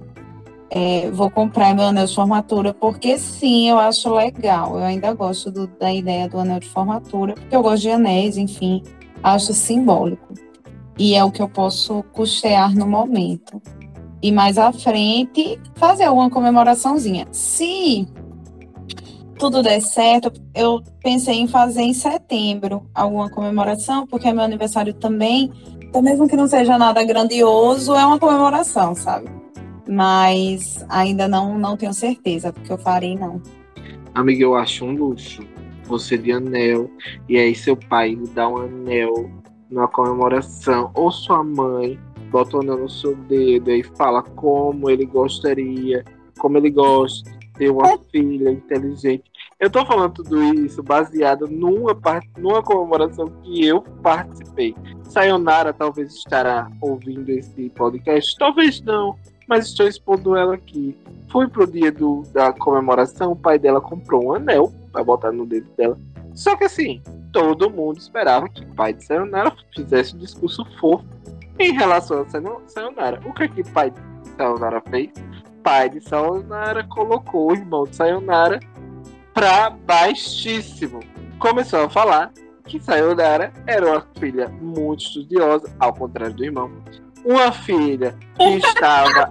é, 0.71 1.11
vou 1.11 1.29
comprar 1.29 1.75
meu 1.75 1.85
anel 1.85 2.07
de 2.07 2.15
formatura, 2.15 2.73
porque 2.73 3.15
sim, 3.19 3.69
eu 3.69 3.77
acho 3.77 4.11
legal. 4.11 4.79
Eu 4.79 4.83
ainda 4.83 5.13
gosto 5.13 5.51
do, 5.51 5.67
da 5.67 5.93
ideia 5.93 6.27
do 6.27 6.39
anel 6.39 6.59
de 6.59 6.67
formatura, 6.67 7.35
porque 7.35 7.55
eu 7.55 7.61
gosto 7.61 7.83
de 7.83 7.91
anéis, 7.91 8.37
enfim, 8.37 8.81
acho 9.21 9.53
simbólico. 9.53 10.33
E 10.97 11.13
é 11.13 11.23
o 11.23 11.29
que 11.29 11.43
eu 11.43 11.47
posso 11.47 12.01
custear 12.11 12.75
no 12.75 12.87
momento. 12.87 13.61
E 14.19 14.31
mais 14.31 14.57
à 14.57 14.71
frente, 14.71 15.61
fazer 15.75 16.05
alguma 16.05 16.27
comemoraçãozinha. 16.27 17.27
Se 17.31 18.07
tudo 19.37 19.61
der 19.61 19.81
certo, 19.81 20.31
eu 20.53 20.81
pensei 21.01 21.35
em 21.35 21.47
fazer 21.47 21.81
em 21.81 21.93
setembro 21.93 22.89
alguma 22.93 23.29
comemoração, 23.29 24.07
porque 24.07 24.27
é 24.27 24.33
meu 24.33 24.43
aniversário 24.43 24.93
também. 24.93 25.51
Então, 25.81 26.01
mesmo 26.01 26.27
que 26.27 26.35
não 26.35 26.47
seja 26.47 26.77
nada 26.77 27.03
grandioso, 27.03 27.95
é 27.95 28.05
uma 28.05 28.19
comemoração, 28.19 28.93
sabe? 28.93 29.37
mas 29.87 30.85
ainda 30.89 31.27
não, 31.27 31.57
não 31.57 31.77
tenho 31.77 31.93
certeza 31.93 32.51
porque 32.51 32.71
eu 32.71 32.77
farei, 32.77 33.15
não. 33.15 33.41
Amiga, 34.13 34.43
eu 34.43 34.55
acho 34.55 34.85
um 34.85 34.95
luxo 34.95 35.41
você 35.85 36.17
de 36.17 36.33
anel, 36.33 36.91
e 37.29 37.37
aí 37.37 37.55
seu 37.55 37.77
pai 37.77 38.09
lhe 38.09 38.27
dá 38.27 38.47
um 38.47 38.57
anel 38.57 39.31
numa 39.69 39.87
comemoração, 39.87 40.91
ou 40.93 41.09
sua 41.09 41.41
mãe 41.43 41.97
bota 42.29 42.57
o 42.57 42.61
anel 42.61 42.79
no 42.79 42.89
seu 42.89 43.15
dedo 43.15 43.71
e 43.71 43.83
fala 43.83 44.21
como 44.21 44.89
ele 44.89 45.05
gostaria, 45.05 46.03
como 46.37 46.57
ele 46.57 46.69
gosta 46.69 47.36
ter 47.57 47.69
uma 47.69 47.97
filha 48.11 48.51
inteligente. 48.51 49.23
Eu 49.59 49.69
tô 49.69 49.85
falando 49.85 50.13
tudo 50.13 50.43
isso 50.55 50.83
baseado 50.83 51.47
numa, 51.47 51.95
parte, 51.95 52.29
numa 52.37 52.61
comemoração 52.61 53.27
que 53.41 53.65
eu 53.65 53.81
participei. 54.03 54.75
Sayonara 55.03 55.73
talvez 55.73 56.13
estará 56.13 56.69
ouvindo 56.81 57.29
esse 57.29 57.69
podcast, 57.69 58.37
talvez 58.37 58.81
não 58.81 59.15
mas 59.47 59.67
estou 59.67 59.87
expondo 59.87 60.35
ela 60.35 60.55
aqui. 60.55 60.95
Fui 61.31 61.47
pro 61.47 61.65
dia 61.65 61.91
do, 61.91 62.23
da 62.33 62.51
comemoração, 62.51 63.31
o 63.31 63.35
pai 63.35 63.57
dela 63.57 63.79
comprou 63.79 64.25
um 64.25 64.33
anel 64.33 64.71
para 64.91 65.03
botar 65.03 65.31
no 65.31 65.45
dedo 65.45 65.69
dela. 65.77 65.97
Só 66.35 66.55
que 66.55 66.65
assim, 66.65 67.01
todo 67.31 67.69
mundo 67.69 67.97
esperava 67.97 68.47
que 68.49 68.61
o 68.61 68.75
pai 68.75 68.93
de 68.93 69.05
Sayonara 69.05 69.55
fizesse 69.73 70.15
um 70.15 70.19
discurso 70.19 70.65
fofo 70.79 71.05
em 71.57 71.71
relação 71.71 72.21
a 72.21 72.67
Sayonara. 72.67 73.21
O 73.25 73.33
que 73.33 73.43
é 73.43 73.47
que 73.47 73.61
o 73.61 73.71
pai 73.71 73.91
de 73.91 73.99
Sayonara 74.35 74.81
fez? 74.89 75.09
O 75.67 75.69
pai 75.69 75.89
de 75.89 75.99
Sayonara 75.99 76.81
colocou 76.85 77.51
o 77.51 77.53
irmão 77.53 77.83
de 77.83 77.93
Sayonara 77.93 78.57
pra 79.33 79.69
baixíssimo. 79.69 81.01
Começou 81.39 81.81
a 81.81 81.89
falar 81.89 82.31
que 82.63 82.79
Sayonara 82.79 83.51
era 83.67 83.85
uma 83.85 84.07
filha 84.17 84.47
muito 84.47 85.03
estudiosa, 85.03 85.69
ao 85.77 85.93
contrário 85.93 86.33
do 86.33 86.45
irmão. 86.45 86.71
Uma 87.25 87.51
filha 87.51 88.15
que 88.37 88.43
estava 88.65 89.27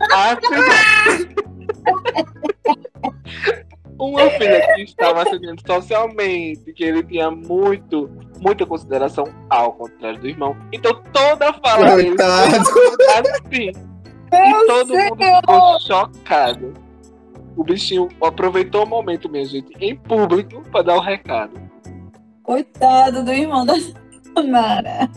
uma 3.99 4.29
filha 4.29 4.75
que 4.75 4.83
estava 4.83 5.23
ascendendo 5.23 5.63
socialmente, 5.67 6.71
que 6.75 6.85
ele 6.85 7.03
tinha 7.03 7.31
muito, 7.31 8.11
muita 8.43 8.67
consideração, 8.67 9.25
ao 9.49 9.73
contrário 9.73 10.21
do 10.21 10.29
irmão. 10.29 10.55
Então 10.71 11.03
toda 11.15 11.49
a 11.49 11.53
fala 11.55 11.97
dele 11.97 12.15
foi 12.19 13.73
assim. 14.37 14.63
E 14.63 14.67
todo 14.67 14.95
mundo 14.95 15.17
ficou 15.41 15.81
chocado. 15.81 16.75
O 17.57 17.65
bichinho 17.65 18.09
aproveitou 18.23 18.85
o 18.85 18.87
momento, 18.87 19.31
minha 19.31 19.45
gente, 19.45 19.73
em 19.81 19.97
público, 19.97 20.63
para 20.71 20.83
dar 20.83 20.97
o 20.97 21.01
recado. 21.01 21.59
Coitado 22.43 23.25
do 23.25 23.33
irmão 23.33 23.65
da 23.65 23.75
Samara. 24.35 25.11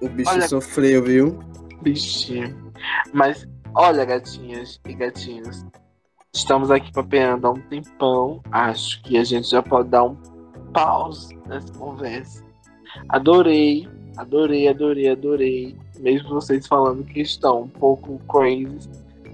O 0.00 0.08
bicho 0.08 0.30
olha, 0.30 0.46
sofreu, 0.46 1.02
viu? 1.02 1.38
Bichinho. 1.80 2.72
Mas, 3.12 3.48
olha, 3.74 4.04
gatinhas 4.04 4.78
e 4.86 4.94
gatinhos. 4.94 5.64
Estamos 6.34 6.70
aqui 6.70 6.92
papeando 6.92 7.46
há 7.46 7.50
um 7.52 7.60
tempão. 7.62 8.42
Acho 8.52 9.02
que 9.02 9.16
a 9.16 9.24
gente 9.24 9.48
já 9.48 9.62
pode 9.62 9.88
dar 9.88 10.04
um 10.04 10.16
pause 10.74 11.34
nessa 11.46 11.72
conversa. 11.72 12.44
Adorei, 13.08 13.88
adorei, 14.18 14.68
adorei, 14.68 15.08
adorei. 15.08 15.76
Mesmo 16.00 16.28
vocês 16.30 16.66
falando 16.66 17.04
que 17.04 17.20
estão 17.20 17.62
um 17.62 17.68
pouco 17.68 18.20
crazy. 18.28 18.88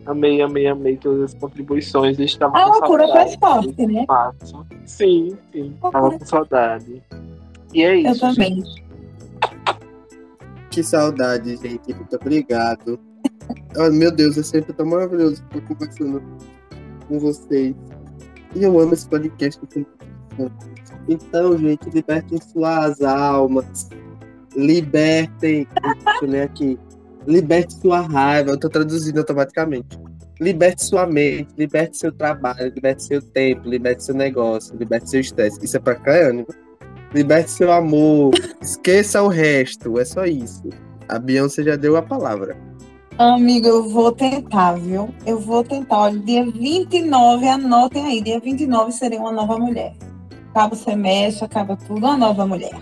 Amei, 0.05 0.43
amei, 0.43 0.67
amei 0.67 0.97
todas 0.97 1.33
as 1.33 1.35
contribuições. 1.35 2.19
Estava 2.19 2.59
a 2.59 2.67
loucura 2.67 3.07
faz 3.09 3.37
parte, 3.37 3.87
né? 3.87 4.05
Sim, 4.85 5.37
sim. 5.53 5.77
Tava 5.81 6.19
com 6.19 6.25
saudade. 6.25 7.03
E 7.73 7.83
é 7.83 7.97
isso. 7.97 8.25
Eu 8.25 8.31
também. 8.31 8.57
Gente. 8.57 8.85
Que 10.71 10.83
saudade, 10.83 11.57
gente. 11.57 11.95
Muito 11.95 12.17
obrigado. 12.17 12.99
Oh, 13.77 13.91
meu 13.93 14.11
Deus, 14.11 14.37
é 14.39 14.43
sempre 14.43 14.73
tão 14.73 14.87
maravilhoso 14.87 15.43
estar 15.45 15.61
conversando 15.69 16.23
com 17.07 17.19
vocês. 17.19 17.75
E 18.55 18.63
eu 18.63 18.81
amo 18.81 18.95
esse 18.95 19.07
podcast. 19.09 19.61
Então, 21.09 21.59
gente, 21.59 21.91
libertem 21.91 22.41
suas 22.41 23.01
almas. 23.03 23.89
Libertem. 24.57 25.67
Deixa 26.05 26.25
eu 26.25 26.29
ler 26.29 26.43
aqui. 26.43 26.79
Liberte 27.27 27.75
sua 27.75 28.01
raiva. 28.01 28.51
Eu 28.51 28.59
tô 28.59 28.69
traduzindo 28.69 29.19
automaticamente. 29.19 29.99
Liberte 30.41 30.85
sua 30.85 31.07
mente, 31.07 31.55
liberte 31.57 31.97
seu 31.99 32.11
trabalho, 32.11 32.73
liberte 32.75 33.05
seu 33.05 33.23
tempo, 33.23 33.69
liberte 33.69 34.03
seu 34.03 34.15
negócio, 34.15 34.77
liberte 34.77 35.09
seu 35.09 35.21
estresse. 35.21 35.65
Isso 35.65 35.77
é 35.77 35.81
pra 35.81 35.95
Caiane. 35.95 36.45
Liberte 37.15 37.51
seu 37.51 37.71
amor. 37.71 38.33
Esqueça 38.61 39.23
o 39.23 39.29
resto. 39.29 39.99
É 40.01 40.05
só 40.05 40.25
isso. 40.25 40.63
A 41.09 41.19
Beyoncé 41.19 41.63
já 41.63 41.77
deu 41.77 41.97
a 41.97 42.03
palavra. 42.03 42.57
Amigo, 43.19 43.69
eu 43.69 43.89
vou 43.89 44.11
tentar, 44.11 44.73
viu? 44.73 45.15
Eu 45.27 45.39
vou 45.39 45.63
tentar. 45.63 45.99
Olha, 45.99 46.19
dia 46.19 46.45
29, 46.45 47.47
anotem 47.47 48.05
aí, 48.07 48.21
dia 48.23 48.41
29 48.41 48.91
serei 48.91 49.19
uma 49.19 49.31
nova 49.31 49.59
mulher. 49.59 49.95
Acaba 50.51 50.75
o 50.75 50.77
semestre, 50.77 51.45
acaba 51.45 51.77
tudo, 51.77 51.99
uma 51.99 52.17
nova 52.17 52.47
mulher. 52.47 52.75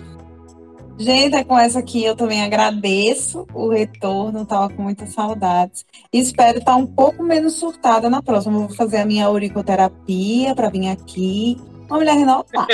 Gente, 1.00 1.34
é 1.34 1.42
com 1.42 1.58
essa 1.58 1.78
aqui 1.78 2.04
eu 2.04 2.14
também 2.14 2.42
agradeço 2.42 3.46
o 3.54 3.70
retorno, 3.70 4.44
tava 4.44 4.68
com 4.68 4.82
muitas 4.82 5.14
saudades. 5.14 5.86
Espero 6.12 6.58
estar 6.58 6.76
um 6.76 6.86
pouco 6.86 7.22
menos 7.22 7.54
surtada 7.54 8.10
na 8.10 8.22
próxima. 8.22 8.58
vou 8.58 8.68
fazer 8.68 8.98
a 8.98 9.06
minha 9.06 9.24
auriculoterapia 9.24 10.54
para 10.54 10.68
vir 10.68 10.88
aqui. 10.88 11.56
Uma 11.88 11.96
mulher 11.96 12.16
renovada. 12.16 12.66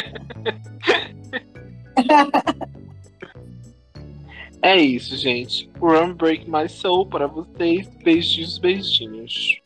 É 4.62 4.74
isso, 4.74 5.16
gente. 5.16 5.70
Run 5.81 6.14
Break 6.14 6.51
My 6.51 6.68
Soul 6.68 7.07
para 7.07 7.29
vocês. 7.29 7.89
Beijinhos, 8.03 8.59
beijinhos. 8.59 9.61